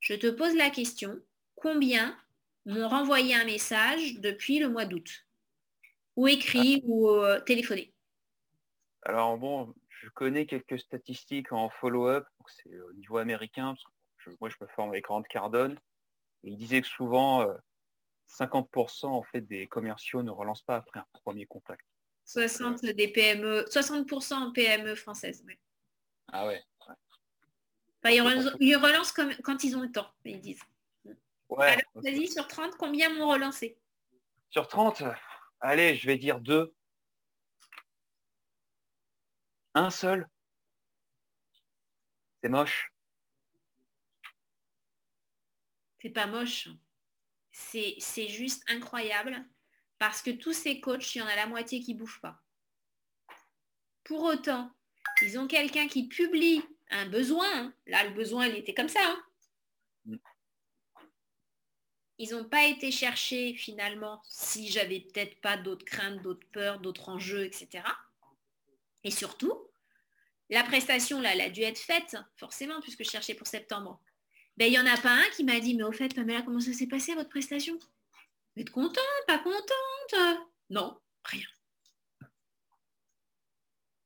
[0.00, 1.20] je te pose la question,
[1.54, 2.16] combien
[2.64, 5.26] m'ont renvoyé un message depuis le mois d'août,
[6.16, 7.92] ou écrit ou euh, téléphoné.
[9.02, 13.74] Alors bon, je connais quelques statistiques en follow-up, c'est au niveau américain,
[14.40, 15.78] moi je me forme avec Rand Cardone,
[16.42, 17.46] et il disait que souvent
[18.28, 21.84] 50% euh, en fait des commerciaux ne relancent pas après un premier contact.
[22.26, 25.56] 60 des PME, 60% en PME française, oui.
[26.32, 26.62] Ah ouais.
[28.04, 28.20] ils,
[28.76, 30.62] relancent, quand ils ont le temps, ils disent.
[31.48, 31.76] Ouais.
[31.94, 33.78] vas-y, sur 30, combien m'ont relancé?
[34.50, 35.04] Sur 30,
[35.60, 36.74] allez, je vais dire deux.
[39.74, 40.28] Un seul.
[42.42, 42.92] C'est moche.
[46.00, 46.68] C'est pas moche.
[47.52, 49.44] C'est juste incroyable.
[49.98, 52.42] Parce que tous ces coachs, il y en a la moitié qui ne bouffent pas.
[54.04, 54.70] Pour autant,
[55.22, 57.72] ils ont quelqu'un qui publie un besoin.
[57.86, 59.00] Là, le besoin, il était comme ça.
[59.02, 59.22] Hein.
[60.04, 60.16] Mm.
[62.18, 67.08] Ils n'ont pas été chercher finalement si j'avais peut-être pas d'autres craintes, d'autres peurs, d'autres
[67.08, 67.84] enjeux, etc.
[69.04, 69.54] Et surtout,
[70.50, 74.00] la prestation, là, elle a dû être faite, forcément, puisque je cherchais pour septembre.
[74.56, 76.60] Ben, il n'y en a pas un qui m'a dit, mais au fait, Pamela, comment
[76.60, 77.78] ça s'est passé votre prestation?
[78.56, 80.40] Vous êtes contente, pas contente?
[80.70, 81.44] Non, rien.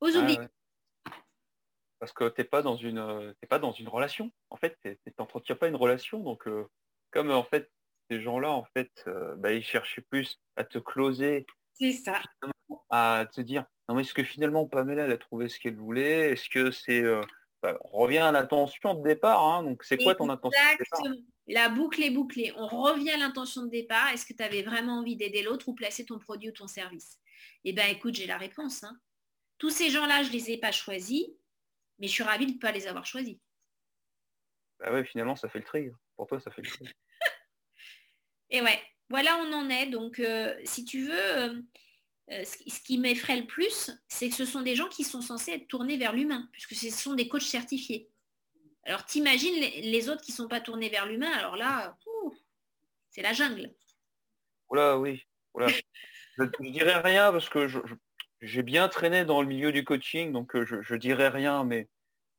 [0.01, 0.49] Aux ah,
[1.99, 4.29] Parce que tu n'es pas, dans une, euh, pas dans une relation.
[4.49, 6.19] En fait, tu n'entretiens pas une relation.
[6.19, 6.67] Donc, euh,
[7.11, 7.71] comme en fait,
[8.09, 11.45] ces gens-là, en fait, euh, bah, ils cherchaient plus à te closer.
[11.75, 12.21] C'est ça.
[12.89, 16.31] À te dire, non, mais est-ce que finalement, Pamela, elle a trouvé ce qu'elle voulait?
[16.31, 17.03] Est-ce que c'est...
[17.63, 19.45] Bah, revient à l'intention de départ.
[19.45, 19.63] Hein.
[19.63, 21.15] Donc, c'est quoi ton intention de départ?
[21.51, 22.53] La boucle est bouclée.
[22.55, 24.09] On revient à l'intention de départ.
[24.09, 27.19] Est-ce que tu avais vraiment envie d'aider l'autre ou placer ton produit ou ton service?
[27.65, 28.83] Eh bien, écoute, j'ai la réponse.
[28.83, 28.97] Hein.
[29.57, 31.25] Tous ces gens-là, je ne les ai pas choisis,
[31.99, 33.37] mais je suis ravie de ne pas les avoir choisis.
[34.79, 35.89] Bah ouais, finalement, ça fait le tri.
[36.15, 36.85] Pour toi, ça fait le tri.
[38.49, 39.87] Et ouais, voilà, on en est.
[39.87, 41.61] Donc, euh, si tu veux, euh,
[42.31, 45.51] euh, ce qui m'effraie le plus, c'est que ce sont des gens qui sont censés
[45.51, 48.09] être tournés vers l'humain, puisque ce sont des coachs certifiés.
[48.83, 51.95] Alors, t'imagines les, autres qui ne sont pas tournés vers l'humain, alors là,
[53.09, 53.71] c'est la jungle.
[54.69, 55.23] Oula, oui.
[56.37, 57.67] je ne dirais rien parce que
[58.41, 61.89] j'ai bien traîné dans le milieu du coaching, donc euh, je, je dirais rien, mais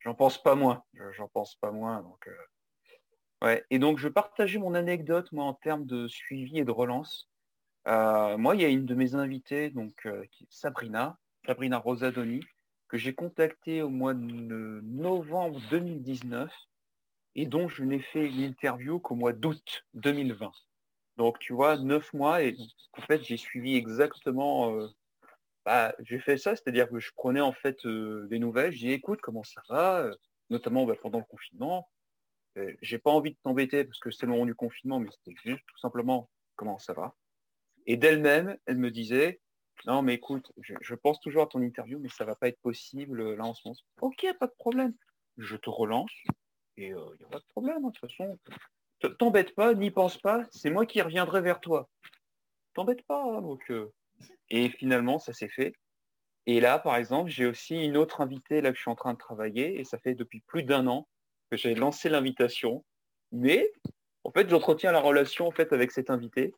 [0.01, 0.82] j'en pense pas moins.
[1.12, 2.02] J'en pense pas moins.
[2.02, 3.64] Donc, euh, ouais.
[3.70, 7.31] Et donc je partageais mon anecdote moi en termes de suivi et de relance.
[7.86, 10.09] Euh, moi, il y a une de mes invitées, donc
[10.48, 12.40] Sabrina, Sabrina Rosadoni,
[12.93, 16.52] que j'ai contactée au mois de novembre 2019
[17.36, 20.52] et dont je n'ai fait une interview qu'au mois d'août 2020.
[21.16, 22.55] Donc tu vois, neuf mois et
[22.98, 24.90] en fait j'ai suivi exactement
[25.64, 29.20] bah, j'ai fait ça, c'est-à-dire que je prenais en fait euh, des nouvelles, j'ai écoute
[29.23, 30.14] comment ça va, euh,
[30.51, 31.89] notamment bah, pendant le confinement.
[32.82, 35.64] j'ai pas envie de t'embêter parce que c'est le moment du confinement, mais c'était juste
[35.66, 37.14] tout simplement comment ça va.
[37.86, 39.40] Et d'elle-même, elle me disait,
[39.86, 43.20] non mais écoute, je, pense toujours à ton interview, mais ça va pas être possible
[43.20, 43.76] euh, là en ce moment.
[44.00, 44.94] Ok, pas de problème.
[45.38, 46.12] Je te relance
[46.76, 47.82] et il n'y a pas de problème.
[47.82, 48.38] De toute façon,
[49.18, 51.88] t'embête pas, n'y pense pas, c'est moi qui reviendrai vers toi.
[52.74, 53.70] T'embête pas, hein, donc
[54.50, 55.74] et finalement, ça s'est fait.
[56.46, 59.14] Et là, par exemple, j'ai aussi une autre invitée là que je suis en train
[59.14, 61.09] de travailler, et ça fait depuis plus d'un an
[61.50, 62.84] que j'ai lancé l'invitation.
[63.30, 63.70] Mais
[64.24, 66.52] en fait, j'entretiens la relation en fait avec cette invitée,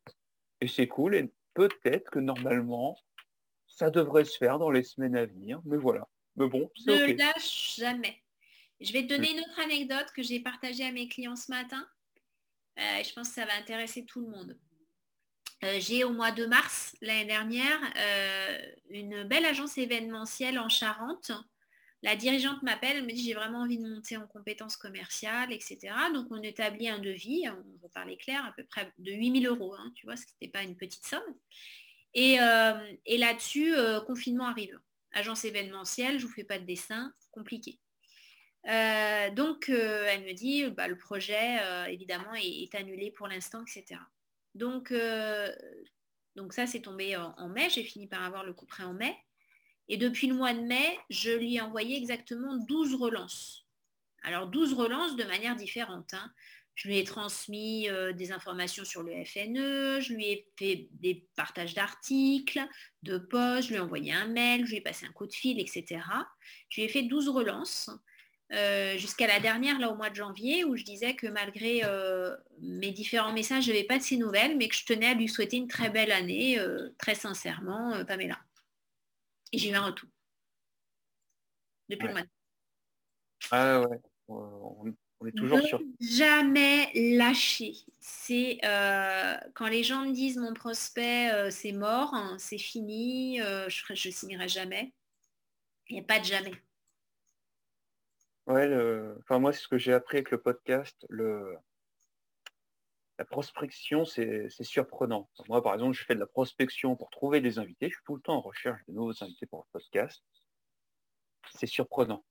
[0.60, 1.14] et c'est cool.
[1.14, 2.96] Et peut-être que normalement,
[3.76, 5.60] ça devrait se faire dans les semaines à venir.
[5.64, 6.08] Mais voilà.
[6.36, 8.22] Mais bon, c'est Ne lâche jamais.
[8.80, 11.86] Je vais te donner une autre anecdote que j'ai partagée à mes clients ce matin.
[12.78, 14.58] Euh, je pense que ça va intéresser tout le monde.
[15.62, 18.58] Euh, j'ai au mois de mars l'année dernière euh,
[18.90, 21.30] une belle agence événementielle en Charente.
[22.02, 25.94] La dirigeante m'appelle, elle me dit j'ai vraiment envie de monter en compétences commerciales, etc.
[26.12, 29.74] Donc on établit un devis, on va parler clair, à peu près de 8000 euros,
[29.74, 31.22] hein, tu vois, ce n'était pas une petite somme.
[32.14, 32.72] Et, euh,
[33.06, 33.74] là-dessus,
[34.06, 34.78] confinement arrive.
[35.12, 37.78] Agence événementielle, je ne vous fais pas de dessin, compliqué.
[38.64, 41.58] donc elle me dit bah, le projet
[41.88, 44.00] évidemment est annulé pour l'instant, etc.
[44.54, 45.52] Donc, euh,
[46.36, 47.68] donc ça, c'est tombé en, mai.
[47.70, 49.16] J'ai fini par avoir le coup près en mai.
[49.88, 53.66] Et depuis le mois de mai, je lui ai envoyé exactement 12 relances.
[54.22, 56.14] Alors 12 relances de manière différente.
[56.14, 56.32] Hein.
[56.74, 61.26] Je lui ai transmis euh, des informations sur le FNE, je lui ai fait des
[61.36, 62.60] partages d'articles,
[63.02, 65.32] de posts, je lui ai envoyé un mail, je lui ai passé un coup de
[65.32, 66.02] fil, etc.
[66.68, 67.90] Je lui ai fait 12 relances.
[68.52, 72.36] Euh, jusqu'à la dernière, là au mois de janvier, où je disais que malgré euh,
[72.60, 75.28] mes différents messages, je n'avais pas de ses nouvelles, mais que je tenais à lui
[75.28, 78.38] souhaiter une très belle année, euh, très sincèrement, Pamela.
[79.52, 80.08] Et j'ai eu un retour.
[81.88, 82.28] Depuis le mois de
[83.50, 84.94] Ah ouais, on,
[85.26, 85.80] est toujours sur.
[86.00, 87.74] Jamais lâcher.
[88.00, 88.58] C'est
[89.54, 94.48] quand les gens me disent mon prospect, c'est mort, hein, c'est fini, je ne signerai
[94.48, 94.92] jamais.
[95.88, 96.54] Il n'y a pas de jamais.
[98.46, 98.68] Ouais,
[99.20, 101.06] enfin moi c'est ce que j'ai appris avec le podcast.
[101.08, 101.56] Le...
[103.16, 105.30] La prospection, c'est surprenant.
[105.48, 107.88] Moi, par exemple, je fais de la prospection pour trouver des invités.
[107.88, 110.20] Je suis tout le temps en recherche de nouveaux invités pour le podcast.
[111.54, 112.24] C'est surprenant.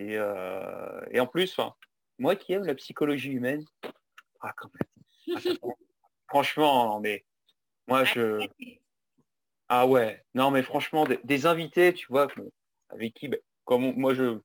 [0.00, 1.60] Et, euh, et en plus,
[2.20, 3.64] moi qui aime la psychologie humaine,
[4.40, 5.36] ah, quand même.
[5.36, 5.66] Ah,
[6.28, 7.24] franchement, mais
[7.88, 8.46] moi je.
[9.68, 12.28] Ah ouais, non mais franchement, des, invités, tu vois,
[12.90, 14.38] avec qui, ben, comme moi je,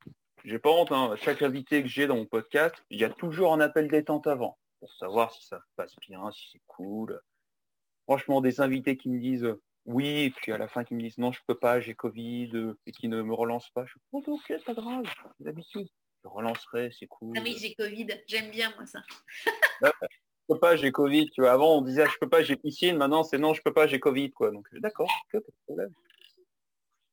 [0.45, 1.15] j'ai pas honte, hein.
[1.17, 4.57] chaque invité que j'ai dans mon podcast, il y a toujours un appel détente avant,
[4.79, 7.19] pour savoir si ça passe bien, si c'est cool.
[8.03, 9.53] franchement, des invités qui me disent
[9.85, 12.73] oui, et puis à la fin qui me disent non, je peux pas, j'ai Covid,
[12.85, 13.85] et qui ne me relancent pas.
[13.85, 15.05] Je suis oh, ok, pas grave,
[15.39, 15.89] d'habitude.
[16.25, 17.37] Je relancerai, c'est cool.
[17.37, 19.03] Ah oui, j'ai Covid, j'aime bien moi ça.
[19.81, 19.89] je
[20.49, 21.29] peux pas, j'ai Covid.
[21.29, 23.73] Tu vois, avant on disait je peux pas, j'ai piscine, maintenant c'est non, je peux
[23.73, 24.49] pas, j'ai Covid, quoi.
[24.49, 25.93] Donc d'accord, pas de problème.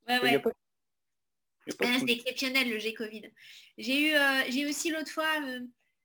[0.09, 0.43] Ouais, ouais.
[1.81, 3.31] Ah, c'est exceptionnel le G Covid.
[3.77, 5.61] J'ai eu, euh, j'ai aussi l'autre fois euh,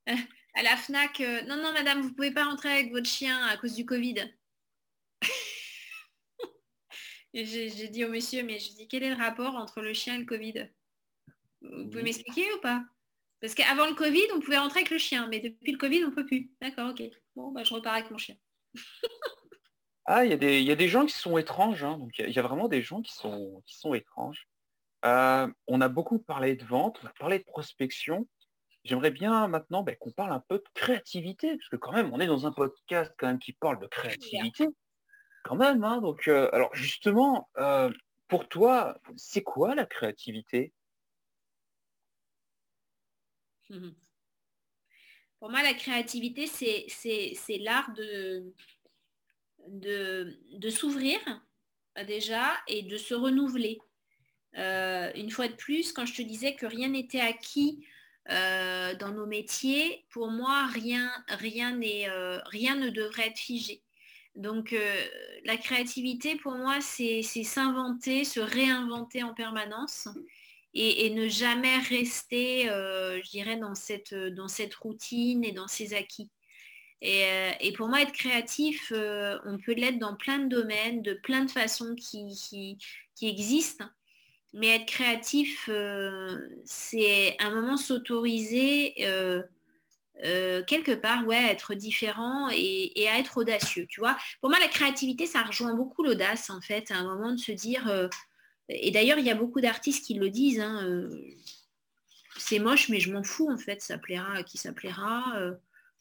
[0.10, 0.14] euh,
[0.56, 3.74] à la FNAC, non, non, madame, vous pouvez pas rentrer avec votre chien à cause
[3.74, 4.30] du Covid.
[7.34, 10.20] j'ai dit au monsieur, mais je dis quel est le rapport entre le chien et
[10.20, 10.70] le Covid?
[11.62, 12.84] Vous pouvez m'expliquer ou pas?
[13.42, 16.10] Parce qu'avant le Covid, on pouvait rentrer avec le chien, mais depuis le Covid, on
[16.10, 16.52] ne peut plus.
[16.62, 17.04] D'accord, ok.
[17.36, 18.36] Bon, bah, je repars avec mon chien.
[20.06, 21.84] ah, il y, y, a des gens qui sont étranges.
[21.84, 21.98] Hein.
[21.98, 24.48] Donc, il y, a vraiment des gens qui sont, qui sont étranges.
[25.06, 28.28] Euh, on a beaucoup parlé de vente, on a parlé de prospection.
[28.84, 32.20] J'aimerais bien maintenant ben, qu'on parle un peu de créativité, parce que quand même, on
[32.20, 34.68] est dans un podcast quand même qui parle de créativité.
[35.44, 37.92] Quand même, hein, donc euh, alors justement, euh,
[38.28, 40.74] pour toi, c'est quoi la créativité?
[45.40, 48.54] Pour moi, la créativité, c'est l'art de,
[49.68, 51.20] de, s'ouvrir
[52.06, 53.80] déjà et de se renouveler.
[54.58, 57.86] Euh, une fois de plus, quand je te disais que rien n'était acquis
[58.30, 63.84] euh, dans nos métiers, pour moi, rien, rien, euh, rien ne devrait être figé.
[64.36, 64.76] Donc
[65.46, 70.08] la créativité, pour moi, c'est s'inventer, se réinventer en permanence
[70.74, 76.30] et, ne jamais rester, je dirais, dans cette, dans cette routine et dans ses acquis.
[77.02, 81.52] Et, pour moi, être créatif, on peut l'être dans plein de domaines, de plein de
[81.52, 82.78] façons qui,
[83.16, 83.86] qui existent.
[84.54, 86.36] Mais être créatif, euh,
[86.66, 89.44] c'est un moment s'autoriser euh,
[90.24, 93.86] euh, quelque part, ouais, être différent et, à être audacieux.
[93.90, 97.34] Tu vois, pour moi, la créativité, ça rejoint beaucoup l'audace, en fait, à un moment
[97.34, 98.10] de se dire.
[98.70, 100.60] Et d'ailleurs, il y a beaucoup d'artistes qui le disent.
[100.60, 101.10] Hein,
[102.38, 103.82] c'est moche, mais je m'en fous, en fait.
[103.82, 105.40] Ça plaira à qui ça plaira.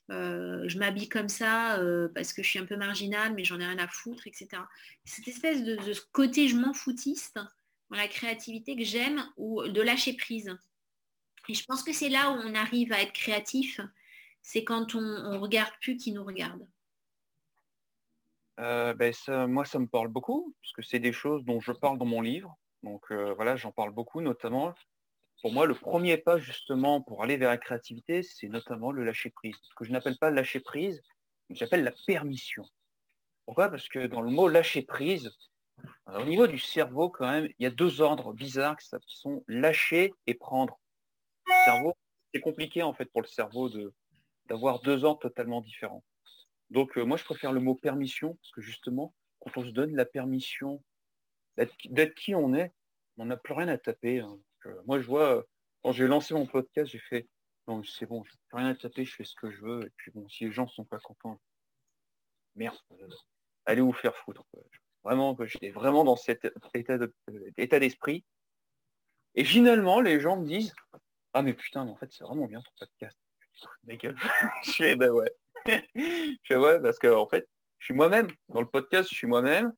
[0.09, 1.81] je m'habille comme ça
[2.15, 4.49] parce que je suis un peu marginale, mais j'en ai rien à foutre, etc.
[5.05, 5.79] Cette espèce de,
[6.13, 7.39] côté je m'en foutiste,
[7.91, 10.57] dans la créativité que j'aime ou de lâcher prise.
[11.49, 13.81] Et je pense que c'est là où on arrive à être créatif,
[14.43, 16.67] c'est quand on, ne regarde plus qui nous regarde.
[18.59, 19.13] Euh, ben
[19.47, 22.57] moi, ça me parle beaucoup, puisque c'est des choses dont je parle dans mon livre.
[22.83, 24.75] Donc euh, voilà, j'en parle beaucoup, notamment.
[25.43, 29.31] Pour moi, le premier pas justement pour aller vers la créativité, c'est notamment le lâcher
[29.31, 29.57] prise.
[29.63, 31.03] Ce que je n'appelle pas lâcher prise,
[31.51, 32.65] j'appelle la permission.
[33.45, 33.69] Pourquoi?
[33.69, 35.31] Parce que dans le mot lâcher prise,
[36.07, 40.15] au niveau du cerveau, quand même, il y a deux ordres bizarres qui sont lâcher
[40.27, 40.81] et prendre.
[41.65, 41.95] Cerveau,
[42.33, 43.71] c'est compliqué en fait pour le cerveau
[44.47, 46.03] d'avoir deux ordres totalement différents.
[46.71, 49.95] Donc euh, moi, je préfère le mot permission parce que justement, quand on se donne
[49.95, 50.83] la permission
[51.57, 52.73] d'être qui on est,
[53.19, 54.21] on n'a plus rien à taper.
[54.21, 54.39] Hein.
[54.67, 55.45] Euh, moi, je vois,
[55.83, 57.29] quand j'ai lancé mon podcast, j'ai fait,
[57.69, 59.87] non, c'est bon, je n'ai rien à taper, je fais ce que je veux.
[59.87, 61.41] Et puis bon, si les gens ne sont pas contents,
[62.57, 63.09] merde, euh,
[63.65, 64.45] allez vous faire foutre
[65.07, 68.25] vraiment j'étais vraiment dans cet état d'esprit.
[69.37, 70.75] et finalement, les gens me disent
[71.33, 73.17] Ah mais putain, en fait, c'est vraiment bien ton podcast.
[74.97, 75.31] ben ouais.
[75.95, 77.49] Je fais ouais, parce que en fait,
[77.79, 78.29] je suis moi-même.
[78.49, 79.73] Dans le podcast, je suis moi-même.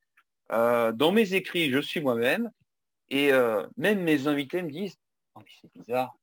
[0.53, 2.51] Euh, dans mes écrits, je suis moi-même.
[3.11, 4.97] Et euh, même mes invités me disent
[5.35, 6.17] oh, mais c'est bizarre.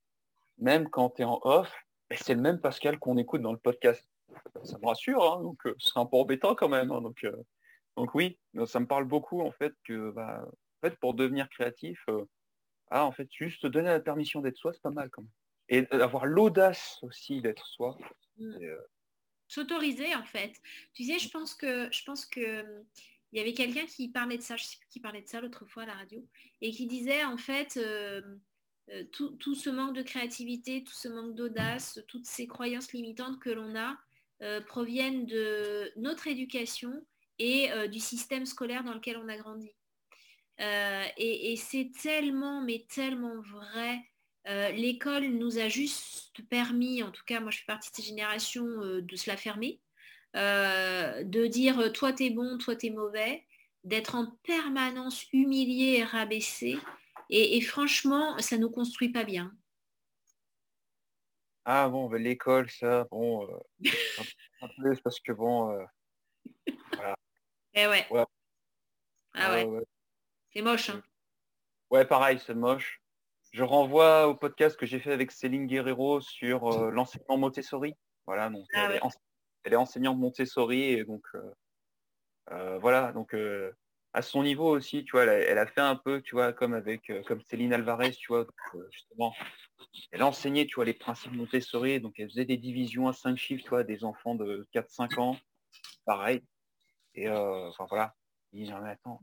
[0.58, 1.74] Même quand tu es en off,
[2.10, 4.08] ben, c'est le même Pascal qu'on écoute dans le podcast.
[4.64, 6.92] Ça me rassure, hein, donc euh, c'est un peu embêtant quand même.
[6.92, 7.26] Hein, donc
[7.96, 12.06] donc oui, ça me parle beaucoup en fait que bah, en fait, pour devenir créatif,
[12.92, 15.32] ah, en fait, juste donner la permission d'être soi, c'est pas mal quand même.
[15.70, 17.98] Et avoir l'audace aussi d'être soi.
[19.46, 20.54] Euh, S'autoriser en fait.
[20.94, 22.66] Tu sais, je pense que je pense que
[23.32, 25.42] il y avait quelqu'un qui parlait de ça, je sais plus qui parlait de ça
[25.42, 26.26] l'autre fois à la radio,
[26.62, 28.22] et qui disait en fait euh,
[29.12, 33.50] tout, tout, ce manque de créativité, tout ce manque d'audace, toutes ces croyances limitantes que
[33.50, 33.98] l'on a
[34.68, 37.06] proviennent de notre éducation
[37.40, 39.72] et euh, du système scolaire dans lequel on a grandi.
[40.62, 44.00] Euh, et, c'est tellement, mais tellement vrai.
[44.48, 48.06] Euh, l'école nous a juste permis, en tout cas moi je fais partie de cette
[48.06, 49.80] génération, de se la fermer,
[50.36, 53.46] de dire toi t'es bon, toi t'es mauvais,
[53.84, 56.78] d'être en permanence humilié et rabaissé.
[57.32, 59.52] Et, franchement, ça ne nous construit pas bien.
[61.64, 63.48] Ah bon, ben, l'école, ça, bon,
[64.62, 65.76] un peu parce que bon,
[67.74, 68.08] eh ouais.
[69.34, 69.84] Ah ouais.
[70.54, 70.90] C'est moche.
[70.90, 71.04] Hein.
[71.90, 73.02] Ouais, pareil, c'est moche.
[73.56, 77.94] Je renvoie au podcast que j'ai fait avec Céline Guerrero sur euh, l'enseignement Montessori.
[78.26, 78.90] Voilà, donc ah
[79.64, 81.24] elle, est enseignante Montessori et donc
[82.52, 83.34] euh, voilà, donc
[84.12, 87.10] à son niveau aussi, tu vois, elle a, fait un peu, tu vois, comme avec
[87.28, 88.46] comme Céline Alvarez, tu vois,
[88.92, 89.34] justement,
[90.12, 93.38] elle a enseigné, tu vois, les principes Montessori, donc elle faisait des divisions à cinq
[93.38, 95.38] chiffres, tu vois, des enfants de 4-5 ans,
[96.04, 96.44] pareil.
[97.14, 98.16] Et enfin voilà,
[98.52, 99.22] il dit, mais attends,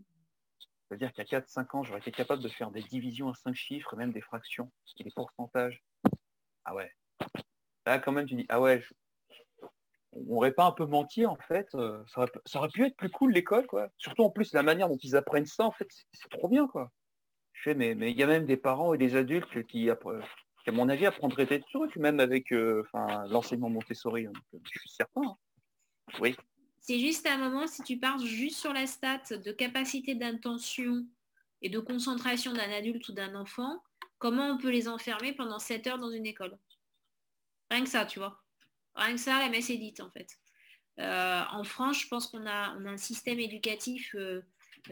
[0.92, 4.12] c'est-à-dire qu'à 4-5 ans, j'aurais été capable de faire des divisions à 5 chiffres, même
[4.12, 5.82] des fractions et des pourcentages.
[6.66, 6.90] Ah ouais.
[7.86, 8.84] Là, quand même, tu dis, ah ouais,
[10.12, 11.74] on aurait pas un peu menti, en fait.
[11.74, 13.88] Euh, ça, aurait, pu être plus cool, l'école, quoi.
[13.96, 16.92] Surtout, en plus, la manière dont ils apprennent ça, en fait, c'est trop bien, quoi.
[17.54, 19.96] Je fais, mais il y a même des parents et des adultes qui, à
[20.72, 22.84] mon avis, apprendraient des trucs, même avec euh,
[23.28, 24.26] l'enseignement Montessori.
[24.26, 25.22] Hein, je suis certain.
[25.22, 25.36] Hein.
[26.20, 26.36] Oui.
[26.82, 31.06] C'est juste un moment, si tu pars juste sur la stat de capacité d'intention
[31.62, 33.80] et de concentration d'un adulte ou d'un enfant,
[34.18, 36.58] comment on peut les enfermer pendant 7 heures dans une école?
[37.70, 38.42] Rien que ça, tu vois.
[38.96, 40.26] Rien que ça, la messe est dite, en fait.
[40.98, 44.42] Euh, en France, je pense qu'on a, un système éducatif euh,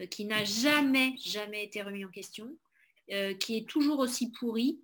[0.09, 2.57] qui n'a jamais, jamais été remis en question,
[3.11, 4.79] euh, qui est toujours aussi pourri,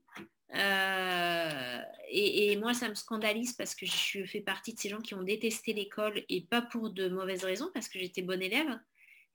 [0.55, 5.13] euh, et, moi, ça me scandalise parce que je fais partie de ces gens qui
[5.13, 8.79] ont détesté l'école et pas pour de mauvaises raisons, parce que j'étais bonne élève.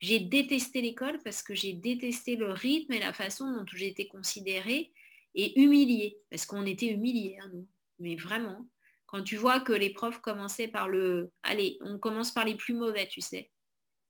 [0.00, 4.08] J'ai détesté l'école parce que j'ai détesté le rythme et la façon dont j'ai été
[4.08, 4.92] considérée
[5.34, 7.50] et humiliée, parce qu'on était humiliés, hein.
[7.98, 8.66] Mais vraiment,
[9.06, 11.30] quand tu vois que les profs commençaient par le...
[11.44, 13.50] Allez, on commence par les plus mauvais, tu sais,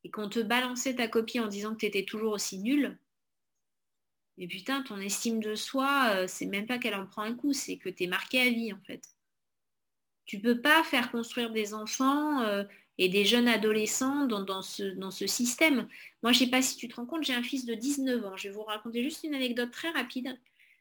[0.04, 2.98] et qu'on te balançait ta copie en disant que tu étais toujours aussi nul,
[4.38, 7.52] mais putain, ton estime de soi, euh, c'est même pas qu'elle en prend un coup,
[7.52, 9.02] c'est que tu es marqué à vie en fait.
[10.24, 12.64] Tu peux pas faire construire des enfants euh,
[12.96, 15.88] et des jeunes adolescents dans, ce, système.
[16.22, 18.36] Moi, je sais pas si tu te rends compte, j'ai un fils de 19 ans.
[18.36, 20.38] Je vais vous raconter juste une anecdote très rapide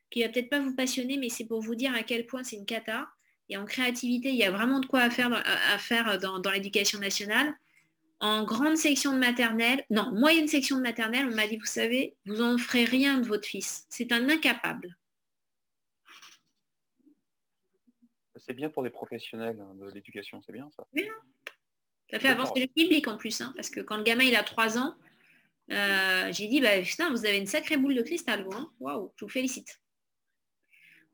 [0.09, 2.57] qui va peut-être pas vous passionner, mais c'est pour vous dire à quel point c'est
[2.57, 3.09] une cata.
[3.49, 6.99] Et en créativité, il y a vraiment de quoi à faire à faire dans l'éducation
[6.99, 7.53] nationale
[8.21, 12.15] en grande section de maternelle, non, moyenne section de maternelle, on m'a dit, vous savez,
[12.25, 13.87] vous n'en ferez rien de votre fils.
[13.89, 14.95] C'est un incapable.
[18.35, 20.87] C'est bien pour les professionnels hein, de l'éducation, c'est bien ça.
[20.93, 21.07] Oui,
[22.11, 24.43] ça fait avancer le public en plus, hein, parce que quand le gamin il a
[24.43, 24.95] 3 ans,
[25.71, 28.53] euh, j'ai dit, bah, putain, vous avez une sacrée boule de cristal, vous.
[28.53, 28.71] Hein.
[28.79, 29.81] Waouh, je vous félicite.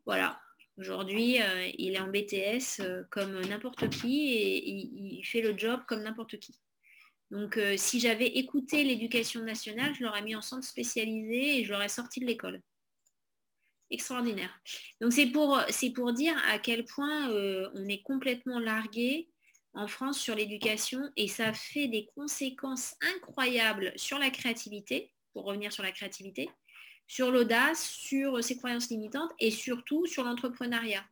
[0.05, 0.41] Voilà.
[0.77, 5.81] Aujourd'hui, euh, il est en BTS euh, comme n'importe qui et il fait le job
[5.87, 6.59] comme n'importe qui.
[7.31, 11.73] Donc, euh, si j'avais écouté l'éducation nationale, je l'aurais mis en centre spécialisé et je
[11.73, 12.61] l'aurais sorti de l'école.
[13.89, 14.61] Extraordinaire.
[15.01, 19.29] Donc, c'est pour, dire à quel point euh, on est complètement largué
[19.73, 25.71] en France sur l'éducation et ça fait des conséquences incroyables sur la créativité, pour revenir
[25.71, 26.49] sur la créativité,
[27.07, 31.05] sur l'audace, sur ses croyances limitantes et surtout sur l'entrepreneuriat.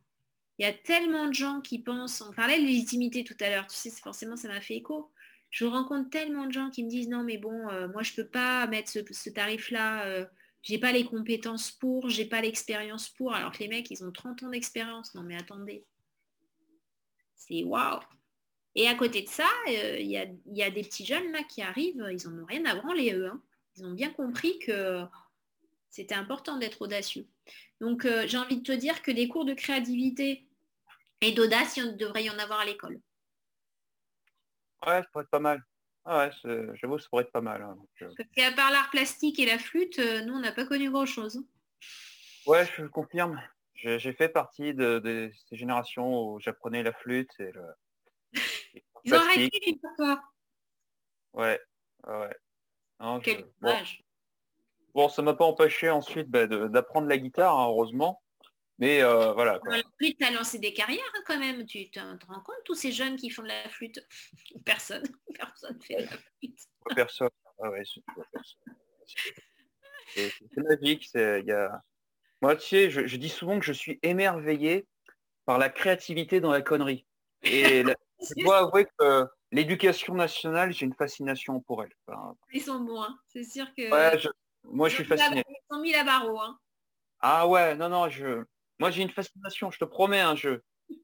[0.58, 3.66] Il y a tellement de gens qui pensent, on parlait de légitimité tout à l'heure,
[3.66, 5.12] tu sais, forcément ça m'a fait écho
[5.50, 8.26] je rencontre tellement de gens qui me disent non mais bon, euh, moi je peux
[8.26, 10.26] pas mettre ce, tarif-là, euh,
[10.62, 14.12] j'ai pas les compétences pour, j'ai pas l'expérience pour, alors que les mecs ils ont
[14.12, 15.14] 30 ans d'expérience.
[15.14, 15.84] Non mais attendez.
[17.34, 18.00] C'est waouh.
[18.74, 20.18] Et à côté de ça, euh, il y,
[20.62, 23.26] a, des petits jeunes là qui arrivent, ils n'en ont rien à branler eux.
[23.26, 23.42] Hein.
[23.76, 25.02] Ils ont bien compris que
[25.88, 27.26] c'était important d'être audacieux.
[27.80, 30.46] Donc j'ai envie de te dire que des cours de créativité
[31.22, 33.00] et d'audace, il devrait y en avoir à l'école.
[34.86, 35.62] Ouais, ça pourrait être pas mal.
[36.04, 37.62] Ah ouais, j'avoue, ça pourrait être pas mal.
[37.62, 38.12] Hein, euh.
[38.16, 41.42] Parce qu'à part l'art plastique et la flûte, euh, nous, on n'a pas connu grand-chose.
[42.46, 43.42] Ouais, je confirme.
[43.74, 47.62] J'ai fait partie de, ces générations où j'apprenais la flûte et le...
[49.04, 50.22] Ils ont arrêté quoi
[51.34, 51.60] Ouais,
[52.06, 52.36] ouais.
[53.22, 53.76] Quel bon.
[54.94, 58.22] bon, ça m'a pas empêché ensuite bah, d'apprendre la guitare, hein, heureusement.
[58.78, 59.58] Mais euh, voilà.
[59.64, 61.64] La flûte, a lancé des carrières hein, quand même.
[61.64, 64.06] Tu te, rends compte, tous ces jeunes qui font de la flûte?
[64.64, 65.04] Personne.
[65.34, 66.60] Personne fait de la flûte.
[66.94, 67.30] Personne.
[67.62, 67.82] Ah ouais,
[70.14, 71.08] c'est magique.
[71.14, 71.82] Il y a...
[72.42, 74.86] Moi, tu sais, je, dis souvent que je suis émerveillé
[75.46, 77.06] par la créativité dans la connerie.
[77.42, 77.82] Et
[78.20, 81.92] je dois avouer que l'éducation nationale, j'ai une fascination pour elle.
[82.52, 83.18] Ils sont bons, hein.
[83.28, 83.88] c'est sûr que...
[84.64, 85.42] Moi, je suis fasciné.
[85.48, 85.94] Ils sont mis.
[85.94, 86.58] Hein.
[87.20, 88.44] Ah ouais, non, non, je...
[88.78, 90.62] Moi, j'ai une fascination, je te promets, un jeu.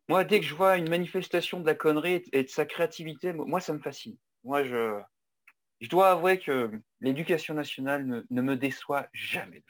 [0.08, 3.60] Moi, dès que je vois une manifestation de la connerie et de sa créativité, moi,
[3.60, 4.16] ça me fascine.
[4.44, 5.00] Moi, je,
[5.80, 6.70] je dois avouer que
[7.00, 9.62] l'éducation nationale ne, me déçoit jamais.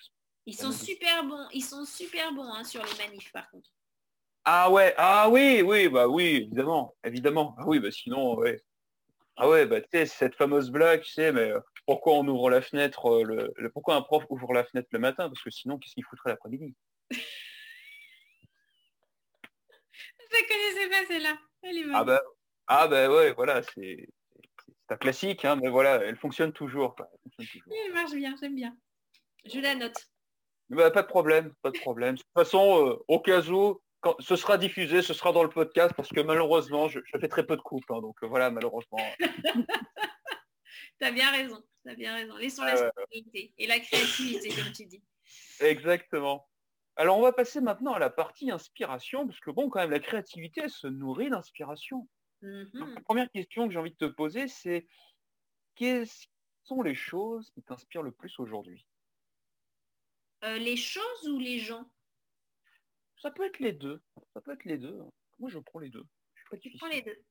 [0.46, 3.70] Ils sont super bons, ils sont super bons hein, sur les manifs, par contre.
[4.44, 7.54] Ah ouais, ah oui, oui, bah oui, évidemment, évidemment.
[7.58, 8.60] Ah oui, bah sinon, ouais.
[9.36, 12.50] Ah ouais, bah tu sais, cette fameuse blague, tu sais, mais euh, pourquoi on ouvre
[12.50, 15.28] la fenêtre, euh, le, pourquoi un prof ouvre la fenêtre le matin?
[15.28, 16.74] Parce que sinon, qu'est-ce qu'il foutrait l'après-midi?
[20.42, 21.38] Je connaissais pas celle-là.
[21.94, 22.20] Ah bah,
[22.66, 24.08] ah bah ouais, voilà, c'est
[24.88, 26.96] C'est classique, hein, mais voilà, elle fonctionne toujours.
[27.38, 28.76] Elle, marche bien, j'aime bien.
[29.44, 30.08] Je la note.
[30.70, 32.14] Bah, pas de problème, pas de problème.
[32.14, 35.50] De toute façon, euh, au cas où, quand ce sera diffusé, ce sera dans le
[35.50, 37.90] podcast parce que malheureusement, je, fais très peu de coupes.
[37.90, 38.98] Hein, donc euh, voilà, malheureusement.
[41.00, 42.36] tu as bien raison, tu as bien raison.
[42.36, 45.02] Laissons la spontanéité et la créativité, comme tu dis.
[45.60, 46.48] Exactement.
[46.96, 50.00] Alors on va passer maintenant à la partie inspiration, parce que bon, quand même, la
[50.00, 52.08] créativité, elle se nourrit d'inspiration.
[52.42, 52.94] Mm-hmm.
[52.94, 54.86] La première question que j'ai envie de te poser, c'est
[55.74, 56.06] quelles
[56.64, 58.86] sont les choses qui t'inspirent le plus aujourd'hui?
[60.44, 61.88] Euh, Les choses ou les gens?
[63.16, 64.02] Ça peut être les deux.
[64.34, 64.98] Ça peut être les deux.
[65.38, 66.04] Moi, je prends les deux.
[66.50, 67.24] Je, prends les deux.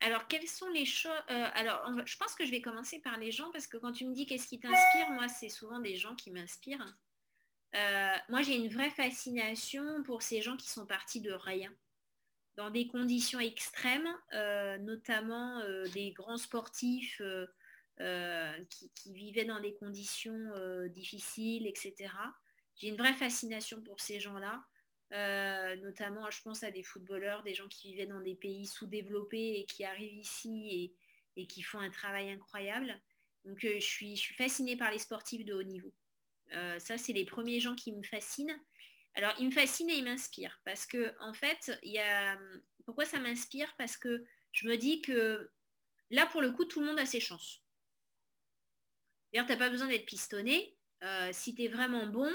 [0.00, 3.30] Alors, quelles sont les choses euh, Alors, je pense que je vais commencer par les
[3.30, 6.14] gens parce que quand tu me dis qu'est-ce qui t'inspire, moi, c'est souvent des gens
[6.16, 6.96] qui m'inspirent.
[7.76, 11.72] Euh, moi, j'ai une vraie fascination pour ces gens qui sont partis de rien,
[12.56, 17.20] dans des conditions extrêmes, euh, notamment euh, des grands sportifs
[17.98, 20.50] qui, vivaient dans des conditions
[20.88, 22.12] difficiles, etc.
[22.76, 24.62] J'ai une vraie fascination pour ces gens-là.
[25.76, 29.64] notamment, je pense à des footballeurs, des gens qui vivaient dans des pays sous-développés et
[29.64, 30.94] qui arrivent ici
[31.36, 33.00] et, qui font un travail incroyable.
[33.46, 35.94] Donc, je suis fascinée par les sportifs de haut niveau.
[36.52, 38.58] Euh, ça, c'est les premiers gens qui me fascinent.
[39.14, 42.38] Alors, ils me fascinent et ils m'inspirent parce que, en fait, il y a...
[42.84, 43.74] pourquoi ça m'inspire?
[43.78, 45.50] Parce que je me dis que
[46.10, 47.62] là, pour le coup, tout le monde a ses chances.
[49.32, 50.76] D'ailleurs, tu n'as pas besoin d'être pistonné.
[51.02, 52.32] Euh, si tu es vraiment bon,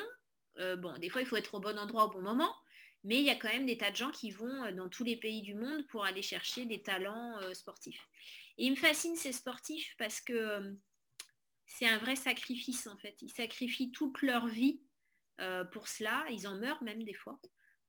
[0.58, 2.56] euh, bon, des fois, il faut être au bon endroit au bon moment,
[3.04, 5.16] mais il y a quand même des tas de gens qui vont dans tous les
[5.16, 8.08] pays du monde pour aller chercher des talents sportifs.
[8.58, 10.76] Et ils me fascinent ces sportifs parce que
[11.74, 13.16] c'est un vrai sacrifice en fait.
[13.22, 14.82] Ils sacrifient toute leur vie
[15.40, 16.26] euh, pour cela.
[16.30, 17.40] Ils en meurent même des fois.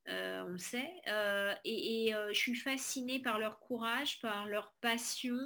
[0.07, 0.89] Euh, on le sait.
[1.07, 5.37] Euh, et, je suis fascinée par leur courage, par leur passion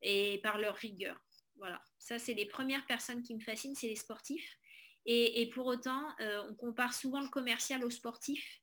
[0.00, 1.20] et par leur rigueur.
[1.56, 1.82] Voilà.
[1.98, 4.58] Ça, c'est les premières personnes qui me fascinent, c'est les sportifs.
[5.04, 6.02] Et, pour autant,
[6.48, 8.60] on compare souvent le commercial aux sportifs,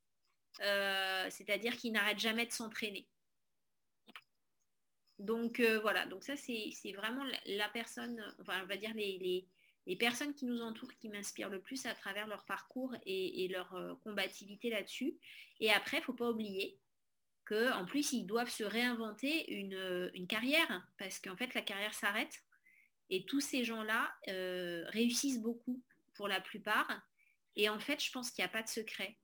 [0.59, 3.07] c'est-à-dire qu'ils n'arrêtent jamais de s'entraîner.
[5.23, 9.47] Donc euh, voilà, donc ça c'est vraiment la, personne, on va dire les,
[9.97, 13.95] personnes qui nous entourent qui m'inspirent le plus à travers leur parcours et, leur euh,
[14.03, 15.15] combativité là-dessus.
[15.61, 16.77] Et après, il ne faut pas oublier
[17.45, 22.43] qu'en plus, ils doivent se réinventer une, carrière, parce qu'en fait, la carrière s'arrête.
[23.09, 25.81] Et tous ces gens-là euh, réussissent beaucoup
[26.15, 27.01] pour la plupart.
[27.55, 29.17] Et en fait, je pense qu'il n'y a pas de secret.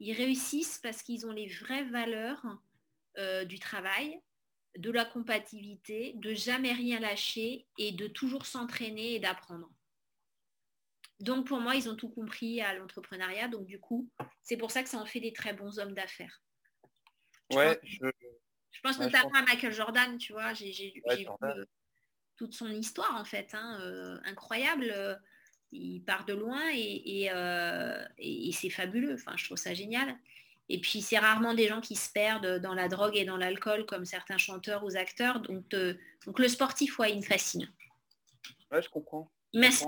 [0.00, 2.42] Ils réussissent parce qu'ils ont les vraies valeurs
[3.44, 4.18] du travail,
[4.76, 9.70] de la compatibilité, de jamais rien lâcher et de toujours s'entraîner et d'apprendre.
[11.20, 13.48] Donc pour moi, ils ont tout compris à l'entrepreneuriat.
[13.48, 14.10] Donc du coup,
[14.42, 16.42] c'est pour ça que ça en fait des très bons hommes d'affaires.
[17.52, 18.10] Ouais, je,
[18.82, 20.54] pense notamment à Michael Jordan, tu vois.
[20.54, 21.02] J'ai vu
[22.36, 25.20] toute son histoire en fait, hein, euh, incroyable.
[25.70, 29.14] Il part de loin et, euh, et c'est fabuleux.
[29.14, 30.18] Enfin, je trouve ça génial.
[30.72, 33.84] Et puis, c'est rarement des gens qui se perdent dans la drogue et dans l'alcool
[33.84, 35.40] comme certains chanteurs ou acteurs.
[35.40, 35.92] Donc, euh,
[36.24, 37.70] donc le sportif, ouais, il me fascine.
[38.70, 39.30] Ouais, je comprends.
[39.52, 39.84] Merci.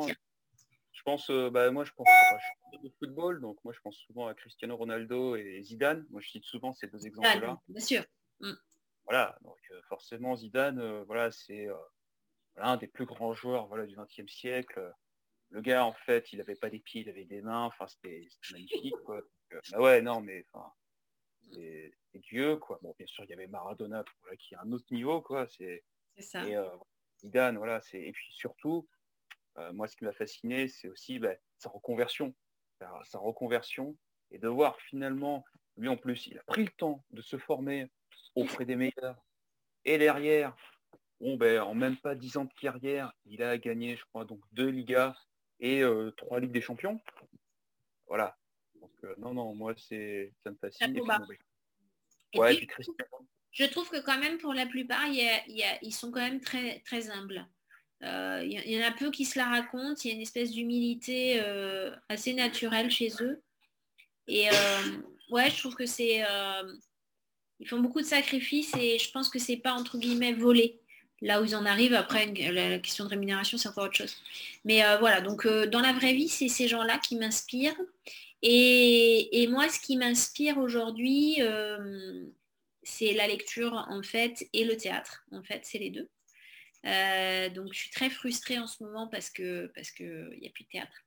[0.93, 2.07] Je pense, euh, bah, moi, je pense
[2.83, 3.41] au football.
[3.41, 6.05] Donc, moi, je pense souvent à Cristiano Ronaldo et Zidane.
[6.11, 7.59] Moi, je cite souvent ces deux exemples-là.
[7.67, 8.05] Bien sûr.
[8.41, 8.53] Mm.
[9.05, 9.39] Voilà.
[9.41, 11.67] Donc, euh, forcément, Zidane, voilà, c'est
[12.57, 14.93] l'un des plus grands joueurs voilà, du XXe siècle.
[15.49, 17.65] Le gars, en fait, il n'avait pas des pieds, il avait des mains.
[17.65, 18.97] Enfin, c'était magnifique.
[19.07, 19.23] Quoi.
[19.73, 20.73] Bah ouais, non, mais enfin,
[21.53, 22.79] c'est Dieu, quoi.
[22.83, 24.05] Bon, bien sûr, il y avait Maradona
[24.39, 25.47] qui est un autre niveau, quoi.
[25.49, 25.85] C'est
[26.19, 26.47] ça.
[26.47, 26.69] Et euh,
[27.21, 27.81] Zidane, voilà.
[27.81, 28.89] C'est et puis surtout,
[29.59, 32.35] euh, moi, ce qui m'a fasciné, c'est aussi bah, sa reconversion,
[32.79, 33.97] sa, reconversion,
[34.31, 35.45] et de voir finalement,
[35.77, 37.91] lui en plus, il a pris le temps de se former
[38.35, 39.23] auprès des meilleurs.
[39.85, 40.57] Et derrière,
[41.21, 44.41] bon, ben, en même pas dix ans de carrière, il a gagné, je crois, donc
[44.53, 45.15] deux Ligas
[45.61, 47.01] et euh, trois Ligues des Champions.
[48.07, 48.37] Voilà,
[49.19, 50.95] non, non, moi, c'est ça me fascine.
[53.53, 57.47] je trouve que quand même, pour la plupart, ils sont quand même très, très humbles.
[58.05, 60.01] Euh, il y, en a peu qui se la racontent.
[60.05, 63.43] Il y a une espèce d'humilité euh, assez naturelle chez eux.
[64.27, 64.83] Et euh,
[65.31, 66.23] ouais, je trouve que c'est...
[67.61, 70.81] ils font beaucoup de sacrifices et je pense que c'est pas, entre guillemets, volé
[71.23, 71.95] là où ils en arrivent.
[71.95, 74.17] Après, la question de rémunération, c'est encore autre chose.
[74.65, 77.81] Mais voilà, donc dans la vraie vie, c'est ces gens-là qui m'inspirent.
[78.47, 82.27] Et, moi, ce qui m'inspire aujourd'hui, euh,
[82.83, 85.25] c'est la lecture en fait et le théâtre.
[85.33, 86.11] En fait, c'est les deux.
[86.85, 90.47] Euh, donc, je suis très frustrée en ce moment parce que parce que il n'y
[90.47, 91.07] a plus de théâtre.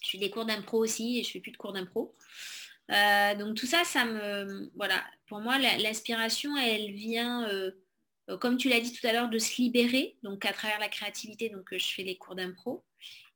[0.00, 2.14] Je fais des cours d'impro aussi et je fais plus de cours d'impro.
[2.90, 5.04] Euh, donc tout ça, ça me voilà.
[5.26, 7.48] Pour moi, l'inspiration, elle vient
[8.38, 11.48] comme tu l'as dit tout à l'heure, de se libérer, donc à travers la créativité,
[11.48, 12.84] donc je fais les cours d'impro.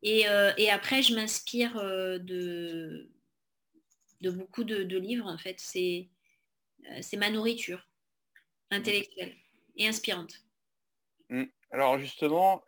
[0.03, 0.25] Et,
[0.59, 3.11] et, après, je m'inspire de,
[4.21, 5.59] de beaucoup de, livres, en fait.
[5.59, 6.09] C'est
[7.17, 7.89] ma nourriture
[8.71, 9.35] intellectuelle
[9.77, 10.45] et inspirante.
[11.29, 11.45] Mmh.
[11.71, 12.63] Alors justement,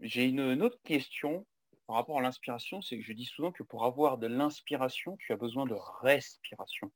[0.00, 1.46] j'ai une, autre question
[1.86, 5.32] par rapport à l'inspiration, c'est que je dis souvent que pour avoir de l'inspiration, tu
[5.32, 6.90] as besoin de respiration.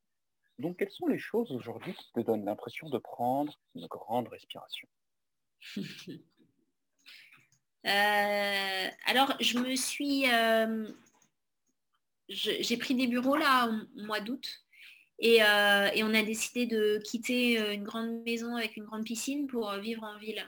[0.58, 4.88] Donc, quelles sont les choses aujourd'hui qui te donnent l'impression de prendre une grande respiration?
[7.86, 10.30] euh, Alors, je me suis...
[10.30, 10.88] Euh,
[12.28, 14.46] j'ai pris des bureaux là au mois d'août
[15.24, 19.72] euh, et, on a décidé de quitter une grande maison avec une grande piscine pour
[19.76, 20.44] vivre en ville.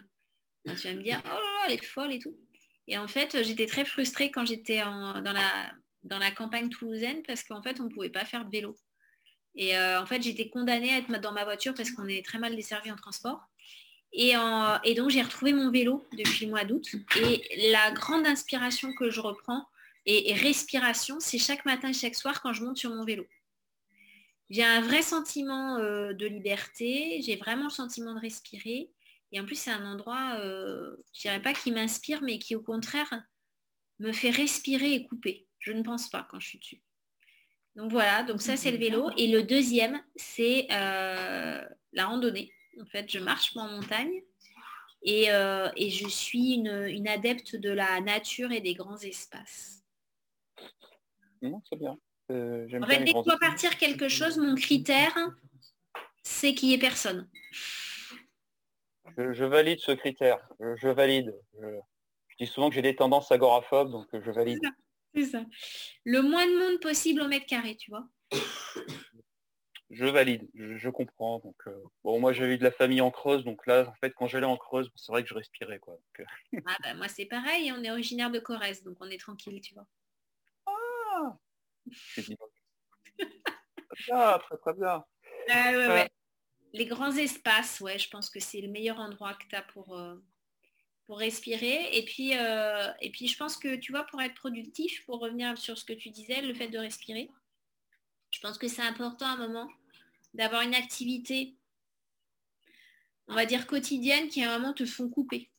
[0.66, 2.36] tu vas me dire, oh, elle est folle et tout.
[2.86, 7.80] Et en fait, j'étais très frustrée quand j'étais dans, la, campagne toulousaine parce qu'en fait,
[7.80, 8.76] on ne pouvait pas faire de vélo.
[9.54, 12.54] Et en fait, j'étais condamnée à être dans ma voiture parce qu'on est très mal
[12.54, 13.49] desservi en transport.
[14.12, 14.34] Et,
[14.94, 16.86] donc, j'ai retrouvé mon vélo depuis le mois d'août.
[17.16, 19.66] Et la grande inspiration que je reprends
[20.06, 23.26] et, respiration, c'est chaque matin et chaque soir quand je monte sur mon vélo.
[24.48, 28.90] J'ai un vrai sentiment euh, de liberté, j'ai vraiment le sentiment de respirer.
[29.30, 32.60] Et en plus, c'est un endroit, euh, je dirais pas qui m'inspire, mais qui au
[32.60, 33.22] contraire
[34.00, 35.46] me fait respirer et couper.
[35.60, 36.82] Je ne pense pas quand je suis dessus.
[37.76, 39.10] Donc voilà, donc ça c'est le vélo.
[39.16, 42.52] Et le deuxième, c'est euh, la randonnée.
[42.80, 44.22] En fait, je marche en montagne
[45.02, 49.82] et, euh, je suis une, adepte de la nature et des grands espaces.
[51.42, 51.98] Non, c'est bien.
[52.30, 55.16] Euh, en fait, dès que je partir quelque chose, mon critère,
[56.22, 57.28] c'est qu'il n'y ait personne.
[59.16, 60.38] Je, valide ce critère.
[60.60, 61.34] Je, valide.
[61.60, 61.66] Je,
[62.38, 64.60] dis souvent que j'ai des tendances agoraphobes, donc je valide.
[65.14, 65.44] C'est ça.
[66.04, 68.06] Le moins de monde possible au mètre carré, tu vois.
[69.90, 71.40] Je valide, je, comprends.
[71.40, 74.28] Donc, euh, bon, moi j'avais de la famille en Creuse, donc là, en fait, quand
[74.28, 75.98] j'allais en Creuse, c'est vrai que je respirais, quoi.
[76.20, 76.24] Euh.
[76.66, 79.74] ah bah, moi c'est pareil, on est originaire de Corrèze, donc on est tranquille, tu
[79.74, 79.86] vois.
[80.66, 81.36] Ah
[84.12, 85.04] ah, très très bien.
[85.50, 86.06] Ah,
[86.72, 89.98] Les grands espaces, ouais, je pense que c'est le meilleur endroit que tu as pour,
[89.98, 90.14] euh,
[91.08, 91.96] respirer.
[91.96, 95.58] Et puis, euh, et puis, je pense que, tu vois, pour être productif, pour revenir
[95.58, 97.28] sur ce que tu disais, le fait de respirer,
[98.30, 99.68] je pense que c'est important à un moment
[100.34, 101.56] d'avoir une activité,
[103.26, 105.50] on va dire quotidienne, qui à un moment te font couper.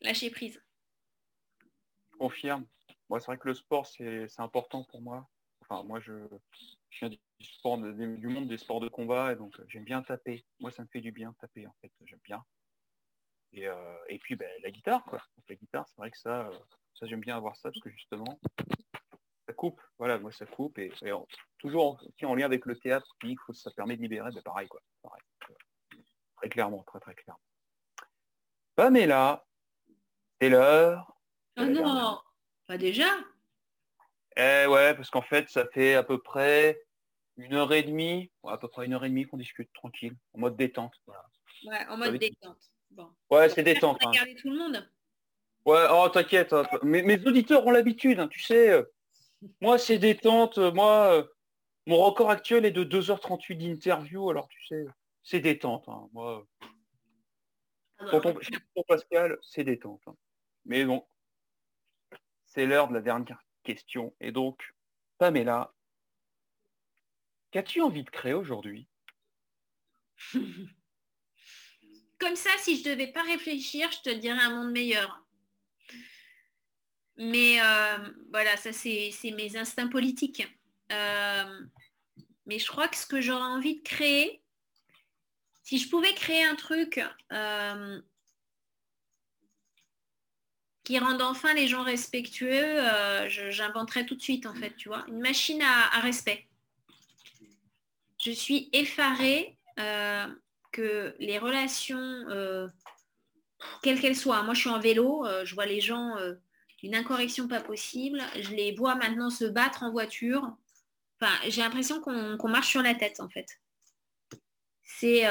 [0.00, 0.62] Lâcher prise.
[2.18, 2.66] Confirme.
[3.08, 5.28] Moi, c'est vrai que le sport, c'est important pour moi.
[5.62, 6.12] Enfin, moi, je,
[6.98, 7.18] viens du,
[8.18, 10.44] du monde des sports de combat, et donc j'aime bien taper.
[10.60, 11.92] Moi, ça me fait du bien taper, en fait.
[12.04, 12.44] J'aime bien.
[13.62, 15.22] Euh, et, puis ben, la guitare, quoi.
[15.48, 16.58] la guitare, c'est vrai que ça, euh,
[16.94, 18.40] ça j'aime bien avoir ça parce que justement,
[19.46, 19.80] ça coupe.
[19.98, 20.92] Voilà, moi ça coupe et,
[21.58, 23.16] toujours en, lien avec le théâtre,
[23.52, 24.80] ça permet de libérer, ben, pareil quoi.
[26.36, 27.40] Très clairement, très très clairement.
[28.74, 29.46] Pamela,
[30.40, 31.16] c'est l'heure.
[31.56, 32.20] Oh non,
[32.66, 33.06] pas déjà.
[34.36, 36.80] Eh ouais, parce qu'en fait, ça fait à peu près
[37.36, 40.40] une heure et demie, à peu près une heure et demie qu'on discute tranquille, en
[40.40, 40.94] mode détente.
[41.06, 42.70] Ouais, en mode détente.
[43.30, 43.98] Ouais, c'est détente.
[44.04, 44.10] Hein.
[44.40, 44.90] tout le monde.
[45.64, 46.52] Ouais, oh t'inquiète.
[46.52, 46.64] Hein.
[46.82, 48.84] Mes, auditeurs ont l'habitude, hein, tu sais.
[49.60, 50.58] Moi, c'est détente.
[50.58, 51.24] Moi, euh,
[51.86, 54.30] mon record actuel est de 2h38 d'interview.
[54.30, 54.84] Alors, tu sais,
[55.22, 55.86] c'est détente.
[56.12, 56.46] Moi,
[57.98, 58.34] ah bah,
[58.74, 60.02] pour Pascal, c'est détente.
[60.64, 61.06] Mais bon,
[62.46, 64.14] c'est l'heure de la dernière question.
[64.20, 64.74] Et donc,
[65.18, 65.72] Pamela,
[67.50, 68.88] qu'as-tu envie de créer aujourd'hui?
[72.18, 75.23] Comme ça, si je devais pas réfléchir, je te dirais un monde meilleur.
[77.16, 77.98] Mais euh,
[78.30, 80.46] voilà, ça c'est mes instincts politiques.
[80.92, 81.60] Euh,
[82.46, 84.42] mais je crois que ce que j'aurais envie de créer,
[85.62, 87.00] si je pouvais créer un truc
[87.32, 88.00] euh,
[90.82, 92.82] qui rende enfin les gens respectueux,
[93.28, 96.46] j'inventerais tout de suite en fait, tu vois, une machine à, respect.
[98.22, 99.56] Je suis effarée
[100.72, 102.26] que les relations,
[103.82, 106.16] quelles qu'elles soient, moi je suis en vélo, je vois les gens
[106.84, 110.56] euh, d'une incorrection pas possible, je les vois maintenant se battre en voiture.
[111.20, 113.46] Enfin, j'ai l'impression qu'on marche sur la tête en fait.
[114.82, 115.24] C'est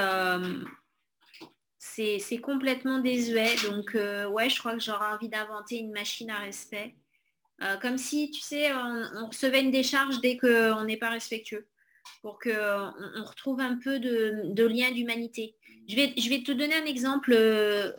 [1.79, 3.55] c'est complètement désuet.
[3.65, 6.95] Donc ouais, je crois que j'aurais envie d'inventer une machine à respect.
[7.81, 11.67] comme si, tu sais, on recevait une décharge dès qu'on n'est pas respectueux
[12.21, 15.55] pour qu'on on retrouve un peu de, lien d'humanité.
[15.87, 17.91] Je vais, je vais te donner un exemple, euh,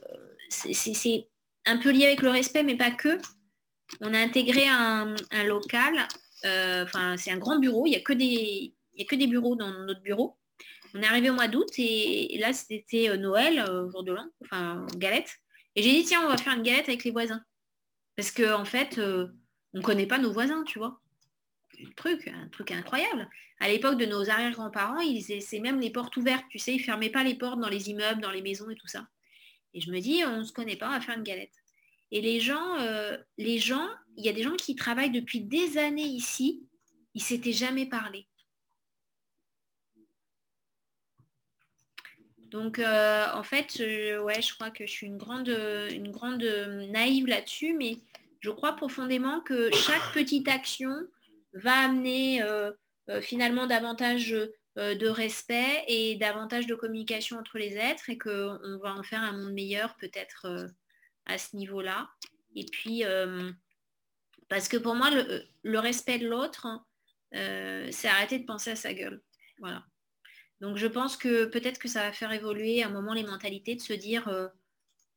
[0.48, 1.28] c'est
[1.66, 3.18] un peu lié avec le respect, mais pas que.
[4.00, 6.06] On a intégré un, local,
[6.44, 9.56] euh, enfin c'est un grand bureau, il n'y a, que des, a que des bureaux
[9.56, 10.36] dans notre bureau.
[10.94, 15.40] On est arrivé au mois d'août et, là, c'était Noël, jour de l'an, enfin, galette.
[15.74, 17.42] Et j'ai dit, tiens, on va faire une galette avec les voisins.
[18.16, 21.00] Parce qu'en en fait, on ne connaît pas nos voisins, tu vois.
[21.84, 23.28] Un truc, truc incroyable.
[23.58, 25.00] À l'époque de nos arrière-grands-parents,
[25.40, 27.90] c'est même les portes ouvertes, tu sais, ils ne fermaient pas les portes dans les
[27.90, 29.08] immeubles, dans les maisons et tout ça.
[29.72, 31.63] Et je me dis, on ne se connaît pas, on va faire une galette.
[32.14, 35.78] Et les gens, euh, les gens, il y a des gens qui travaillent depuis des
[35.78, 36.64] années ici,
[37.12, 38.28] ils ne s'étaient jamais parlé.
[42.52, 43.80] Donc, euh, en fait,
[44.22, 46.44] ouais, je crois que je suis une grande, une grande
[46.88, 47.96] naïve là-dessus, mais
[48.38, 50.94] je crois profondément que chaque petite action
[51.52, 52.70] va amener euh,
[53.22, 54.36] finalement davantage
[54.76, 59.32] de respect et davantage de communication entre les êtres et qu'on va en faire un
[59.32, 60.68] monde meilleur peut-être
[61.26, 62.10] à ce niveau-là.
[62.54, 63.50] Et puis, euh,
[64.48, 66.66] parce que pour moi, le, respect de l'autre,
[67.34, 69.22] euh, c'est arrêter de penser à sa gueule.
[69.58, 69.84] Voilà.
[70.60, 73.74] Donc je pense que peut-être que ça va faire évoluer à un moment les mentalités
[73.74, 74.48] de se dire, euh,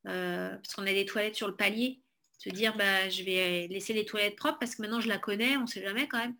[0.04, 2.00] parce qu'on a des toilettes sur le palier,
[2.38, 5.56] se dire bah, je vais laisser les toilettes propres parce que maintenant je la connais,
[5.56, 6.36] on ne sait jamais quand même.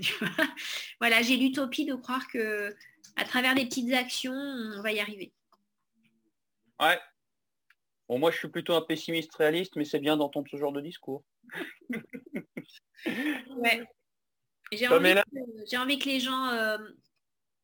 [1.00, 2.74] voilà, j'ai l'utopie de croire que
[3.16, 5.32] à travers des petites actions, on va y arriver.
[6.80, 6.98] Ouais,
[8.08, 10.80] Bon, moi, je suis plutôt un pessimiste réaliste, mais c'est bien d'entendre ce genre de
[10.80, 11.24] discours.
[13.06, 13.84] ouais.
[14.72, 16.78] J'ai envie, que les gens, euh,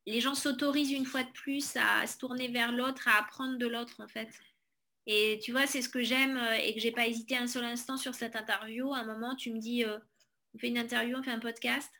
[0.07, 3.67] les gens s'autorisent une fois de plus à se tourner vers l'autre, à apprendre de
[3.67, 4.29] l'autre, en fait.
[5.07, 7.65] Et tu vois, c'est ce que j'aime euh, et que j'ai pas hésité un seul
[7.65, 8.93] instant sur cette interview.
[8.93, 9.99] À un moment, tu me dis, euh,
[10.55, 11.91] on fait une interview, on fait un podcast.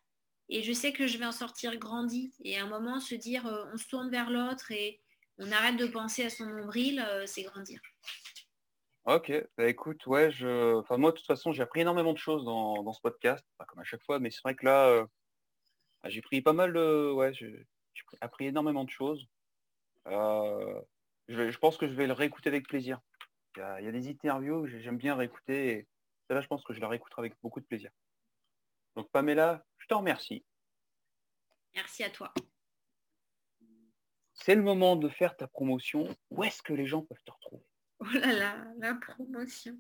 [0.51, 2.35] Et je sais que je vais en sortir grandi.
[2.45, 5.01] Et à un moment, se dire, on se tourne vers l'autre et
[5.39, 7.81] on arrête de penser à son nombril, c'est grandir.
[9.09, 10.75] Ok, bah écoute, ouais, je.
[10.75, 13.79] Enfin moi de toute façon j'ai appris énormément de choses dans, ce podcast, pas comme
[13.79, 15.07] à chaque fois, mais c'est vrai que là euh,
[16.03, 17.11] bah, j'ai pris pas mal de.
[17.13, 17.67] Ouais, j'ai
[18.21, 19.27] appris énormément de choses.
[20.09, 20.79] Euh,
[21.29, 23.01] je, pense que je vais le réécouter avec plaisir.
[23.57, 25.89] Il y a, des interviews que j'aime bien réécouter et
[26.29, 27.91] là je pense que je la réécouterai avec beaucoup de plaisir.
[28.95, 30.45] Donc Pamela, je te remercie.
[31.75, 32.31] Merci à toi.
[34.41, 36.09] C'est le moment de faire ta promotion.
[36.31, 37.65] Où est-ce que les gens peuvent te retrouver?
[38.01, 39.77] Oh là là, la promotion.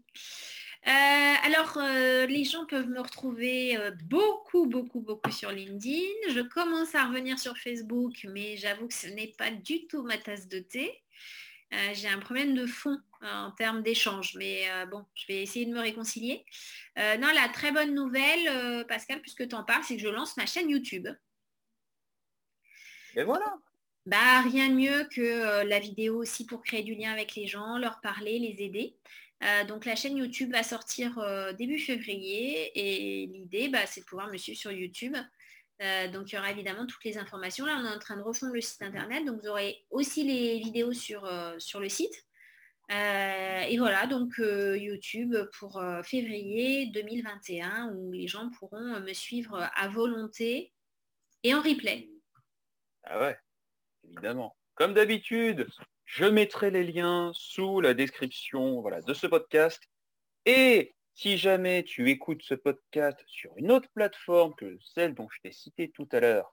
[0.86, 6.32] Euh, alors, euh, les gens peuvent me retrouver euh, beaucoup, beaucoup, beaucoup sur LinkedIn.
[6.35, 10.18] Je commence à revenir sur Facebook, mais j'avoue que ce n'est pas du tout ma
[10.18, 11.02] tasse de thé.
[11.93, 15.80] J'ai un problème de fond en termes d'échange, mais bon, je vais essayer de me
[15.80, 16.47] réconcilier.
[16.97, 20.47] non, la très bonne nouvelle, Pascal, puisque tu en parles, c'est que je lance ma
[20.47, 21.06] chaîne YouTube.
[23.16, 23.59] Et voilà.
[24.09, 27.47] Bah, rien de mieux que euh, la vidéo aussi pour créer du lien avec les
[27.47, 28.97] gens, leur parler, les aider.
[29.44, 34.06] Euh, donc la chaîne YouTube va sortir euh, début février et l'idée, bah, c'est de
[34.06, 35.14] pouvoir me suivre sur YouTube.
[36.12, 37.66] donc il y aura évidemment toutes les informations.
[37.66, 40.59] Là, on est en train de refondre le site internet, donc vous aurez aussi les
[40.59, 42.24] vidéos sur, sur le site.
[42.90, 50.72] et voilà, donc YouTube pour février 2021 où les gens pourront me suivre à volonté
[51.43, 52.09] et en replay.
[53.05, 53.36] Ah ouais
[54.09, 54.56] évidemment.
[54.74, 55.66] Comme d'habitude,
[56.05, 59.82] je mettrai les liens sous la description voilà, de ce podcast.
[60.47, 65.40] Et si jamais tu écoutes ce podcast sur une autre plateforme que celle dont je
[65.43, 66.51] t'ai cité tout à l'heure,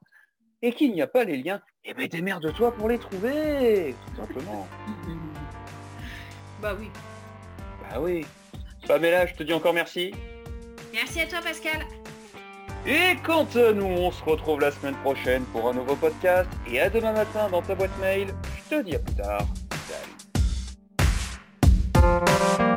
[0.62, 4.66] et qu'il n'y a pas les liens, eh bien démerde-toi pour les trouver, tout simplement.
[6.60, 6.90] bah oui.
[7.82, 8.26] Bah oui.
[8.86, 10.12] Pamela, je te dis encore merci.
[10.92, 11.86] Merci à toi Pascal.
[12.86, 16.48] Et quant à nous, on se retrouve la semaine prochaine pour un nouveau podcast.
[16.70, 18.28] Et à demain matin dans ta boîte mail.
[18.70, 19.44] Je te dis à plus tard.
[21.94, 22.75] Salut.